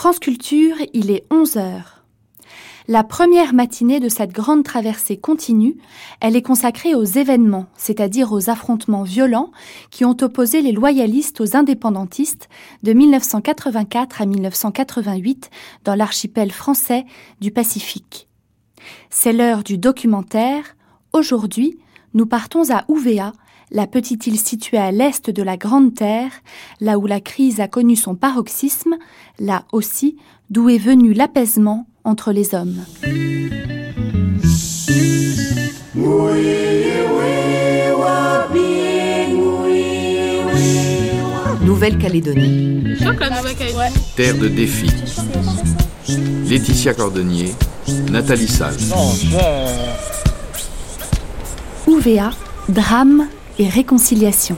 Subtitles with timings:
[0.00, 2.06] France Culture, il est 11 heures.
[2.88, 5.76] La première matinée de cette grande traversée continue,
[6.22, 9.50] elle est consacrée aux événements, c'est-à-dire aux affrontements violents
[9.90, 12.48] qui ont opposé les loyalistes aux indépendantistes
[12.82, 15.50] de 1984 à 1988
[15.84, 17.04] dans l'archipel français
[17.42, 18.26] du Pacifique.
[19.10, 20.76] C'est l'heure du documentaire.
[21.12, 21.78] Aujourd'hui,
[22.14, 23.32] nous partons à Ouvéa,
[23.70, 26.32] la petite île située à l'est de la Grande Terre,
[26.80, 28.96] là où la crise a connu son paroxysme,
[29.38, 30.16] là aussi
[30.50, 32.84] d'où est venu l'apaisement entre les hommes.
[41.62, 42.96] Nouvelle-Calédonie.
[44.16, 44.90] Terre de défi.
[46.48, 47.54] Laetitia Cordonnier,
[48.10, 48.74] Nathalie Salle.
[51.86, 52.30] Ouvéa,
[52.68, 53.28] drame
[53.60, 54.56] et réconciliation.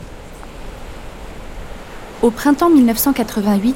[2.22, 3.74] Au printemps 1988,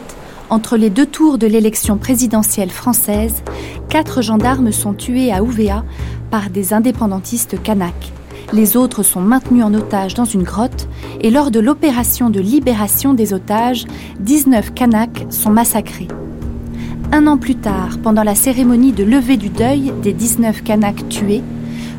[0.50, 3.42] entre les deux tours de l'élection présidentielle française,
[3.88, 5.84] quatre gendarmes sont tués à Ouvéa
[6.30, 8.12] par des indépendantistes kanaks.
[8.52, 10.86] Les autres sont maintenus en otage dans une grotte
[11.20, 13.84] et lors de l'opération de libération des otages,
[14.20, 16.06] 19 kanaks sont massacrés.
[17.10, 21.42] Un an plus tard, pendant la cérémonie de levée du deuil des 19 kanaks tués,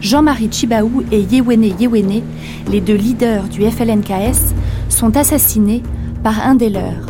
[0.02, 2.22] Jean-Marie Chibaou et Yewene Yewene,
[2.70, 4.54] les deux leaders du FLNKS,
[4.90, 5.84] sont assassinés
[6.24, 7.06] par un des leurs.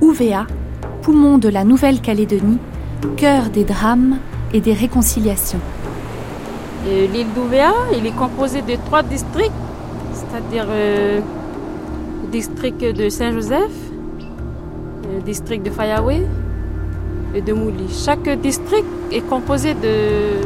[0.00, 0.46] Ouvéa,
[1.02, 2.58] poumon de la Nouvelle-Calédonie,
[3.16, 4.18] cœur des drames
[4.52, 5.60] et des réconciliations.
[6.86, 9.52] L'île d'Ouvéa, il est composé de trois districts,
[10.14, 11.20] c'est-à-dire euh,
[12.32, 13.72] district de Saint-Joseph,
[15.24, 16.22] district de Fayaoué
[17.34, 17.88] et de Mouli.
[17.92, 20.40] Chaque district est composé de,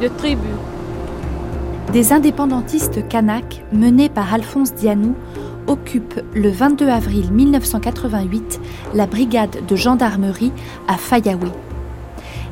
[0.00, 0.56] de tribus.
[1.92, 5.14] Des indépendantistes kanaks menés par Alphonse Dianou
[5.66, 8.60] occupent le 22 avril 1988
[8.94, 10.52] la brigade de gendarmerie
[10.86, 11.50] à Fayaoué.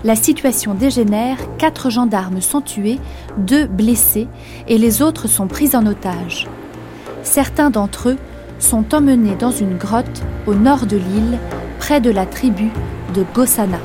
[0.05, 2.99] La situation dégénère, quatre gendarmes sont tués,
[3.39, 4.29] deux blessés
[4.69, 6.47] et les autres sont pris en otage.
[7.23, 8.17] Certains d'entre eux
[8.59, 11.39] sont emmenés dans une grotte au nord de l'île,
[11.79, 12.71] près de la tribu
[13.15, 13.79] de Gossana.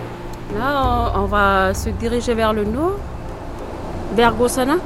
[0.57, 2.99] Là, on va se diriger vers le nord,
[4.15, 4.77] vers Gossana,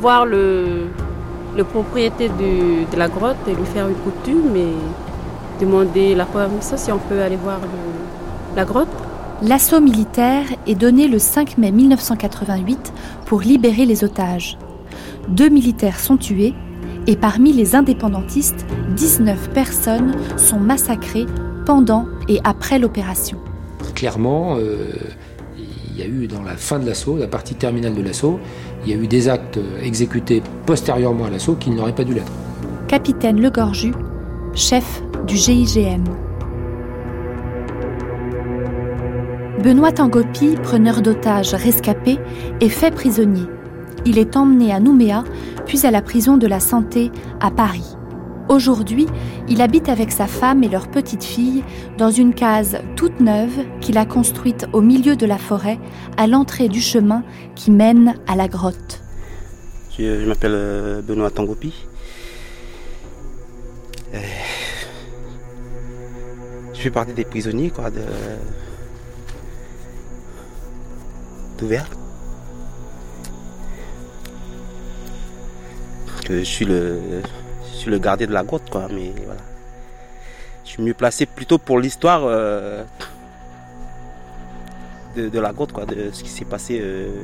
[0.00, 0.88] voir le,
[1.56, 4.74] le propriétaire de, de, la grotte et lui faire une coutume et
[5.60, 8.88] demander la permission si on peut aller voir le, la grotte.
[9.42, 12.92] L'assaut militaire est donné le 5 mai 1988
[13.26, 14.56] pour libérer les otages.
[15.28, 16.54] Deux militaires sont tués
[17.06, 18.64] et parmi les indépendantistes,
[18.96, 21.26] 19 personnes sont massacrées
[21.66, 23.38] pendant et après l'opération.
[23.94, 24.92] Clairement, euh,
[25.58, 28.40] il y a eu dans la fin de l'assaut, la partie terminale de l'assaut,
[28.84, 32.32] il y a eu des actes exécutés postérieurement à l'assaut qui n'auraient pas dû l'être.
[32.88, 33.92] Capitaine Legorju,
[34.54, 36.04] chef du GIGN.
[39.62, 42.18] Benoît Tangopi, preneur d'otages rescapé,
[42.60, 43.46] est fait prisonnier.
[44.04, 45.22] Il est emmené à Nouméa,
[45.66, 47.96] puis à la prison de la Santé à Paris.
[48.48, 49.06] Aujourd'hui,
[49.48, 51.62] il habite avec sa femme et leur petite fille
[51.96, 55.78] dans une case toute neuve qu'il a construite au milieu de la forêt,
[56.16, 57.22] à l'entrée du chemin
[57.54, 59.00] qui mène à la grotte.
[59.98, 61.72] Je, m'appelle Benoît Tangopi.
[64.14, 64.18] Euh,
[66.74, 68.00] je fais partie des prisonniers quoi, de,
[71.58, 71.88] d'ouvert.
[76.28, 76.98] Je suis le
[77.82, 79.40] suis le gardien de la grotte quoi mais voilà.
[80.64, 82.84] Je suis mieux placé plutôt pour l'histoire euh,
[85.16, 87.22] de, de, la grotte quoi de ce qui s'est passé euh,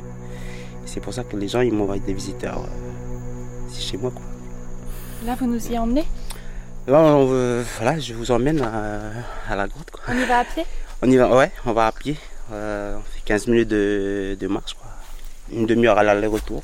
[0.85, 4.25] c'est pour ça que les gens ils m'envoient des visiteurs euh, chez moi quoi.
[5.25, 6.07] Là vous nous y emmenez?
[6.89, 7.25] Là on,
[7.79, 10.03] voilà je vous emmène à, à la grotte quoi.
[10.09, 10.65] on y va à pied?
[11.03, 12.17] On y va ouais on va à pied
[12.51, 14.91] on fait 15 minutes de, de marche quoi.
[15.53, 16.63] Une demi-heure à l'aller-retour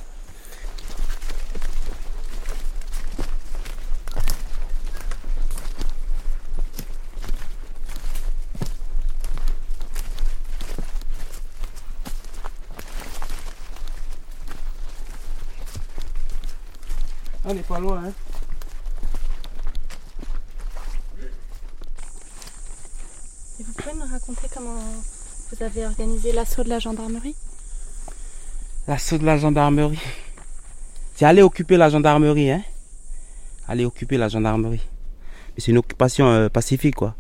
[17.47, 18.05] On n'est pas loin.
[18.07, 18.13] Hein.
[23.61, 24.79] Et vous pouvez me raconter comment
[25.51, 27.37] vous avez organisé l'assaut de la gendarmerie?
[28.89, 30.01] L'assaut de la gendarmerie.
[31.15, 32.63] C'est aller occuper la gendarmerie, hein
[33.69, 34.83] Aller occuper la gendarmerie.
[35.55, 37.15] Mais c'est une occupation euh, pacifique, quoi.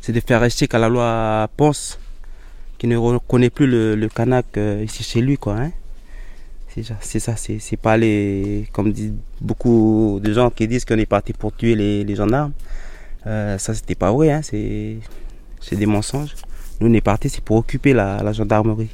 [0.00, 1.98] C'est de faire rester qu'à la loi pense,
[2.78, 5.72] qui ne reconnaît plus le, le Kanak euh, ici chez lui, quoi, hein
[7.00, 11.34] c'est ça, c'est pas aller, comme disent beaucoup de gens qui disent qu'on est parti
[11.34, 12.52] pour tuer les, les gendarmes.
[13.26, 14.32] Euh, ça, c'était pas vrai.
[14.32, 16.34] Hein, c'est des mensonges.
[16.80, 18.90] Nous, on est partis, c'est pour occuper la, gendarmerie.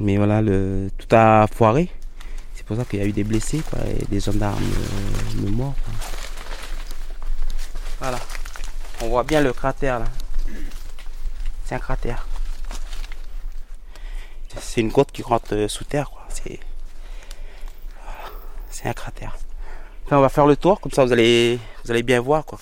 [0.00, 1.88] Mais voilà, le, tout a foiré.
[2.54, 4.62] C'est pour ça qu'il y a eu des blessés, et des gendarmes
[5.44, 5.74] euh, morts.
[8.00, 8.18] Voilà.
[9.02, 10.06] On voit bien le cratère là.
[11.64, 12.27] C'est un cratère.
[14.60, 16.10] C'est une côte qui rentre euh, sous terre.
[18.70, 19.36] C'est un cratère.
[20.10, 22.44] on va faire le tour, comme ça vous allez, vous allez bien voir.
[22.44, 22.58] Quoi,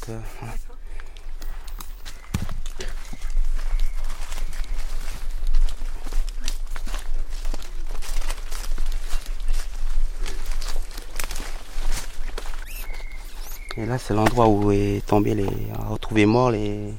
[13.79, 15.47] Et là, c'est l'endroit où est tombé les,
[15.79, 16.95] on a retrouvé morts les,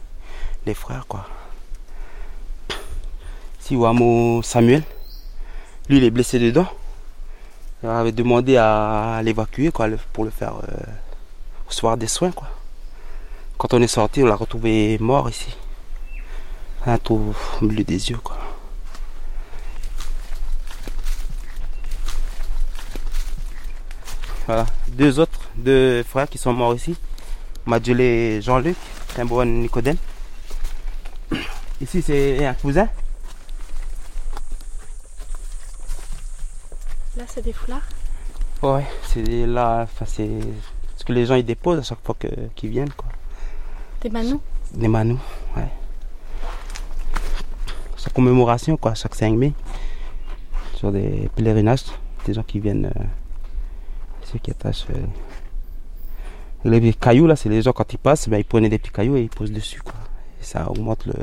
[0.67, 1.25] les frères, quoi.
[3.67, 4.81] Ici, Wamo Samuel,
[5.89, 6.67] lui, il est blessé dedans.
[7.83, 10.85] On avait demandé à l'évacuer, pour le faire euh,
[11.67, 12.47] recevoir des soins, quoi.
[13.57, 15.53] Quand on est sorti, on l'a retrouvé mort ici.
[16.85, 18.37] Un trou au milieu des yeux, quoi.
[24.45, 26.95] Voilà, deux autres, deux frères qui sont morts ici.
[27.65, 28.77] Madjolé Jean-Luc,
[29.17, 29.97] un bon Nicodème.
[31.81, 32.87] Ici, c'est un cousin.
[37.17, 37.87] Là, c'est des foulards
[38.61, 40.29] Ouais, c'est là, enfin, c'est
[40.97, 42.15] ce que les gens ils déposent à chaque fois
[42.55, 43.09] qu'ils viennent, quoi.
[44.01, 44.39] Des manous
[44.73, 45.19] Des manous,
[45.55, 45.67] ouais.
[47.95, 49.53] Sa commémoration, quoi, chaque 5 mai.
[50.75, 51.85] Sur des pèlerinages,
[52.27, 52.85] des gens qui viennent.
[52.85, 53.03] Euh,
[54.31, 54.85] ceux qui attachent.
[54.91, 58.91] Euh, les cailloux là, c'est les gens quand ils passent, ben, ils prenaient des petits
[58.91, 59.95] cailloux et ils posent dessus quoi.
[60.39, 61.13] Et ça augmente le.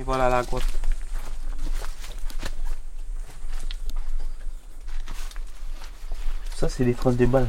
[0.00, 0.64] Et voilà la grotte.
[6.56, 7.46] Ça c'est des traces de balles.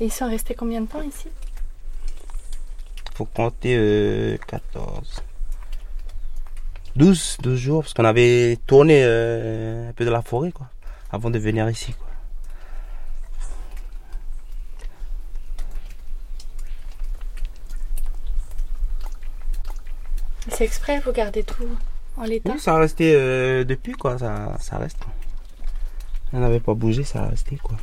[0.00, 1.28] Et ils sont restés combien de temps ici?
[3.14, 5.22] Faut compter 14.
[6.94, 10.68] 12, 12 jours, parce qu'on avait tourné euh, un peu de la forêt, quoi,
[11.10, 12.07] avant de venir ici, quoi.
[20.50, 21.68] C'est exprès, vous gardez tout
[22.16, 24.98] en l'état Oui, ça a resté euh, depuis, quoi, ça, ça reste.
[26.32, 27.76] On n'avait pas bougé, ça a resté, quoi.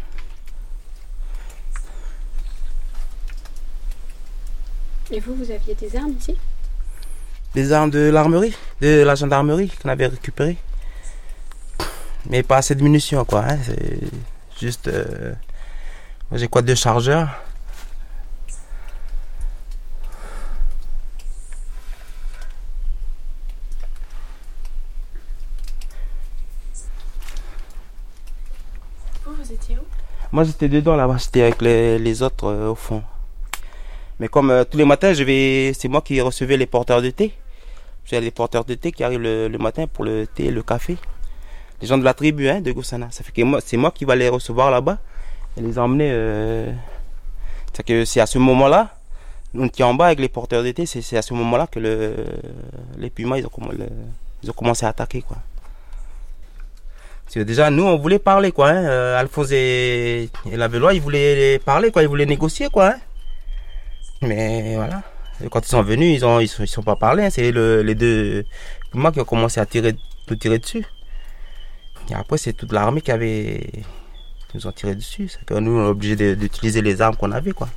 [5.12, 6.36] Et vous, vous aviez des armes ici?
[7.54, 10.58] Des armes de l'armerie, de la gendarmerie qu'on avait récupérées.
[12.30, 13.46] Mais pas assez de munitions, quoi.
[13.48, 13.60] Hein.
[13.64, 14.00] C'est
[14.60, 14.88] juste.
[14.88, 15.34] Euh,
[16.32, 17.30] moi, j'ai quoi Deux chargeurs.
[29.24, 29.86] Vous, vous étiez où
[30.36, 31.16] Moi, j'étais dedans là-bas.
[31.18, 33.02] J'étais avec les, autres euh, au fond.
[34.20, 37.10] Mais comme euh, tous les matins, je vais, c'est moi qui recevais les porteurs de
[37.10, 37.32] thé.
[38.04, 40.98] J'ai des porteurs de thé qui arrivent le, matin pour le thé et le café.
[41.80, 43.08] Les gens de la tribu hein, de Goussana.
[43.12, 44.98] Ça fait que moi, c'est moi qui vais les recevoir là-bas
[45.56, 46.10] et les emmener.
[46.12, 46.70] Euh...
[47.72, 48.94] C'est que c'est à ce moment-là,
[49.58, 52.14] on est en bas avec les porteurs de thé, c'est à ce moment-là que le,
[52.98, 53.70] les pumas ont,
[54.44, 55.38] ils ont commencé à attaquer quoi.
[57.36, 58.70] Déjà nous on voulait parler quoi.
[58.70, 58.86] Hein.
[58.86, 62.90] Euh, Alphonse et, la Vélois ils voulaient parler quoi, ils voulaient négocier quoi.
[62.90, 63.00] Hein.
[64.22, 65.04] Mais voilà.
[65.52, 67.26] quand ils sont venus, ils ont ils sont, pas parlé.
[67.26, 67.30] Hein.
[67.30, 68.46] C'est les deux
[68.94, 69.96] moi qui ont commencé à tirer,
[70.30, 70.86] nous tirer dessus.
[72.10, 73.62] Et après, c'est toute l'armée qui avait
[74.56, 75.28] nous ont tiré dessus.
[75.28, 77.68] C'est que nous, on est obligé d'utiliser les armes qu'on avait, quoi.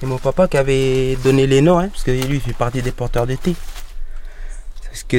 [0.00, 2.80] C'est mon papa qui avait donné les noms, hein, parce que lui, il fait partie
[2.80, 3.54] des porteurs de thé.
[4.84, 5.18] Parce que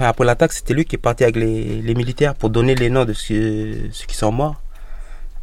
[0.00, 3.12] après l'attaque, c'était lui qui est parti avec les, militaires pour donner les noms de
[3.12, 4.60] ceux, qui sont morts.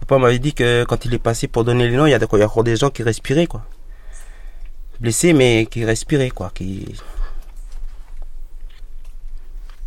[0.02, 2.20] Papa m'avait dit que quand il est passé pour donner les noms, il y a,
[2.22, 3.66] encore des gens qui respiraient, quoi.
[5.00, 6.52] Blessés, mais qui respiraient, quoi.
[6.54, 6.96] Qui...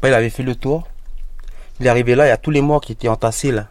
[0.02, 0.88] il avait fait le tour.
[1.78, 3.68] Il est arrivé là, il y a tous les morts qui étaient entassés, là.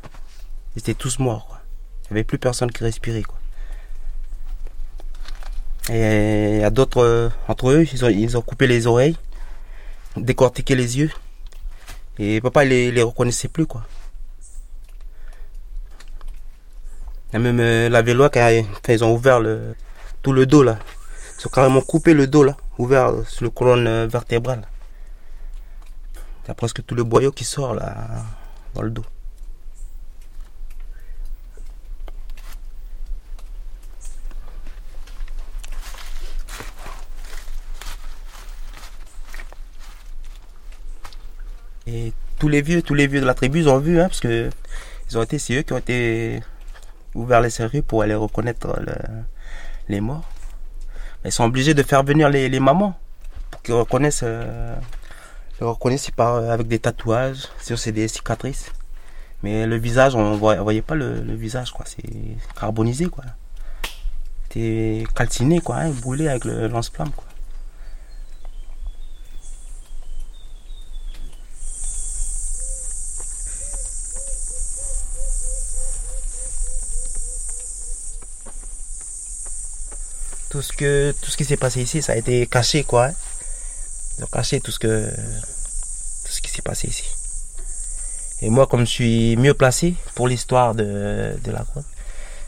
[0.75, 1.59] Ils étaient tous morts, quoi.
[2.03, 3.36] Il n'y avait plus personne qui respirait, quoi.
[5.89, 9.15] Et il y a d'autres, euh, entre eux, ils ont, ils ont coupé les oreilles
[10.21, 11.11] décortiquer les yeux.
[12.19, 13.85] Et papa, il les, les reconnaissait plus, quoi.
[17.33, 18.49] Et même euh, la vélo, quand
[18.89, 19.75] ils ont ouvert le,
[20.21, 20.79] tout le dos, là.
[21.39, 22.57] Ils ont carrément coupé le dos, là.
[22.77, 24.67] Ouvert sur le colonne euh, vertébrale.
[26.43, 28.23] Il y a presque tout le boyau qui sort là,
[28.73, 29.03] dans le dos.
[41.87, 44.19] Et tous les vieux, tous les vieux de la tribu, ils ont vu, hein, parce
[44.19, 44.49] que
[45.09, 46.41] ils ont été, c'est eux qui ont été
[47.15, 48.79] ouvert les séries pour aller reconnaître
[49.87, 50.27] les morts.
[51.25, 52.97] Ils sont obligés de faire venir les, mamans
[53.51, 54.75] pour qu'ils reconnaissent, euh,
[55.59, 58.71] reconnaissent par, avec des tatouages, sur c'est des cicatrices.
[59.43, 61.85] Mais le visage, on ne voyait pas le, visage, quoi.
[61.85, 62.03] C'est
[62.59, 63.23] carbonisé, quoi.
[64.43, 67.26] C'était calciné, quoi, hein, brûlé avec le lance-flamme, quoi.
[80.57, 83.05] Tout ce que tout ce qui s'est passé ici, ça a été caché quoi.
[83.05, 83.13] Hein.
[84.17, 85.07] Ils ont caché tout ce que
[86.25, 87.05] tout ce qui s'est passé ici.
[88.41, 91.85] Et moi, comme je suis mieux placé pour l'histoire de, de la grotte,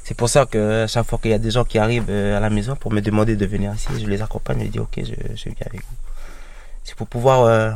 [0.03, 2.39] c'est pour ça que chaque fois qu'il y a des gens qui arrivent euh, à
[2.39, 5.43] la maison pour me demander de venir ici, je les accompagne, je dis ok, je,
[5.43, 5.97] viens avec vous.
[6.83, 7.71] C'est pour pouvoir euh,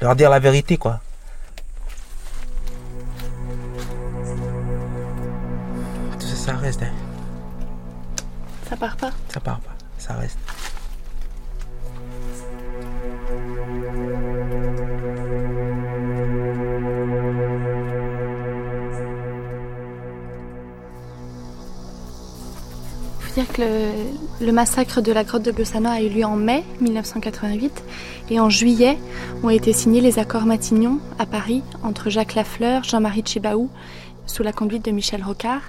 [0.00, 1.02] leur dire la vérité quoi.
[6.18, 6.82] Tout ça, ça reste.
[6.82, 7.03] Hein.
[8.74, 10.36] Ça part pas Ça part pas, ça reste.
[23.20, 23.62] faut dire que
[24.40, 27.84] le, massacre de la grotte de Gossana a eu lieu en mai 1988
[28.30, 28.98] et en juillet
[29.44, 33.70] ont été signés les accords Matignon à Paris entre Jacques Lafleur, Jean-Marie Tchibaou
[34.26, 35.62] sous la conduite de Michel Rocard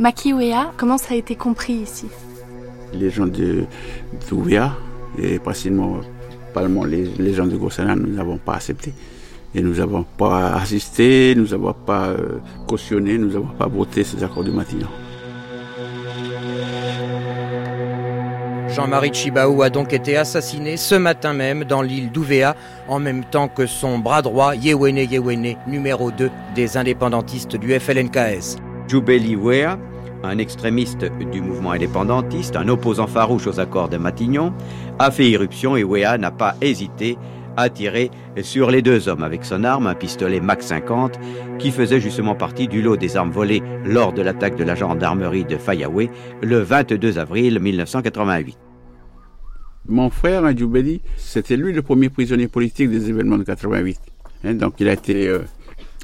[0.00, 2.06] Makiwea, comment ça a été compris ici
[2.92, 3.64] Les gens de
[4.28, 4.72] d'Ouvéa
[5.18, 6.00] et précisément
[6.86, 8.92] les, les gens de Gossana, nous n'avons pas accepté.
[9.54, 14.22] Et nous n'avons pas assisté, nous n'avons pas euh, cautionné, nous n'avons pas voté ces
[14.24, 14.88] accords de Matignon.
[18.68, 22.56] Jean-Marie Chibaou a donc été assassiné ce matin même dans l'île d'Ouvéa,
[22.88, 28.56] en même temps que son bras droit, Yewene Yewene, numéro 2 des indépendantistes du FLNKS.
[28.88, 29.78] Djoubeli Wea,
[30.22, 34.52] un extrémiste du mouvement indépendantiste, un opposant farouche aux accords de Matignon,
[34.98, 37.16] a fait irruption et Wea n'a pas hésité
[37.56, 38.10] à tirer
[38.42, 41.18] sur les deux hommes avec son arme, un pistolet Mac 50,
[41.58, 45.44] qui faisait justement partie du lot des armes volées lors de l'attaque de la gendarmerie
[45.44, 46.10] de Fayaoué
[46.42, 48.58] le 22 avril 1988.
[49.86, 53.98] Mon frère, Djoubeli, c'était lui le premier prisonnier politique des événements de 88.
[54.44, 55.40] Hein, donc il a été euh,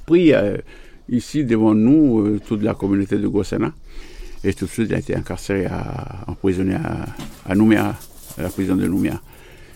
[0.07, 0.59] pris euh,
[1.11, 3.73] ici devant nous, euh, toute la communauté de Gossana.
[4.43, 7.07] Et tout de suite, il a été incarcéré, à, emprisonné à,
[7.47, 7.95] à Nouméa,
[8.39, 9.21] à la prison de Nouméa.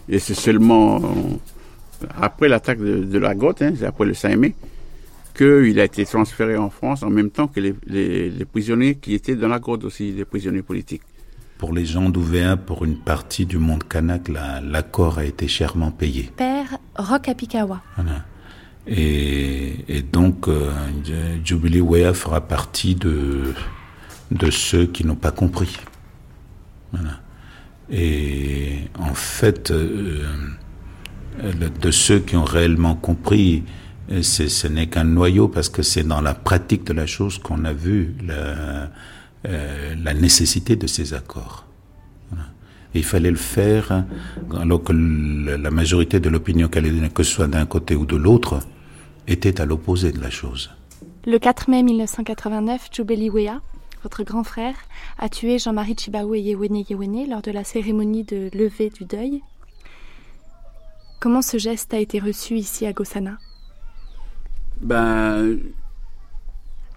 [0.08, 4.54] Et c'est seulement euh, après l'attaque de, la grotte, hein, après le 5 mai,
[5.36, 9.48] qu'il a été transféré en France en même temps que les, prisonniers qui étaient dans
[9.48, 11.02] la grotte aussi, les prisonniers politiques.
[11.58, 16.30] Pour les gens d'Ouvéa, pour une partie du monde kanak, l'accord a été chèrement payé.
[16.36, 17.80] Père Roch Apikawa.
[17.96, 18.24] Voilà.
[18.86, 20.70] Et, donc, euh,
[21.44, 23.54] Jubilee Wea fera partie de,
[24.30, 25.76] de ceux qui n'ont pas compris.
[26.92, 27.20] Voilà.
[27.90, 30.26] Et en fait, euh,
[31.80, 33.64] de ceux qui ont réellement compris,
[34.22, 37.72] ce n'est qu'un noyau parce que c'est dans la pratique de la chose qu'on a
[37.72, 38.90] vu la,
[39.46, 41.63] euh, la nécessité de ces accords.
[42.94, 44.04] Et il fallait le faire
[44.56, 48.60] alors que la majorité de l'opinion calédonienne, que ce soit d'un côté ou de l'autre,
[49.26, 50.70] était à l'opposé de la chose.
[51.26, 53.60] Le 4 mai 1989, Jubeli Wea,
[54.02, 54.74] votre grand frère,
[55.18, 59.42] a tué Jean-Marie Chibaou et Yewene Yewene lors de la cérémonie de levée du deuil.
[61.20, 63.38] Comment ce geste a été reçu ici à Gossana?
[64.82, 65.58] Ben,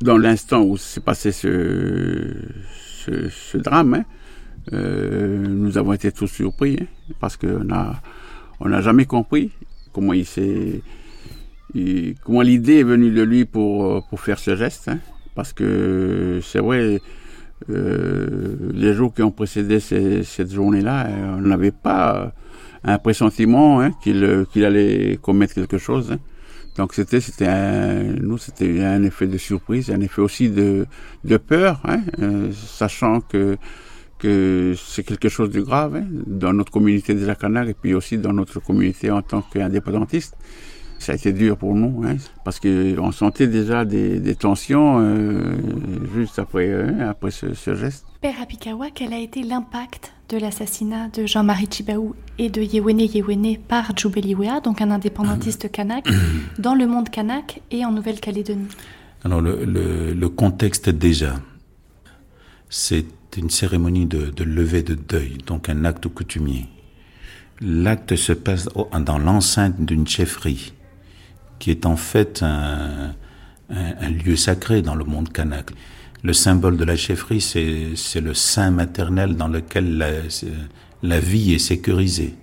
[0.02, 2.36] dans l'instant où s'est passé ce,
[3.06, 4.27] ce, drame, hein, euh,
[4.72, 8.02] nous avons été tous surpris hein, parce qu'on n'a
[8.60, 9.52] on n'a jamais compris
[9.94, 10.82] comment il s'est
[12.24, 14.88] comment l'idée est venue de lui pour, euh, pour faire ce geste.
[14.88, 15.00] Hein.
[15.36, 17.00] parce que c'est vrai,
[17.70, 22.34] euh, les jours qui ont précédé cette journée-là, euh, on n'avait pas
[22.84, 26.12] un pressentiment hein, qu'il qu'il allait commettre quelque chose.
[26.12, 26.20] Hein.
[26.78, 30.86] Donc c'était c'était nous c'était un effet de surprise, un effet aussi de
[31.24, 32.02] de peur, hein,
[32.52, 33.58] sachant que
[34.18, 38.18] que c'est quelque chose de grave hein, dans notre communauté des Lacanards et puis aussi
[38.18, 40.36] dans notre communauté en tant qu'indépendantiste.
[41.00, 45.56] Ça a été dur pour nous, hein, parce qu'on sentait déjà des, tensions euh,
[46.16, 48.06] juste après, hein, après ce, geste.
[48.20, 53.58] Père Apikawa, quel a été l'impact de l'assassinat de Jean-Marie Chibaou et de Yewene Yewene
[53.58, 56.10] par Djoubeliwea, donc un indépendantiste kanak,
[56.60, 58.68] dans le monde kanak et en Nouvelle-Calédonie?
[59.24, 61.36] Alors le, le, contexte déjà,
[62.70, 63.06] c'est
[63.38, 66.68] une cérémonie de, de levée de deuil, donc un acte coutumier.
[67.62, 70.74] L'acte se passe dans l'enceinte d'une chefferie
[71.60, 73.14] qui est en fait un,
[74.26, 75.72] lieu sacré dans le monde kanak.
[76.24, 79.98] Le symbole de la chefferie, c'est le sein maternel dans lequel
[81.02, 82.36] la, vie est sécurisée.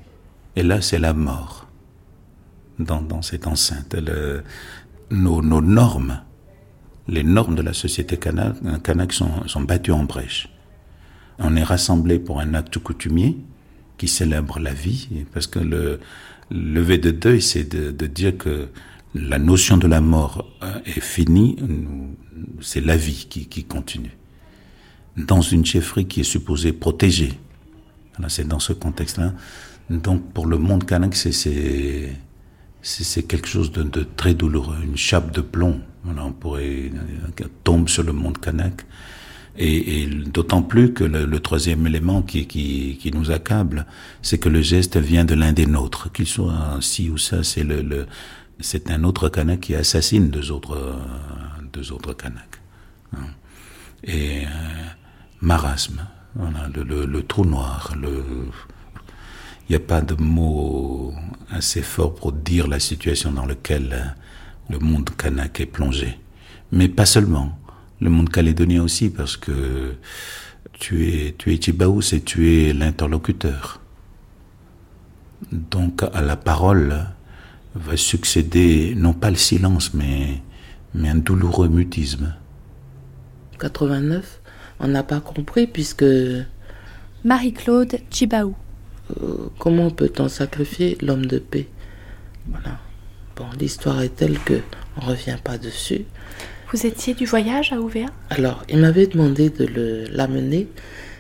[0.57, 1.67] Et là, c'est la mort
[2.79, 3.97] dans, cette enceinte.
[5.11, 6.21] nos, normes,
[7.09, 10.49] les normes de la société kanak, kanak sont battues en brèche.
[11.39, 13.37] On est rassemblés pour un acte coutumier
[13.99, 16.01] qui célèbre la vie, parce que le
[16.51, 18.69] lever de deuil, c'est de dire que
[19.15, 21.57] la notion de la mort euh, est finie,
[22.61, 24.17] c'est la vie qui, continue.
[25.17, 27.33] Dans une chefferie qui est supposée protéger.
[28.29, 29.33] c'est dans ce contexte-là.
[29.89, 32.17] Donc pour le monde kanak, c'est
[33.29, 35.81] quelque chose de, très douloureux, une chape de plomb.
[36.05, 38.85] on pourrait euh, tombe sur le monde kanak.
[39.57, 43.87] Et, d'autant plus que le, troisième élément qui, qui, nous accable,
[44.21, 47.63] c'est que le geste vient de l'un des nôtres, qu'il soit ci ou ça, c'est
[47.63, 48.07] le
[48.61, 50.97] c'est un autre Kanak qui assassine deux autres,
[51.73, 52.61] deux autres Kanaks.
[53.13, 53.27] Hein.
[54.05, 54.49] Et euh,
[55.41, 56.07] marasme,
[56.75, 58.23] le, trou noir, le...
[59.69, 61.15] il n'y a pas de mot
[61.51, 64.15] assez fort pour dire la situation dans laquelle
[64.69, 66.19] le monde kanak est plongé.
[66.73, 67.59] Mais pas seulement,
[68.05, 69.95] le monde calédonien aussi, parce que
[70.73, 73.81] tu es, tu es Tibaous et tu es l'interlocuteur.
[75.51, 77.07] Donc à la parole,
[77.75, 80.43] va succéder non pas le silence, mais,
[80.95, 82.35] mais un douloureux mutisme.
[83.59, 84.41] 89,
[84.81, 86.05] on n'a pas compris puisque...
[87.25, 88.55] Marie-Claude Chibaou.
[89.23, 91.69] Euh, comment peut-on sacrifier l'homme de paix?
[92.47, 92.79] Voilà.
[93.35, 94.61] Bon, l'histoire est telle que
[94.99, 96.05] on revient pas dessus.
[96.75, 100.67] Vous étiez du voyage à Ouvéa Alors, il m'avait demandé de l'amener,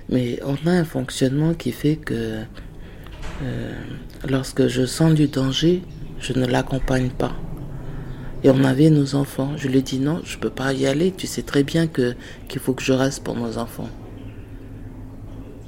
[0.08, 2.40] mais on a un fonctionnement qui fait que
[3.44, 3.72] euh,
[4.28, 5.82] lorsque je sens du danger,
[6.18, 7.36] je ne l'accompagne pas.
[8.42, 9.52] Et on avait nos enfants.
[9.56, 11.14] Je lui ai dit non, je ne peux pas y aller.
[11.16, 12.16] Tu sais très bien que
[12.48, 13.90] qu'il faut que je reste pour nos enfants.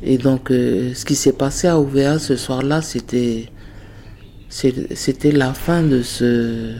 [0.03, 3.51] Et donc, euh, ce qui s'est passé à OVA ce soir-là, c'était
[4.49, 6.75] c'était la fin de ce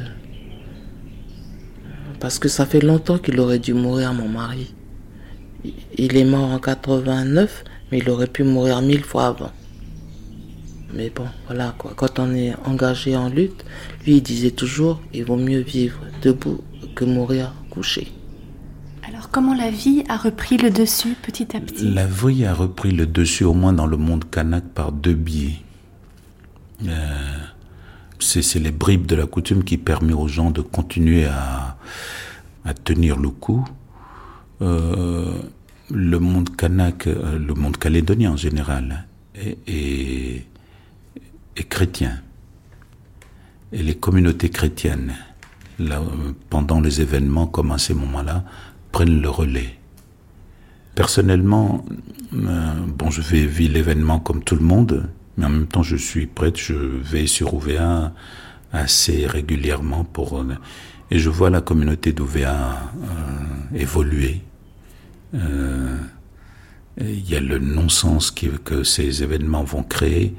[2.27, 4.75] parce que ça fait longtemps qu'il aurait dû mourir mon mari.
[5.97, 7.63] Il est mort en 89,
[7.93, 9.53] mais il aurait pu mourir mille fois avant.
[10.93, 11.93] Mais bon, voilà quoi.
[11.95, 13.65] Quand on est engagé en lutte,
[14.05, 16.65] lui il disait toujours il vaut mieux vivre debout
[16.97, 18.09] que mourir couché.
[19.09, 21.89] Alors comment la vie a repris le dessus petit à petit?
[21.89, 25.61] La vie a repris le dessus au moins dans le monde kanak par deux biais.
[26.89, 27.37] Euh,
[28.19, 31.77] c'est les bribes de la coutume qui permet aux gens de continuer à,
[32.85, 33.65] tenir le coup.
[34.63, 35.39] Euh,
[35.91, 40.47] le monde kanak, euh, le monde calédonien en général, est
[41.69, 42.21] chrétien.
[43.73, 45.15] Et les communautés chrétiennes,
[46.51, 48.45] pendant les événements comme à ces moments-là,
[48.93, 49.79] prennent le relais.
[50.95, 51.85] Personnellement,
[52.33, 56.27] euh, bon, je vivre l'événement comme tout le monde, mais en même temps, je suis
[56.27, 58.13] prête, je vais sur OVA
[58.73, 60.55] assez régulièrement pour, euh,
[61.11, 64.41] et je vois la communauté d'OVA euh, évoluer.
[66.99, 70.35] Il y a le non-sens que ces événements vont créer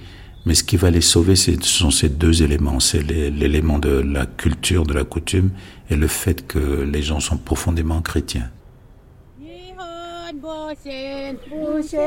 [0.48, 2.80] mais ce qui va les sauver, ce sont ces deux éléments.
[2.80, 5.50] C'est l'élément de la culture, de la coutume,
[5.90, 8.50] et le fait que les gens sont profondément chrétiens.
[10.48, 12.00] 我行，不行，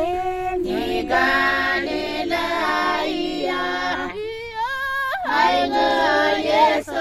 [0.63, 3.07] 你咖喱来
[3.45, 4.11] 呀，
[5.27, 6.95] 哎我耶稣。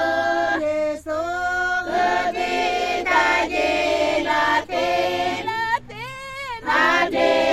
[7.12, 7.49] Yeah.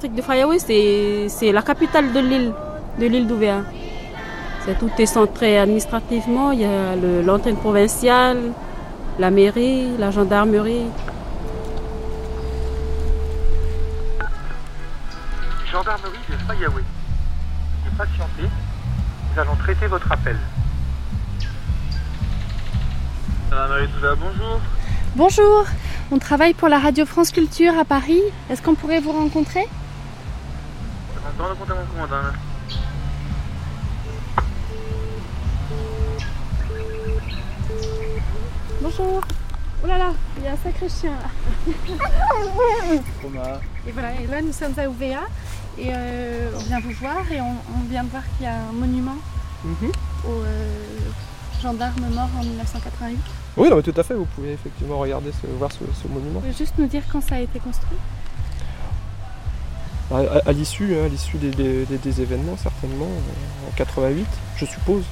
[0.00, 0.58] District de Fayaoui,
[1.28, 2.54] c'est la capitale de l'île,
[2.98, 3.62] de l'île d'Ouvéa.
[4.78, 6.52] Tout est centré administrativement.
[6.52, 8.52] Il y a l'antenne provinciale,
[9.18, 10.86] la mairie, la gendarmerie.
[15.70, 16.82] Gendarmerie de Fayaoui.
[16.82, 18.48] Veuillez patienter.
[19.34, 20.38] Nous allons traiter votre appel.
[23.50, 24.60] Bonjour.
[25.16, 25.66] Bonjour,
[26.10, 28.22] on travaille pour la radio France Culture à Paris.
[28.48, 29.68] Est-ce qu'on pourrait vous rencontrer?
[31.40, 32.32] De mon commandant.
[38.82, 39.20] Bonjour.
[39.82, 41.72] Oh là là, il y a un sacré chien là.
[43.86, 45.20] et voilà, et là nous sommes à Ouvéa
[45.78, 48.54] et euh, on vient vous voir et on, on vient de voir qu'il y a
[48.56, 49.16] un monument
[49.62, 49.90] Mhm.
[50.24, 50.84] aux euh,
[51.62, 53.18] gendarmes morts en 1988.
[53.58, 56.34] Oui, non, mais tout à fait, vous pouvez effectivement regarder, ce- voir ce, ce monument.
[56.34, 57.98] Vous pouvez juste nous dire quand ça a été construit?
[60.10, 63.06] À, à- à l'issue, hein, à l'issue des, des- des- des événements, certainement,
[63.68, 65.04] en 88, je suppose.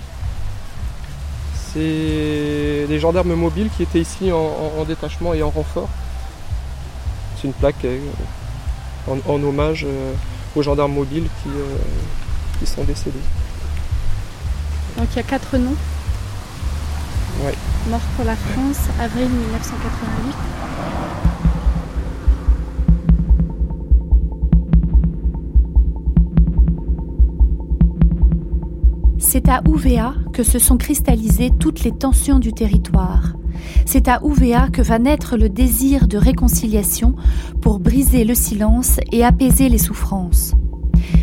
[1.73, 5.89] C'est des gendarmes mobiles qui étaient ici en, en- en détachement et en renfort.
[7.37, 7.99] C'est une plaque euh,
[9.07, 10.13] en, en hommage euh,
[10.57, 11.77] aux gendarmes mobiles qui, euh,
[12.59, 13.21] qui sont décédés.
[14.97, 15.77] Donc il y a quatre noms.
[17.45, 17.55] Ouais.
[17.89, 20.35] Mort pour la France, avril 1988.
[29.39, 33.37] C'est à Ouvéa que se sont cristallisées toutes les tensions du territoire.
[33.87, 37.15] C'est à Ouvéa que va naître le désir de réconciliation
[37.61, 40.55] pour briser le silence et apaiser les souffrances.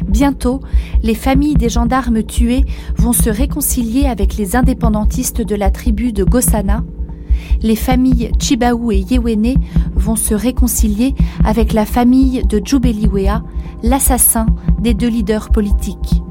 [0.07, 0.61] Bientôt,
[1.03, 2.63] les familles des gendarmes tués
[2.95, 6.85] vont se réconcilier avec les indépendantistes de la tribu de Gossana.
[7.63, 9.55] Les familles Chibaou et Yewene
[9.93, 13.43] vont se réconcilier avec la famille de Djoubeliwea,
[13.83, 14.45] l'assassin
[14.79, 16.21] des deux leaders politiques.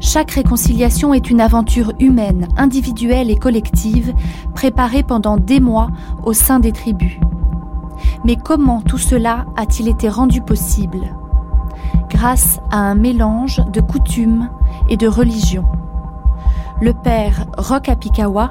[0.00, 4.14] Chaque réconciliation est une aventure humaine, individuelle et collective,
[4.54, 5.88] préparée pendant des mois
[6.24, 7.18] au sein des tribus.
[8.24, 11.16] Mais comment tout cela a-t-il été rendu possible?
[12.10, 14.48] Grâce à un mélange de coutumes
[14.88, 15.66] et de religions.
[16.80, 18.48] Le père Roch Apikawa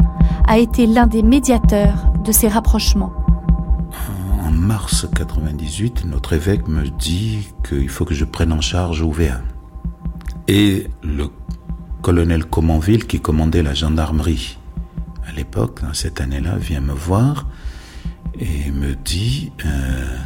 [0.48, 3.12] a été l'un des médiateurs de ces rapprochements.
[4.46, 9.42] En mars 98, notre évêque me dit qu'il faut que je prenne en charge Ouvéa.
[10.48, 11.28] Et le
[12.02, 14.58] colonel Comonville, qui commandait la gendarmerie
[15.26, 17.48] à l'époque, cette année-là, vient me voir
[18.40, 20.18] et me dit euh,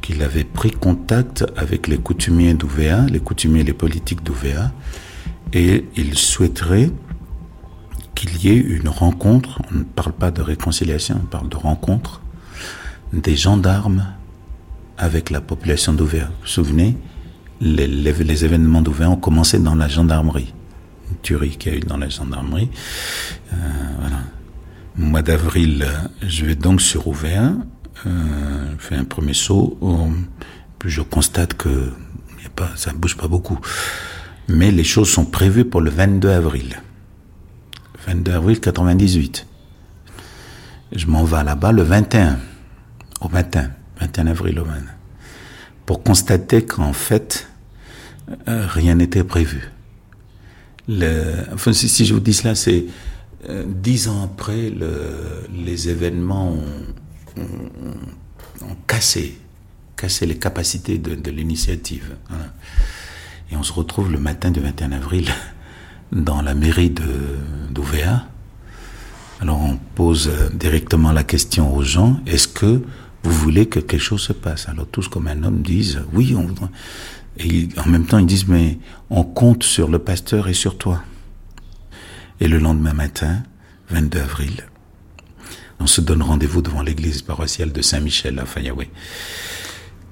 [0.00, 4.72] qu'il avait pris contact avec les coutumiers d'Ouvéa, les coutumiers, les politiques d'Ouvéa,
[5.52, 6.90] et il souhaiterait
[8.14, 12.22] qu'il y ait une rencontre, on ne parle pas de réconciliation, on parle de rencontre,
[13.12, 14.06] des gendarmes
[14.96, 16.26] avec la population d'Ouvéa.
[16.26, 16.96] Vous vous souvenez,
[17.60, 20.52] les, événements d'Ouvéa ont commencé dans la gendarmerie.
[21.10, 22.70] Une tuerie qu'il y a eu dans la gendarmerie.
[23.52, 23.56] Euh,
[24.00, 24.18] voilà.
[24.96, 25.86] Mois d'avril,
[26.22, 27.52] je vais donc sur Ouvéa,
[28.06, 30.08] euh, je fais un premier saut, euh,
[30.78, 31.90] puis je constate que
[32.76, 33.58] ça ne bouge pas beaucoup.
[34.48, 36.80] Mais les choses sont prévues pour le 22 avril.
[38.06, 39.46] 22 avril 98.
[40.92, 42.38] Je m'en vais là-bas le 21,
[43.20, 44.84] au matin, 21 avril au matin,
[45.86, 47.48] pour constater qu'en fait,
[48.48, 49.70] euh, rien n'était prévu.
[51.52, 52.84] Enfin, si, je vous dis cela, c'est
[53.48, 56.52] euh, dix ans après, le- les événements
[57.36, 59.38] ont, cassé,
[59.96, 62.16] cassé les capacités de, l'initiative.
[62.28, 62.46] voilà.
[63.50, 65.28] Et on se retrouve le matin du 21 avril
[66.12, 66.94] dans la mairie
[67.70, 68.26] d'Ouvéa.
[69.40, 72.82] Alors on pose euh, directement la question aux gens, est-ce que
[73.24, 76.46] vous voulez que quelque chose se passe Alors tous comme un homme disent, oui, on
[76.46, 76.68] voudrait.
[77.38, 78.78] Et en même temps ils disent, mais
[79.10, 81.02] on compte sur le pasteur et sur toi.
[82.40, 83.42] Et le lendemain matin,
[83.90, 84.52] 22 avril,
[85.80, 88.90] on se donne rendez-vous devant l'église paroissiale de Saint-Michel à Fayaoué.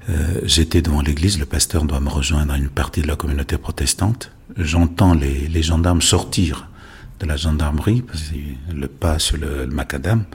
[0.09, 3.57] Euh, J'étais devant l'église, le pasteur doit me rejoindre à une partie de la communauté
[3.57, 4.31] protestante.
[4.57, 6.67] J'entends les, gendarmes sortir
[7.19, 10.25] de la gendarmerie, parce que le pas sur le macadam.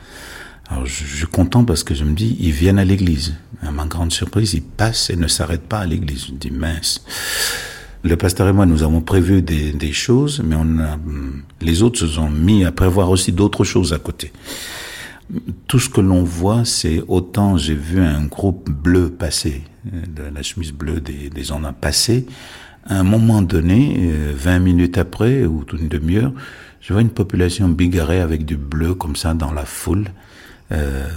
[0.68, 3.34] Alors je, je suis content parce que je me dis, ils viennent à l'église.
[3.62, 6.26] À ma grande surprise, ils passent et ne s'arrêtent pas à l'église.
[6.26, 7.04] Je me dis, mince.
[8.04, 11.82] Le pasteur et moi, nous avons prévu des, des choses, mais on a, hum, les
[11.82, 14.32] autres se sont mis à prévoir aussi d'autres choses à côté.
[15.66, 20.34] Tout ce que l'on voit, c'est autant j'ai vu un groupe bleu passer, euh, de
[20.34, 22.26] la chemise bleue des, des gendarmes passer,
[22.86, 26.32] à un moment donné, euh, 20 minutes après, ou une demi-heure,
[26.80, 30.06] je vois une population bigarrée avec du bleu comme ça dans la foule.
[30.72, 31.08] Euh,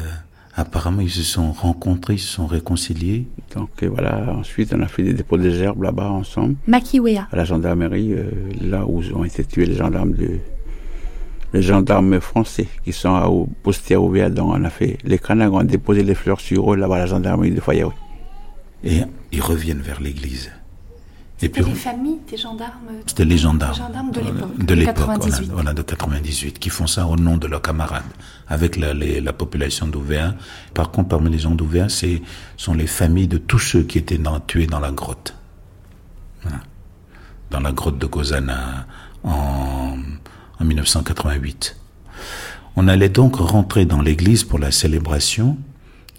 [0.55, 3.27] apparemment, ils se sont rencontrés, ils se sont réconciliés.
[3.55, 7.27] Donc et voilà, ensuite on a fait des dépôts de gerbes là-bas ensemble, Makiwea.
[7.31, 10.39] à la gendarmerie, euh, là où ont été tués les gendarmes de,
[11.53, 13.29] les gendarmes français qui sont à,
[13.63, 14.29] postés à Ouvéa.
[14.29, 17.05] Donc on a fait, les Kanaks ont déposé les fleurs sur eux là-bas à la
[17.07, 17.93] gendarmerie de Fayaoué.
[18.83, 20.51] Et ils reviennent vers l'église.
[21.43, 22.71] Et puis, C'était les familles des gendarmes.
[23.07, 24.57] c'était les gendarmes, Les gendarmes de l'époque.
[24.63, 25.49] de 98.
[25.51, 28.03] voilà, de 98, qui font ça au nom de leurs camarades,
[28.47, 30.35] avec la, les- la population d'Ouvéa.
[30.75, 32.21] Par contre, parmi les gens d'Ouvéa, c'est
[32.57, 35.33] sont les familles de tous ceux qui étaient dans- tués dans la grotte,
[36.43, 36.59] Voilà.
[37.49, 38.85] dans la grotte de Gozana
[39.23, 39.97] en,
[40.59, 41.75] en 1988.
[42.75, 45.57] On allait donc rentrer dans l'église pour la célébration,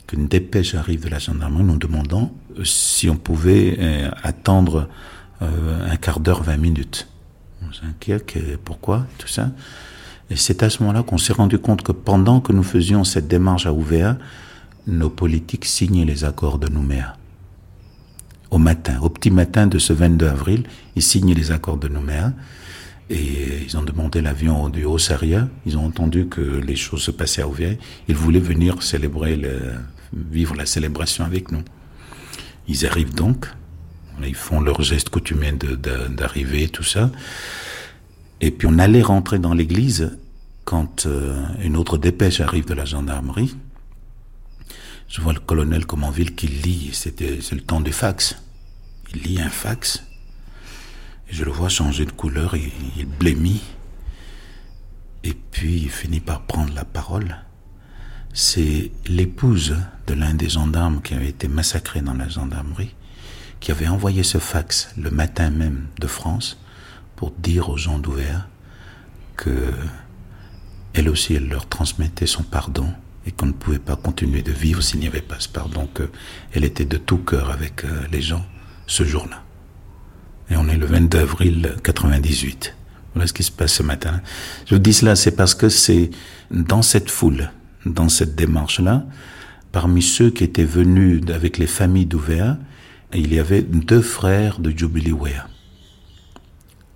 [0.08, 4.88] qu'une dépêche arrive de la gendarmerie nous demandant euh, si on pouvait euh, attendre
[5.42, 7.08] euh, un quart d'heure, 20 minutes.
[7.68, 9.50] On s'inquiète, pourquoi, tout ça.
[10.30, 13.28] Et c'est à ce moment-là qu'on s'est rendu compte que pendant que nous faisions cette
[13.28, 14.16] démarche à Ouvéa,
[14.86, 17.16] nos politiques signaient les accords de Nouméa.
[18.50, 20.64] Au matin, au petit matin de ce 22 avril,
[20.96, 22.32] ils signaient les accords de Nouméa.
[23.10, 25.48] Et ils ont demandé l'avion du Haut-Saria.
[25.66, 27.72] Ils ont entendu que les choses se passaient à Ouvéa.
[28.08, 29.40] Ils voulaient venir célébrer,
[30.12, 31.62] vivre la célébration avec nous.
[32.68, 33.46] Ils arrivent donc.
[34.24, 37.10] Ils font leur geste coutumier de- de- d'arriver, tout ça.
[38.40, 40.16] Et puis on allait rentrer dans l'église
[40.64, 43.56] quand euh, une autre dépêche arrive de la gendarmerie.
[45.08, 48.36] Je vois le colonel Comenville qui lit, c'était c'est le temps du fax.
[49.14, 50.02] Il lit un fax.
[51.28, 53.62] Je le vois changer de couleur, il blêmit.
[55.24, 57.36] Et puis il finit par prendre la parole.
[58.34, 62.94] C'est l'épouse de l'un des gendarmes qui avait été massacré dans la gendarmerie,
[63.62, 66.58] qui avait envoyé ce fax le matin même de France
[67.16, 68.48] pour dire aux gens d'Ouvéa
[69.36, 69.72] que
[70.94, 72.88] elle aussi, elle leur transmettait son pardon
[73.24, 76.64] et qu'on ne pouvait pas continuer de vivre s'il n'y avait pas ce pardon, qu'elle
[76.64, 78.44] était de tout cœur avec euh, les gens
[78.86, 79.42] ce jour-là.
[80.50, 82.76] Et on est le 22 avril 98.
[83.14, 84.20] Voilà ce qui se passe ce matin.
[84.66, 86.10] Je vous dis cela, c'est parce que c'est
[86.50, 87.50] dans cette foule,
[87.86, 89.06] dans cette démarche-là,
[89.70, 92.58] parmi ceux qui étaient venus avec les familles d'Ouvéa,
[93.14, 95.48] il y avait deux frères de Jubilee Wea.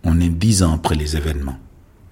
[0.04, 1.58] On est dix ans après les événements,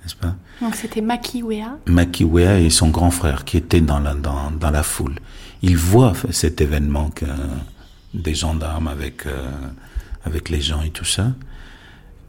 [0.02, 0.36] n'est-ce pas?
[0.60, 1.78] Donc c'était Maki Wea.
[1.86, 5.14] Maki Wea et son grand frère qui étaient dans la, dans, dans la foule.
[5.62, 7.26] Ils voient cet événement que
[8.12, 9.50] des gendarmes avec, euh,
[10.24, 11.32] avec les gens et tout ça.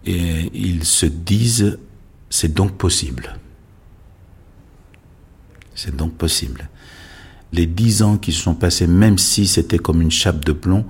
[0.05, 1.79] Et ils se disent,
[2.29, 3.35] c'est donc possible.
[5.73, 6.69] C'est donc possible.
[7.51, 10.85] Les dix ans qui se sont passés, même si c'était comme une chape de plomb,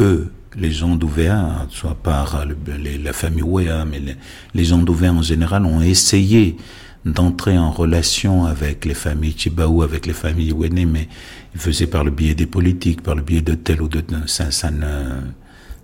[0.00, 4.16] eux, les gens d'Ouvéa, soit par la famille Ouéa, mais les,
[4.54, 6.56] les gens d'Ouvéa en général ont essayé
[7.04, 11.08] d'entrer en relation avec les familles Chibaou, avec les familles Wene, mais
[11.54, 14.02] ils faisaient par le biais des politiques, par le biais de tel ou de.
[14.26, 15.20] Ça, ça, ne,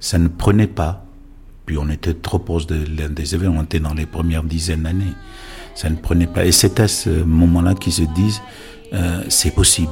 [0.01, 1.05] ça ne prenait pas.
[1.67, 5.15] Puis on était trop proche de, des événements, on était dans les premières dizaines d'années.
[5.75, 6.45] Ça ne prenait pas.
[6.45, 8.43] Et c'est à ce moment-là qu'ils se disent,
[8.93, 9.91] euh, c'est possible.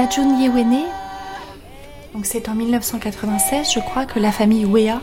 [0.00, 0.86] Najun Yewene,
[2.14, 4.98] donc c'est en 1996, je crois, que la famille Wea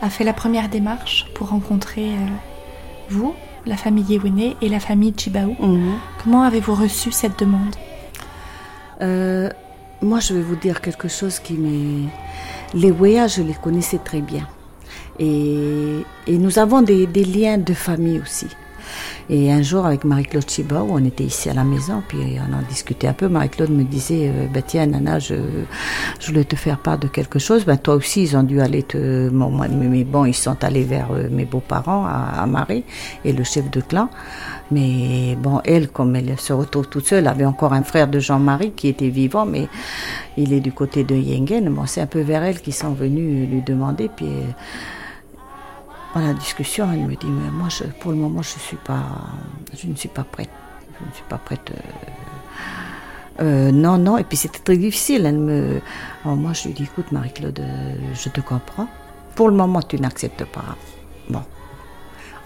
[0.00, 2.26] a fait la première démarche pour rencontrer euh,
[3.08, 3.34] vous,
[3.66, 5.56] la famille Yewene et la famille Chibaou.
[6.22, 7.74] Comment avez-vous reçu cette demande?
[9.00, 9.50] Euh,
[10.02, 12.08] moi, je vais vous dire quelque chose qui m'est.
[12.74, 14.46] Les Wea, je les connaissais très bien.
[15.18, 18.46] Et, et nous avons des, des liens de famille aussi.
[19.30, 22.62] Et un jour, avec Marie-Claude Chibaou, on était ici à la maison, puis on en
[22.68, 23.28] discutait un peu.
[23.28, 25.34] Marie-Claude me disait euh, bah, Tiens, Nana, je,
[26.20, 27.64] je voulais te faire part de quelque chose.
[27.64, 29.28] Ben, toi aussi, ils ont dû aller te.
[29.30, 32.84] Bon, mais bon, ils sont allés vers euh, mes beaux-parents à, à Marie
[33.24, 34.08] et le chef de clan.
[34.70, 38.72] Mais bon, elle, comme elle se retrouve toute seule, avait encore un frère de Jean-Marie
[38.72, 39.68] qui était vivant, mais
[40.36, 41.68] il est du côté de Yengen.
[41.68, 44.08] Bon, c'est un peu vers elle qu'ils sont venus lui demander.
[44.14, 44.50] Puis euh,
[46.14, 47.68] dans la discussion, elle me dit Mais moi,
[48.00, 49.02] pour le moment, je, suis pas,
[49.76, 50.50] je ne suis pas prête.
[51.00, 51.70] Je ne suis pas prête.
[51.70, 52.10] euh,
[53.40, 54.18] euh, non, non.
[54.18, 55.26] Et puis c'était très difficile.
[55.26, 55.80] Elle me...
[56.24, 58.88] Moi, je lui dis Écoute, Marie-Claude, euh, je te comprends.
[59.34, 60.76] Pour le moment, tu n'acceptes pas.
[61.30, 61.42] Bon.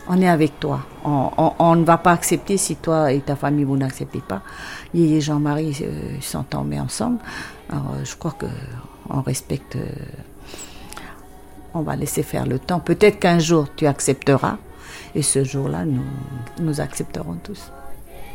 [0.09, 0.81] On est avec toi.
[1.05, 4.43] On, ne va pas accepter si toi et ta famille vous n'acceptez pas.
[4.95, 7.19] Yé et Jean-Marie euh, s'entendent ensemble.
[7.69, 8.47] Alors je crois que
[9.11, 9.77] on respecte
[11.77, 12.81] on va laisser faire le temps.
[12.81, 14.59] Peut-être qu'un jour tu accepteras
[15.15, 16.05] et ce jour-là, nous,
[16.61, 17.73] nous accepterons tous.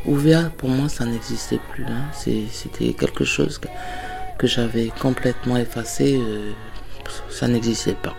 [0.06, 1.86] Ouvert, pour moi, ça n'existait plus.
[1.86, 2.06] Hein.
[2.14, 3.68] C'était quelque chose que,
[4.40, 6.18] que j'avais complètement effacé.
[6.20, 6.52] Euh,
[7.30, 8.16] ça n'existait pas.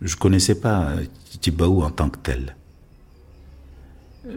[0.00, 0.90] Je connaissais pas
[1.40, 2.56] Tibaou en tant que tel.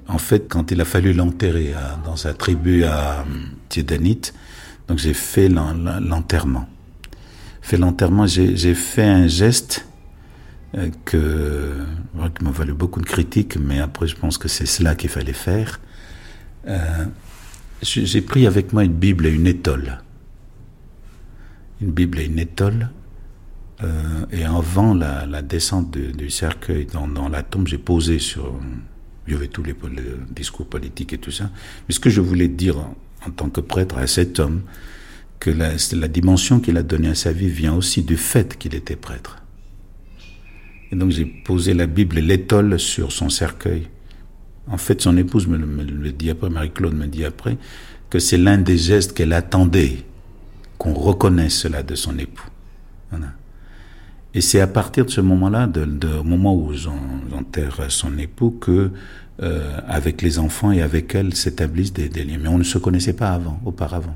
[0.07, 3.23] En fait, quand il a fallu l'enterrer dans sa tribu à
[3.69, 4.21] Tiedanit,
[4.87, 6.67] donc j'ai fait l'enterrement.
[7.61, 9.87] Fait l'enterrement, j'ai fait un geste
[10.75, 11.73] euh, que,
[12.37, 15.33] qui m'a valu beaucoup de critiques, mais après je pense que c'est cela qu'il fallait
[15.33, 15.79] faire.
[16.67, 17.05] Euh,
[17.81, 20.01] j'ai pris avec moi une Bible et une étole.
[21.81, 22.89] Une Bible et une étole.
[23.83, 28.59] Euh, et avant la, descente du cercueil dans la tombe, j'ai posé sur.
[29.27, 29.75] Il y avait tous les,
[30.29, 31.49] discours politiques et tout ça.
[31.87, 34.61] Mais ce que je voulais dire en, tant que prêtre à cet homme,
[35.39, 38.95] que la, dimension qu'il a donnée à sa vie vient aussi du fait qu'il était
[38.95, 39.41] prêtre.
[40.91, 43.87] Et donc j'ai posé la Bible et l'étole sur son cercueil.
[44.67, 47.57] En fait, son épouse me, le dit après, Marie-Claude me dit après,
[48.09, 49.97] que c'est l'un des gestes qu'elle attendait,
[50.77, 52.49] qu'on reconnaisse cela de son époux.
[54.35, 58.91] Et c'est à partir de ce moment-là, de, moment où j'enterre son époux, que
[59.41, 62.37] euh, avec les enfants et avec elle s'établissent des, liens.
[62.39, 64.15] Mais on ne se connaissait pas avant, auparavant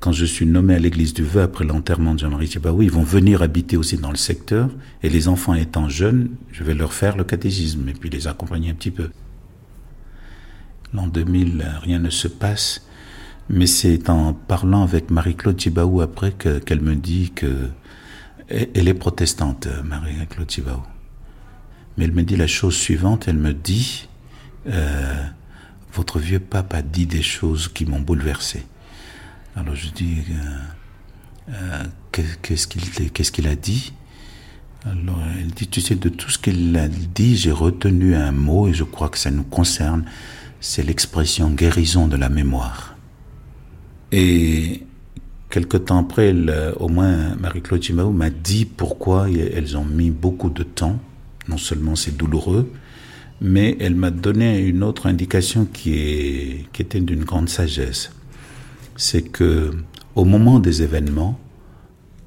[0.00, 3.02] quand je suis nommé à l'église du Vœu après l'enterrement de Jean-Marie Thibaoui, ils vont
[3.02, 4.70] venir habiter aussi dans le secteur.
[5.02, 8.70] Et les enfants étant jeunes, je vais leur faire le catéchisme et puis les accompagner
[8.70, 9.10] un petit peu.
[10.94, 12.86] L'an 2000, rien ne se passe.
[13.50, 17.68] Mais c'est en parlant avec Marie-Claude Thibaou après qu'elle me dit que
[18.50, 20.82] elle est protestante, Marie-Claude Thibaou.
[21.96, 24.08] Mais elle me dit la chose suivante, elle me dit,
[24.68, 25.24] euh,
[25.92, 28.64] votre vieux pape a dit des choses qui m'ont bouleversé.
[29.56, 33.92] Alors je dis, euh, euh, qu'est-ce qu'il qu'est-ce qu'il a dit?
[34.84, 38.68] Alors elle dit, tu sais, de tout ce qu'il a dit, j'ai retenu un mot
[38.68, 40.04] et je crois que ça nous concerne,
[40.60, 42.96] c'est l'expression guérison de la mémoire.
[44.12, 44.86] Et
[45.50, 46.34] quelque temps après,
[46.78, 50.98] au moins Marie-Claude Chimaou m'a dit pourquoi elles ont mis beaucoup de temps.
[51.48, 52.70] Non seulement c'est douloureux,
[53.40, 58.12] mais elle m'a donné une autre indication qui, est, qui était d'une grande sagesse
[59.00, 59.70] c'est que
[60.14, 61.40] au moment des événements,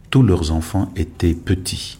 [0.10, 2.00] tous leurs enfants étaient petits.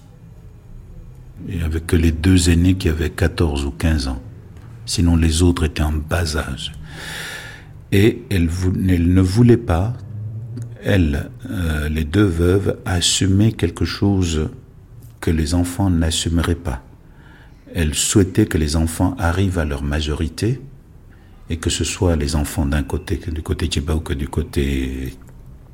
[1.48, 4.22] Il n'y avait que les deux aînés qui avaient 14 ou 15 ans.
[4.88, 6.72] Sinon, les autres étaient en bas âge.
[7.92, 9.94] Et elles, ne voulaient pas,
[10.84, 14.50] elles, euh, les deux veuves, assumer quelque chose
[15.20, 16.84] que les enfants n'assumeraient pas.
[17.74, 20.62] Elles souhaitaient que les enfants arrivent à leur majorité
[21.50, 25.14] et que ce soit les enfants d'un côté, du côté ou que du côté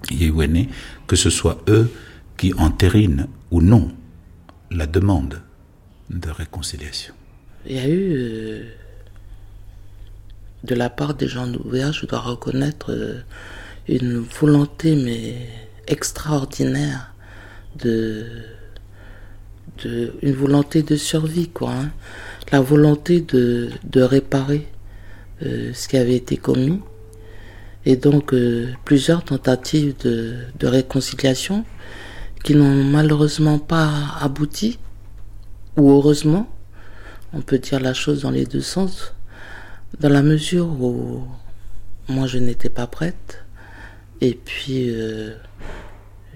[0.09, 0.67] Yewene,
[1.07, 1.91] que ce soit eux
[2.37, 3.91] qui entérinent ou non
[4.71, 5.41] la demande
[6.09, 7.13] de réconciliation.
[7.65, 8.63] Il y a eu, euh,
[10.63, 13.21] de la part des gens d'Ouvéa, je dois reconnaître, euh,
[13.89, 15.35] une volonté mais
[15.87, 17.13] extraordinaire
[17.77, 18.25] de,
[19.85, 21.91] une volonté de survie quoi hein.
[22.51, 24.67] la volonté de, de réparer
[25.41, 26.81] euh, ce qui avait été commis.
[27.85, 31.63] Et donc euh, plusieurs tentatives de, de réconciliation
[32.43, 34.79] qui n'ont malheureusement pas abouti,
[35.77, 36.49] ou heureusement,
[37.33, 39.13] on peut dire la chose dans les deux sens,
[39.99, 41.23] dans la mesure où
[42.09, 43.45] moi je n'étais pas prête,
[44.21, 45.35] et puis euh,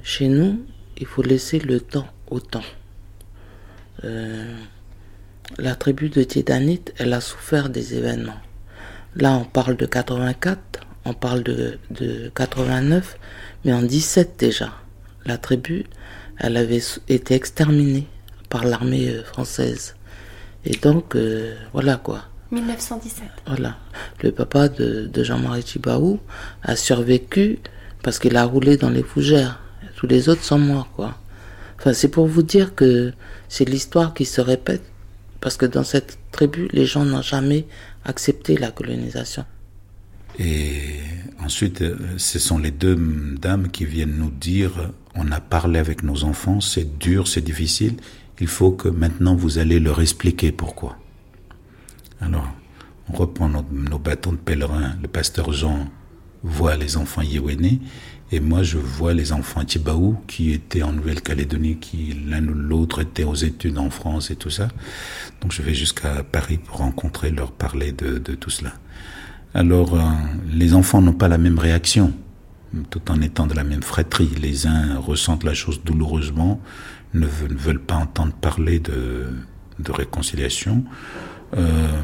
[0.04, 0.66] chez nous,
[0.98, 2.64] il faut laisser le temps au temps.
[4.04, 4.56] Euh,
[5.58, 8.40] la tribu de Tiedanit, elle a souffert des événements.
[9.16, 10.60] Là, on parle de 84,
[11.06, 13.18] on parle de, de 89,
[13.66, 14.74] mais en 17 déjà,
[15.26, 15.86] la tribu,
[16.38, 18.08] elle avait été exterminée
[18.50, 19.96] par l'armée euh, française.
[20.66, 22.24] Et donc, euh, voilà quoi.
[22.52, 23.24] 1917.
[23.48, 23.78] Voilà.
[24.22, 26.20] Le papa de, de Jean-Marie Chibaou
[26.62, 27.60] a survécu
[28.04, 29.60] parce qu'il a roulé dans les fougères.
[29.96, 31.18] Tous les autres sont morts, quoi.
[31.80, 33.14] Enfin, c'est pour vous dire que
[33.50, 34.84] c'est l'histoire qui se répète.
[35.42, 37.66] Parce que dans cette tribu, les gens n'ont jamais
[38.06, 39.46] accepter la colonisation.
[40.40, 41.00] Et
[41.40, 42.96] ensuite, euh, ce sont les deux
[43.40, 47.98] dames qui viennent nous dire, on a parlé avec nos enfants, c'est dur, c'est difficile,
[48.40, 50.98] il faut que maintenant vous allez leur expliquer pourquoi.
[52.20, 52.48] Alors,
[53.10, 55.88] on reprend nos, bâtons de pèlerin, le pasteur Jean
[56.44, 57.80] voit les enfants Yéwéné,
[58.32, 63.02] et moi je vois les enfants Tibaou qui étaient en Nouvelle-Calédonie, qui l'un ou l'autre
[63.02, 64.68] était aux études en France et tout ça.
[65.42, 68.74] Donc je vais jusqu'à Paris pour rencontrer, leur parler de, tout cela.
[69.54, 70.02] Alors, euh,
[70.52, 72.12] les enfants n'ont pas la même réaction,
[72.90, 74.32] tout en étant de la même fratrie.
[74.42, 76.60] Les uns ressentent la chose douloureusement,
[77.14, 79.28] ne, veulent pas entendre parler de,
[79.90, 80.84] réconciliation.
[81.56, 82.02] Euh,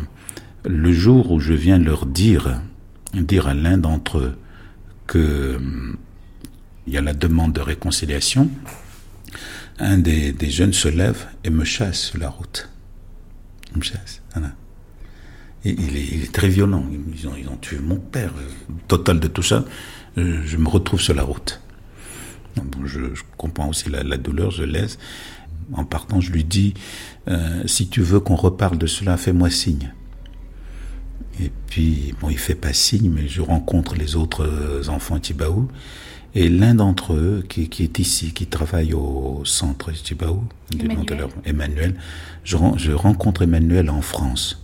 [0.63, 2.61] le jour où je viens leur dire,
[3.13, 4.37] dire à l'un d'entre eux
[5.07, 5.59] que
[6.87, 8.49] il y a la demande de réconciliation,
[9.77, 12.67] un des, des, jeunes se lève et me chasse sur la route.
[13.71, 14.21] Il me chasse.
[15.65, 16.85] Il, est, très violent.
[17.13, 18.31] Ils ont, tué mon père.
[18.87, 19.65] Total de tout ça,
[20.15, 21.61] je me retrouve sur la route.
[22.85, 22.99] Je,
[23.37, 24.97] comprends aussi la, la, douleur, je laisse.
[25.73, 26.73] En partant, je lui dis
[27.27, 29.93] euh, si tu veux qu'on reparle de cela, fais-moi signe.
[31.41, 35.69] Et puis, bon, il fait pas signe, mais je rencontre les autres enfants Tibaou.
[36.35, 40.43] Et l'un d'entre eux, qui, qui, est ici, qui travaille au centre Tibaou,
[40.79, 41.95] Emmanuel, Emmanuel
[42.43, 44.63] je, je, rencontre Emmanuel en France.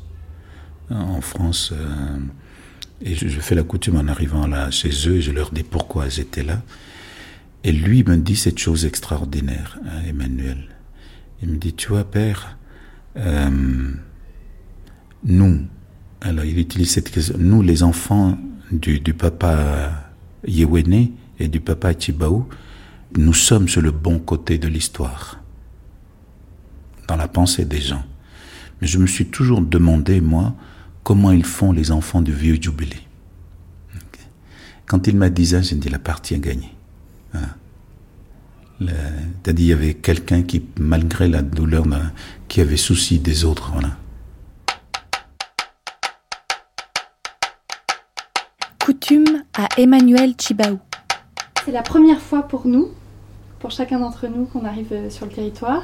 [0.92, 2.20] En France, euh,
[3.02, 5.64] et je, je, fais la coutume en arrivant là chez eux, et je leur dis
[5.64, 6.62] pourquoi j'étais là.
[7.64, 10.68] Et lui me dit cette chose extraordinaire, hein, Emmanuel.
[11.42, 12.58] Il me dit, tu vois, père,
[13.18, 13.50] euh,
[15.24, 15.66] nous,
[16.26, 18.38] alors il utilise cette question, nous les enfants
[18.72, 20.10] du, papa
[20.48, 21.10] Yewene
[21.40, 22.48] et du papa Chibaou,
[23.16, 25.40] nous sommes sur le bon côté de l'histoire,
[27.08, 28.04] dans la pensée des gens.
[28.82, 30.56] Mais je me suis toujours demandé, moi,
[31.04, 32.98] comment ils font les enfants du vieux jubilé.
[34.88, 36.74] Quand il m'a dit ça, j'ai dit la partie est gagnée.
[38.80, 41.86] C'est-à-dire il y avait quelqu'un qui, malgré la douleur,
[42.48, 43.72] qui avait souci des autres.
[43.72, 43.98] Voilà.
[49.58, 50.80] À Emmanuel Chibaou.
[51.66, 52.90] C'est la première fois pour nous,
[53.60, 55.84] pour chacun d'entre nous, qu'on arrive sur le territoire.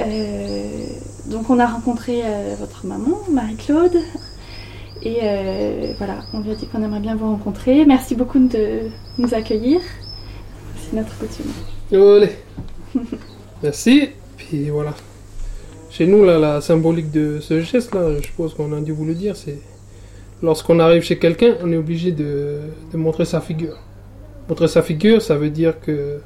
[0.00, 0.86] Euh,
[1.26, 3.96] donc on a rencontré euh, votre maman, Marie-Claude,
[5.02, 7.84] et euh, voilà, on lui a dit qu'on aimerait bien vous rencontrer.
[7.84, 8.88] Merci beaucoup de
[9.18, 9.80] nous accueillir.
[10.76, 11.52] C'est notre coutume.
[11.92, 12.32] Allez.
[13.62, 14.10] Merci.
[14.36, 14.94] Puis voilà.
[15.90, 19.14] Chez nous, là, la symbolique de ce geste-là, je suppose qu'on a dû vous le
[19.14, 19.58] dire, c'est
[20.42, 22.58] lorsqu'on arrive chez quelqu'un, on est obligé de,
[22.94, 23.76] montrer sa figure.
[24.48, 26.20] Montrer sa figure, ça veut dire que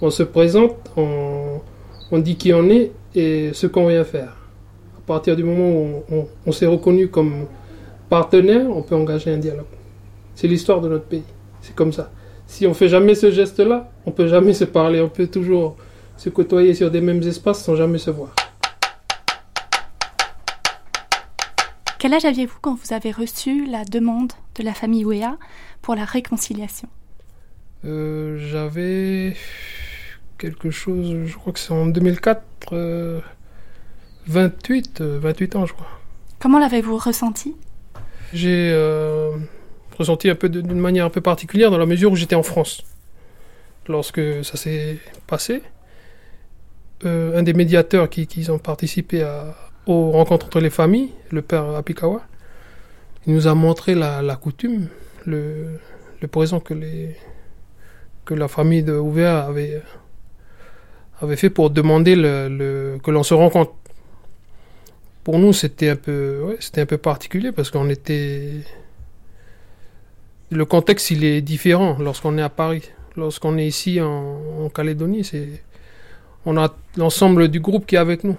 [0.00, 4.36] on se présente, on, dit qui on est et ce qu'on vient faire.
[4.96, 7.46] À partir du moment où on, on, on s'est reconnu comme
[8.08, 9.64] partenaire, on peut engager un dialogue.
[10.34, 11.24] C'est l'histoire de notre pays.
[11.60, 12.10] C'est comme ça.
[12.46, 15.00] Si on fait jamais ce geste-là, on peut jamais se parler.
[15.00, 15.76] On peut toujours
[16.16, 18.34] se côtoyer sur des mêmes espaces sans jamais se voir.
[21.98, 25.36] Quel âge aviez-vous quand vous avez reçu la demande de la famille Ouéa
[25.82, 26.88] pour la réconciliation?
[27.84, 29.34] Euh, J'avais
[30.38, 32.42] quelque chose, je crois que c'est en 2004,
[32.72, 33.20] euh,
[34.28, 35.88] 28, euh, 28 ans, je crois.
[36.38, 37.56] Comment l'avez-vous ressenti?
[38.32, 39.32] J'ai euh,
[39.98, 42.84] ressenti un peu d'une manière un peu particulière dans la mesure où j'étais en France.
[43.88, 45.62] Lorsque ça s'est passé,
[47.04, 49.56] euh, un des médiateurs qui, qui ont participé à,
[49.88, 52.22] aux entre les familles, le père Apikawa,
[53.26, 54.88] il nous a montré la, coutume,
[55.26, 55.78] le,
[56.30, 56.74] présent que,
[58.30, 59.82] la famille de Ouvea avait,
[61.36, 63.72] fait pour demander que l'on se rencontre.
[65.24, 68.52] Pour nous, c'était un peu, un peu particulier parce qu'on était,
[70.50, 72.82] le contexte il est différent lorsqu'on est à Paris.
[73.16, 75.28] Lorsqu'on est ici en, en Calédonie,
[76.46, 78.36] on a l'ensemble du groupe qui est avec nous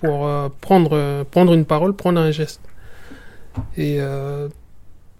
[0.00, 2.60] pour euh, prendre, euh, prendre une parole, prendre un geste.
[3.76, 4.48] Et euh,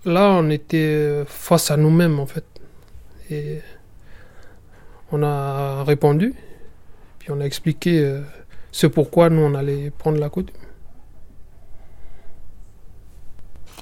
[0.04, 2.44] là, on était face à nous-mêmes en fait.
[3.30, 3.60] Et
[5.12, 6.34] on a répondu,
[7.18, 8.20] puis on a expliqué
[8.72, 10.56] ce pourquoi nous on allait prendre la coutume.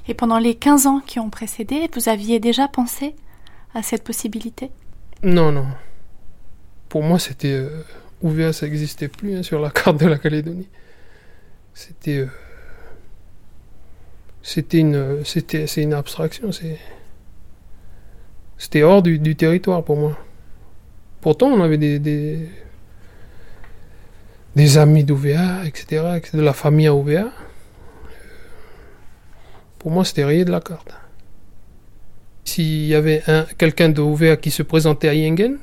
[0.08, 3.14] Et pendant les 15 ans qui ont précédé, vous aviez déjà pensé
[3.74, 4.70] à cette possibilité?
[5.22, 5.66] Non, non.
[6.88, 7.52] Pour moi, c'était.
[7.52, 7.82] Euh,
[8.22, 10.68] Ouvea, ça n'existait plus hein, sur la carte de la Calédonie.
[11.78, 12.18] C'était.
[12.18, 12.26] Euh,
[14.42, 15.24] c'était une.
[15.24, 16.50] C'était, c'est une abstraction.
[16.50, 16.76] C'est,
[18.56, 20.18] c'était hors du, du, territoire pour moi.
[21.20, 22.00] Pourtant, on avait des.
[24.56, 27.30] des, amis d'Ouvea, etc., de la famille à Ouvea
[29.78, 30.92] pour moi, c'était rayé de la carte.
[32.44, 35.58] S'il y avait un, quelqu'un de Ouvea qui se présentait à Yengen,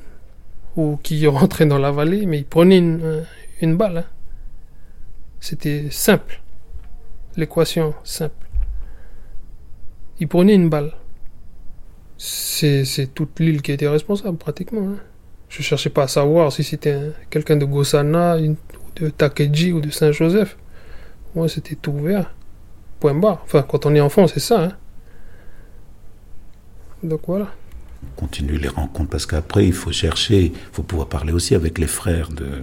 [0.76, 3.26] ou qui rentrait dans la vallée, mais il prenait une,
[3.60, 3.98] une balle.
[3.98, 4.15] Hein.
[5.40, 6.40] C'était simple.
[7.36, 8.46] L'équation simple.
[10.18, 10.92] Il prenait une balle.
[12.16, 14.88] C'est toute l'île qui était responsable, pratiquement.
[14.88, 14.96] Hein.
[15.48, 20.56] Je cherchais pas à savoir si c'était quelqu'un de Gossana, de Takeji ou de Saint-Joseph.
[21.34, 22.34] Moi, c'était tout ouvert.
[22.98, 23.42] Point barre.
[23.44, 24.64] Enfin, quand on est enfant, c'est ça.
[24.64, 24.72] Hein.
[27.02, 27.52] Donc voilà.
[28.02, 31.78] On continue les rencontres parce qu'après, il faut chercher, il faut pouvoir parler aussi avec
[31.78, 32.62] les frères de,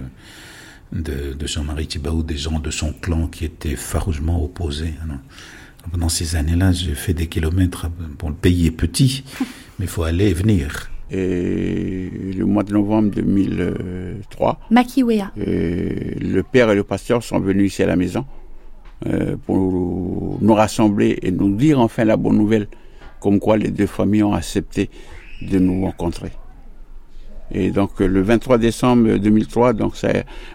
[0.94, 4.94] de, de Jean-Marie Thibault, des gens de son clan qui étaient farouchement opposés.
[5.02, 5.18] Alors,
[5.90, 7.88] pendant ces années-là, j'ai fait des kilomètres.
[8.18, 9.24] Bon, le pays est petit,
[9.78, 10.90] mais il faut aller et venir.
[11.10, 15.32] Et le mois de novembre 2003, Makiwea.
[15.36, 18.24] le père et le pasteur sont venus ici à la maison
[19.06, 22.68] euh, pour nous rassembler et nous dire enfin la bonne nouvelle,
[23.20, 24.88] comme quoi les deux familles ont accepté
[25.42, 26.30] de nous rencontrer.
[27.52, 29.94] Et donc le 23 décembre 2003, donc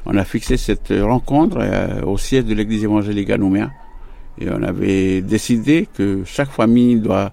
[0.05, 3.71] on a fixé cette rencontre euh, au siège de l'église évangélique à Nouméa.
[4.39, 7.31] Et on avait décidé que chaque famille doit,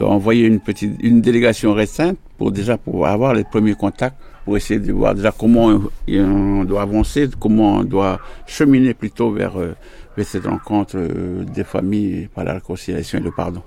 [0.00, 4.80] envoyer une petite une délégation restreinte pour déjà pour avoir les premiers contacts, pour essayer
[4.80, 9.74] de voir déjà comment on doit avancer, comment on doit cheminer plutôt vers, euh,
[10.16, 13.62] vers cette rencontre euh, des familles par la réconciliation et le pardon.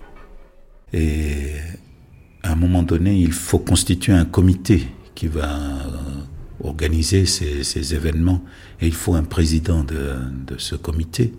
[0.91, 1.53] Et
[2.43, 5.59] à un moment donné, il faut constituer un comité qui va
[6.63, 8.43] organiser ces, événements
[8.81, 10.15] et il faut un président de,
[10.57, 11.33] ce comité.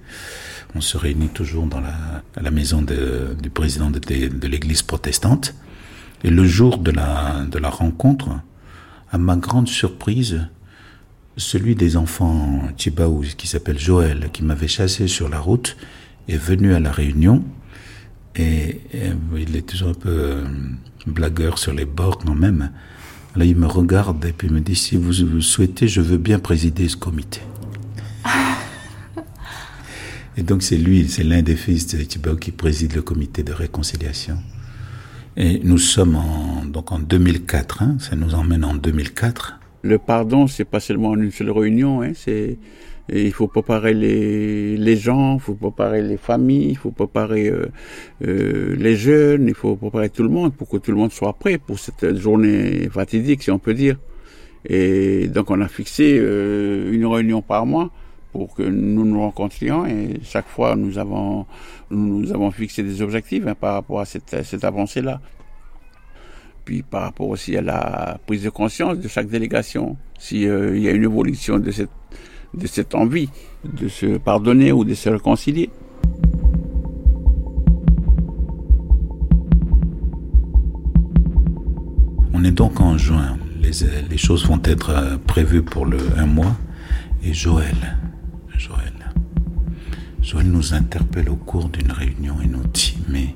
[0.75, 5.55] On se réunit toujours dans la, à la maison du président de, l'église protestante.
[6.25, 8.31] Et le jour de la, rencontre,
[9.11, 10.47] à ma grande surprise,
[11.37, 15.77] celui des enfants Chibaou, qui s'appelle Joël, qui m'avait chassé sur la route,
[16.29, 17.45] est venu à la réunion.
[18.37, 20.45] Et, et il est toujours un peu euh,
[21.07, 22.71] blagueur sur les bords quand même.
[23.37, 26.39] Là, il me regarde et puis me dit si vous, vous souhaitez, je veux bien
[26.39, 27.41] présider ce comité.
[30.37, 33.53] et donc c'est lui, c'est l'un des fils de Thibaut qui préside le comité de
[33.53, 34.39] réconciliation.
[35.37, 39.59] Et nous sommes en, donc en 2004, hein, ça nous emmène en 2004.
[39.83, 42.57] Le pardon, c'est pas seulement en une seule réunion, hein, c'est
[43.09, 47.49] et il faut préparer les, les gens, il faut préparer les familles, il faut préparer
[47.49, 47.67] euh,
[48.27, 51.35] euh, les jeunes, il faut préparer tout le monde pour que tout le monde soit
[51.35, 53.99] prêt pour cette journée fatidique, si on peut dire.
[54.67, 57.91] Et donc on a fixé euh, une réunion par mois
[58.33, 61.47] pour que nous nous rencontrions et chaque fois nous avons
[61.91, 65.21] nous avons fixé des objectifs hein, par rapport à cette, cette avancée-là.
[66.65, 70.89] Puis par rapport aussi à la prise de conscience de chaque délégation, s'il euh, y
[70.89, 71.91] a une évolution de cette
[72.59, 73.29] de cette envie
[73.65, 75.71] de se pardonner ou de se réconcilier.
[82.33, 83.39] On est donc en juin.
[84.11, 86.55] Les, choses vont être euh, prévues pour le un mois.
[87.25, 87.97] Et Joël,
[88.57, 88.93] Joël,
[90.21, 93.35] Joël nous interpelle au cours d'une réunion et nous dit mais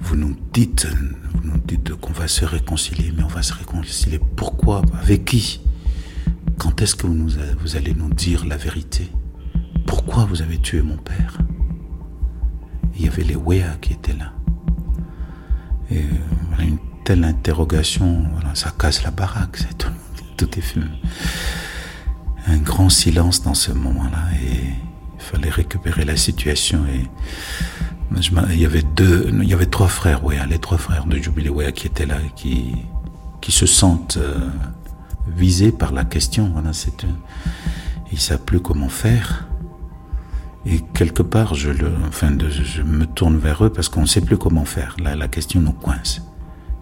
[0.00, 0.86] vous nous dites,
[1.34, 4.20] vous nous dites qu'on va se réconcilier, mais on va se réconcilier.
[4.36, 4.82] Pourquoi?
[5.02, 5.60] Avec qui?
[6.58, 9.10] Quand est-ce que vous, allez nous dire la vérité?
[9.86, 11.38] Pourquoi vous avez tué mon père?
[12.96, 14.32] Il y avait les Wea qui étaient là.
[15.90, 16.04] Et
[16.48, 19.92] voilà, une telle interrogation, voilà, ça casse la baraque, c'est tout,
[20.36, 20.86] tout est fumé.
[22.46, 24.70] Un grand silence dans ce moment-là et
[25.14, 27.04] il fallait récupérer la situation et
[28.50, 31.50] il y avait deux, il y avait trois frères Wea, les trois frères de Jubilé
[31.50, 32.74] Wea qui étaient là, qui
[33.46, 34.48] qui se sentent euh,
[35.28, 36.50] visé par la question.
[36.52, 37.04] Voilà, c'est.
[38.12, 39.46] Il ne savent plus comment faire.
[40.64, 44.06] Et quelque part, je, le, enfin, de, je me tourne vers eux parce qu'on ne
[44.06, 44.96] sait plus comment faire.
[45.02, 46.22] Là, la question nous coince.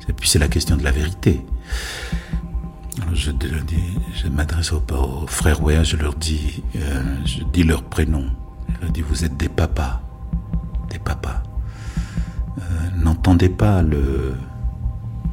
[0.08, 1.44] Et puis c'est la question de la vérité.
[3.12, 8.24] Je, m'adresse aux, frères Wea, je leur dis, euh, je dis leur prénom.
[8.68, 10.00] Je leur dis, vous êtes des papas.
[10.90, 11.42] Des papas.
[12.58, 12.62] Euh,
[12.96, 13.82] N'entendez pas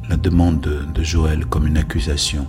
[0.08, 2.46] la demande de, de Joël comme une accusation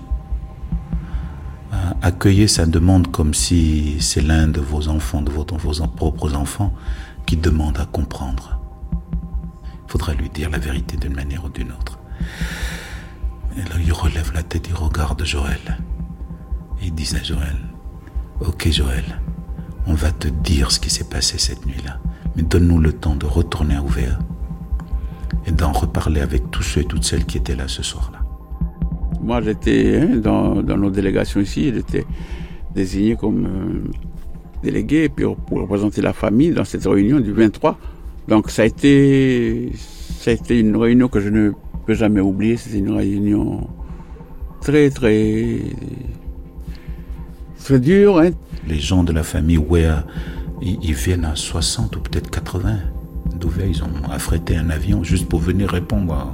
[2.01, 5.45] accueillez sa demande comme si c'est l'un de vos enfants, de vos,
[5.87, 6.73] propres enfants,
[7.25, 8.59] qui demande à comprendre.
[9.87, 11.99] Il faudra lui dire la vérité d'une manière ou d'une autre.
[13.57, 15.77] Et là, il relève la tête, il regarde Joël.
[16.81, 17.57] Et il dit à Joël,
[18.41, 19.21] Ok Joël,
[19.85, 21.99] on va te dire ce qui s'est passé cette nuit-là,
[22.35, 24.17] mais donne-nous le temps de retourner à Ouvéa
[25.45, 28.22] et d'en reparler avec tous ceux et toutes celles qui étaient là ce soir-là.
[29.23, 32.05] Moi, j'étais hein, dans, dans, nos délégations ici, j'étais
[32.75, 33.89] désigné comme euh,
[34.61, 37.79] délégué pour, pour, représenter la famille dans cette réunion du 23.
[38.27, 41.51] Donc ça a été, ça a été une réunion que je ne
[41.85, 42.57] peux jamais oublier.
[42.57, 43.67] C'était une réunion
[44.59, 45.59] très, très,
[47.63, 48.19] très dure.
[48.19, 48.31] Hein.
[48.67, 50.05] Les gens de la famille Wea,
[50.61, 52.77] ils, viennent à 60 ou peut-être 80.
[53.39, 56.33] D'Ouvet, ils ont affrété un avion juste pour venir répondre à,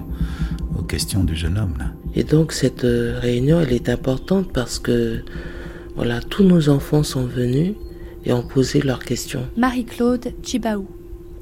[0.79, 1.75] aux questions du jeune homme.
[1.77, 1.91] Là.
[2.15, 5.23] Et donc cette réunion, elle est importante parce que
[5.95, 7.73] voilà, tous nos enfants sont venus
[8.25, 9.47] et ont posé leurs questions.
[9.57, 10.87] Marie-Claude Chibaou.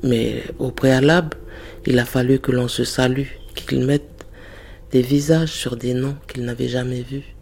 [0.03, 1.38] Mais au préalable,
[1.85, 4.25] il a fallu que l'on se salue, qu'ils mettent
[4.91, 7.35] des visages sur des noms qu'ils n'avaient jamais vus,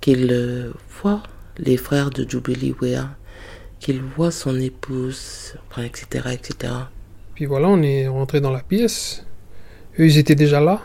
[0.00, 1.22] qu'ils euh, voient
[1.58, 3.08] les frères de Jubilee Wea,
[3.80, 6.72] qu'ils voient son épouse, etc., etc.
[7.34, 9.24] Puis voilà, on est rentré dans la pièce.
[9.98, 10.82] Eux, ils étaient déjà là.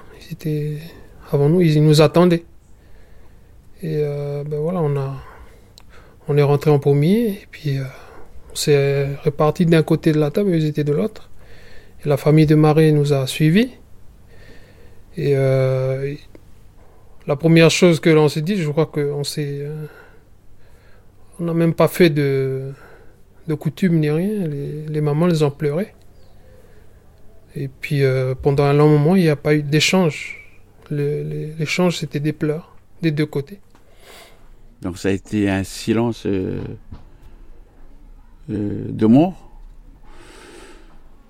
[1.32, 2.44] Avant nous, ils nous attendaient.
[3.84, 4.04] Et
[4.46, 5.16] ben voilà, on, a,
[6.28, 7.78] on est rentré en premier, et puis
[8.52, 11.30] on s'est répartis d'un côté de la table, ils étaient de l'autre.
[12.06, 13.72] Et la famille de Marie nous a suivis.
[15.18, 16.16] Et la
[17.36, 19.68] première chose que l'on s'est dit, je crois qu'on s'est.
[21.40, 22.72] on n'a même pas fait de,
[23.48, 24.48] de coutume ni rien.
[24.48, 25.94] Les, les mamans, elles ont pleuré.
[27.56, 30.38] Et puis euh, pendant un long moment, il n'y a pas eu d'échange.
[30.90, 33.60] L'échange, c'était des pleurs, des deux côtés.
[34.82, 36.60] Donc ça a été un silence euh,
[38.50, 39.50] euh, de mort.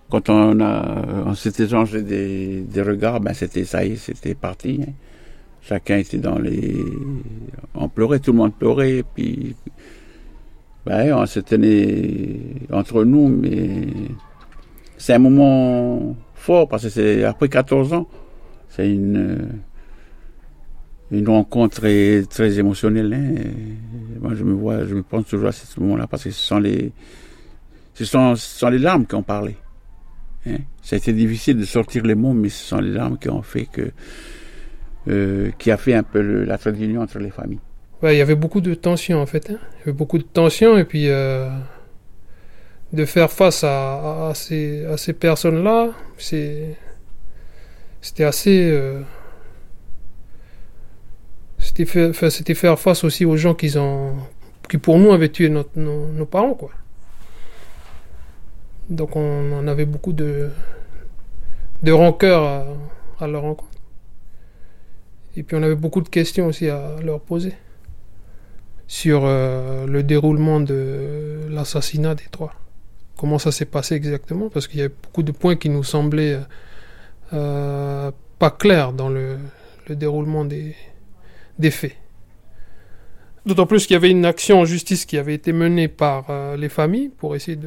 [0.10, 4.82] Quand on, a, on s'est échangé des, regards, ben c'était ça y est, c'était parti.
[4.86, 4.92] Hein.
[5.62, 6.76] Chacun était dans les...
[7.76, 9.56] On pleurait, tout le monde pleurait, et puis...
[10.86, 12.40] Ben, on se tenait
[12.72, 13.88] entre nous, mais
[15.02, 18.08] c'est un moment fort parce que c'est après 14 ans,
[18.70, 19.50] c'est une
[21.10, 23.12] une rencontre très, très émotionnelle.
[23.14, 23.50] Hein.
[24.22, 26.60] Moi, je me vois, je me pense toujours à ce moment-là parce que ce sont
[26.60, 26.92] les
[27.96, 28.36] ce sont,
[28.70, 29.58] les larmes qui ont parlé.
[30.48, 30.60] Hein.
[30.84, 33.42] Ça a été difficile de sortir les mots, mais ce sont les larmes qui ont
[33.42, 33.92] fait que
[35.08, 37.60] euh, qui a fait un peu la tradition entre les familles.
[38.04, 39.50] Il y avait beaucoup de tensions en fait.
[39.50, 39.58] Hein.
[39.74, 41.50] Il y avait beaucoup de tensions et puis euh,
[42.94, 46.78] de faire face à, ces, personnes-là, c'était
[48.24, 48.70] assez.
[48.70, 49.02] Euh,
[51.60, 54.16] c'était faire face aussi aux gens qui, ont,
[54.70, 56.58] qui pour nous avaient tué nos, parents.
[58.90, 60.50] Donc on en avait beaucoup de,
[61.84, 62.66] de rancœur à,
[63.24, 63.72] à leur rencontre.
[65.38, 67.54] Et puis on avait beaucoup de questions aussi à leur poser
[68.88, 72.54] sur euh, le déroulement de l'assassinat des trois
[73.22, 76.40] comment ça s'est passé exactement, parce qu'il y a beaucoup de points qui nous semblaient
[77.34, 78.10] euh,
[78.40, 79.38] pas clairs dans le,
[79.90, 80.74] déroulement des,
[81.70, 81.98] faits.
[83.46, 86.58] D'autant plus qu'il y avait une action en justice qui avait été menée par euh,
[86.58, 87.60] les familles pour essayer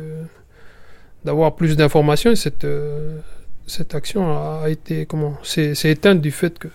[1.24, 3.20] d'avoir plus d'informations et cette, euh,
[3.68, 5.06] cette action a, été
[5.44, 6.68] c'est éteinte du fait que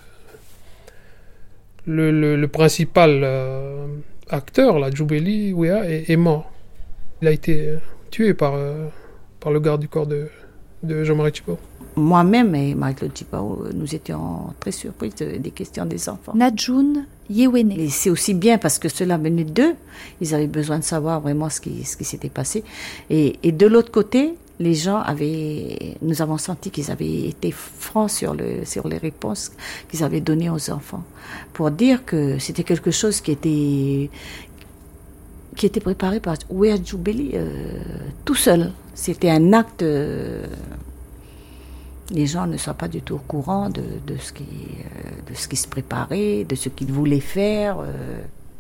[1.86, 3.26] le, principal
[4.30, 6.50] acteur, la est, est, mort.
[7.22, 7.78] Il a été
[8.10, 8.88] tué par, euh,
[9.40, 10.28] par le garde du corps de,
[10.84, 11.58] de Jean-Marie Thibau.
[11.96, 13.12] Moi-même et Marie-Claude
[13.74, 16.34] nous étions très surpris des questions des enfants.
[16.36, 17.72] Nadjoun Yewene.
[17.72, 19.74] Et c'est aussi bien parce que cela venait d'eux.
[20.22, 22.64] Ils avaient besoin de savoir vraiment ce qui, ce qui s'était passé.
[23.10, 28.10] Et, et de l'autre côté, les gens avaient, nous avons senti qu'ils avaient été francs
[28.10, 29.52] sur, le, sur les réponses
[29.90, 31.04] qu'ils avaient données aux enfants.
[31.54, 34.10] Pour dire que c'était quelque chose qui était,
[35.56, 37.80] qui était préparé par Ouéa Djoubeli euh,
[38.26, 38.72] tout seul.
[38.94, 39.82] C'était un acte.
[39.82, 40.46] Euh,
[42.12, 45.36] les gens ne sont pas du tout au courant de, de ce, qui, euh, de
[45.36, 47.84] ce qui se préparait, de ce qu'ils voulaient faire.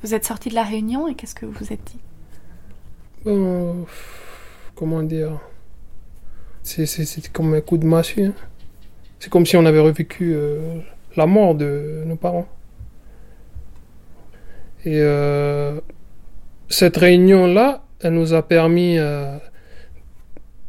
[0.03, 1.99] Vous êtes sorti de la réunion et qu'est-ce que vous vous êtes dit?
[4.75, 5.39] Comment dire?
[6.63, 8.25] C'était comme un coup de massue.
[8.25, 8.33] Hein.
[9.19, 10.35] C'est comme si on avait revécu
[11.17, 12.47] la mort de nos parents.
[14.85, 15.01] Et
[16.69, 19.37] cette réunion-là, elle nous a permis euh,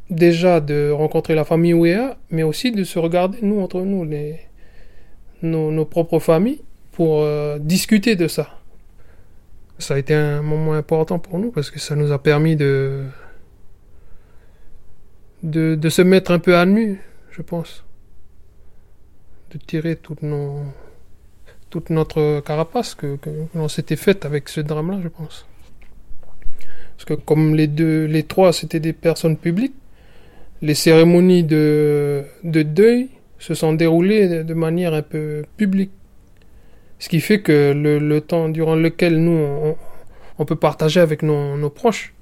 [0.09, 4.09] déjà de rencontrer la famille Ouéa, mais aussi de se regarder, nous, entre nous,
[5.43, 8.49] nos, propres familles, pour euh, discuter de ça.
[9.79, 13.05] Ça a été un moment important pour nous parce que ça nous a permis de,
[15.43, 17.85] de, se mettre un peu à nu, je pense.
[19.53, 20.23] De tirer toute
[21.91, 25.47] notre carapace que, que l'on s'était faite avec ce drame-là, je pense.
[27.01, 29.73] Parce que comme les deux, les trois, c'était des personnes publiques,
[30.61, 35.93] les cérémonies de, de deuil se sont déroulées de manière un peu publique.
[36.99, 39.75] Ce qui fait que le, temps durant lequel nous,
[40.39, 42.13] on, peut partager avec nos, proches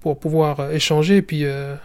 [0.00, 1.76] pour pouvoir échanger et puis, euh,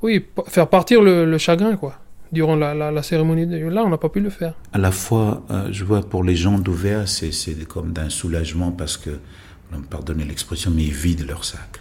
[0.00, 1.98] oui, faire partir le, chagrin, quoi
[2.32, 5.68] durant la, cérémonie de là on n'a pas pu le faire à la fois euh,
[5.70, 9.20] je vois pour les gens d'Ouvéa c'est comme d'un soulagement parce que
[9.90, 11.80] pardonnez l'expression, mais ils vident leur sac.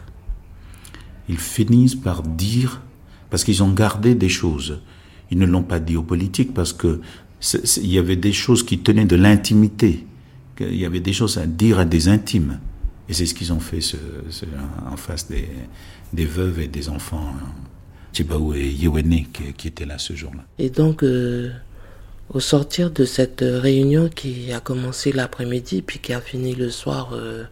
[1.30, 2.82] Ils finissent par dire,
[3.30, 4.82] parce qu'ils ont gardé des choses.
[5.32, 7.02] Ils ne l'ont pas dit aux politiques parce que
[7.78, 10.06] il y avait des choses qui tenaient de l'intimité.
[10.60, 12.60] Il y avait des choses à dire à des intimes.
[13.10, 13.80] Et c'est ce qu'ils ont fait
[14.90, 15.50] en face des,
[16.14, 17.34] des, veuves et des enfants,
[18.14, 19.26] Tibaou et Yewene,
[19.58, 20.46] qui, étaient là ce jour-là.
[20.58, 21.52] Et donc, euh,
[22.30, 27.12] au sortir de cette réunion qui a commencé l'après-midi, puis qui a fini le soir
[27.14, 27.44] euh,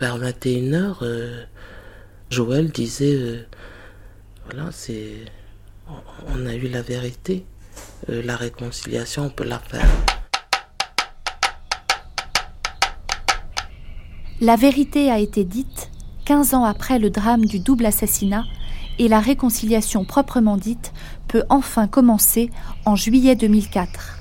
[0.00, 1.44] vers 21h, euh,
[2.30, 3.46] Joël disait, euh,
[4.44, 5.24] voilà, c'est,
[6.28, 7.44] on a eu la vérité.
[8.08, 9.88] la réconciliation, on peut la faire.
[14.40, 15.90] La vérité a été dite
[16.24, 18.44] 15 ans après le drame du double assassinat
[18.98, 20.92] et la réconciliation proprement dite
[21.28, 22.50] peut enfin commencer
[22.84, 24.18] en juillet 2004.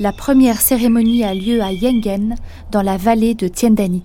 [0.00, 2.34] La première cérémonie a lieu à Yengen,
[2.72, 4.02] dans la vallée de Tiendanit.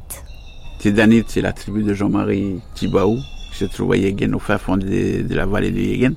[0.78, 3.17] Tiendanit, c'est la tribu de Jean-Marie Tibaou,
[3.51, 6.15] qui se trouve à Yengen, au fin fond de, la vallée de Yengen.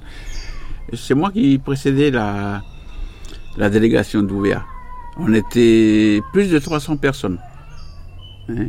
[0.93, 2.61] C'est moi qui précédais la,
[3.71, 4.63] délégation d'Ouvéa.
[5.17, 7.39] On était plus de 300 personnes.
[8.51, 8.67] Hein.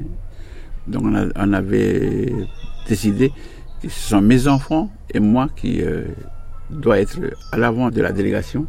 [0.87, 1.03] Donc
[1.35, 2.33] on, avait
[2.87, 3.31] décidé
[3.81, 6.03] que ce sont mes enfants et moi qui euh,
[6.69, 7.17] doit être
[7.51, 8.65] à l'avant de la délégation.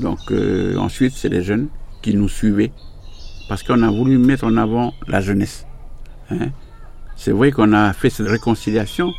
[0.00, 1.68] Donc euh, ensuite, c'est les jeunes
[2.02, 2.72] qui nous suivaient
[3.48, 5.66] parce qu'on a voulu mettre en avant la jeunesse.
[6.30, 6.50] Hein.
[7.16, 9.12] C'est vrai qu'on a fait cette réconciliation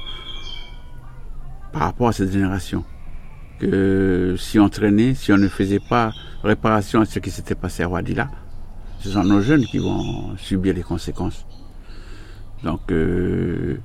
[1.74, 2.84] par rapport à cette génération.
[3.60, 6.12] Que si on traînait, si on ne faisait pas
[6.44, 8.30] réparation à ce qui s'était passé à Wadila,
[9.00, 11.46] ce sont nos jeunes qui vont subir les conséquences.
[12.64, 13.78] Donc, euh,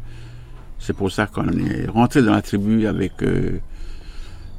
[0.78, 3.58] c'est pour ça qu'on est rentré dans la tribu avec euh,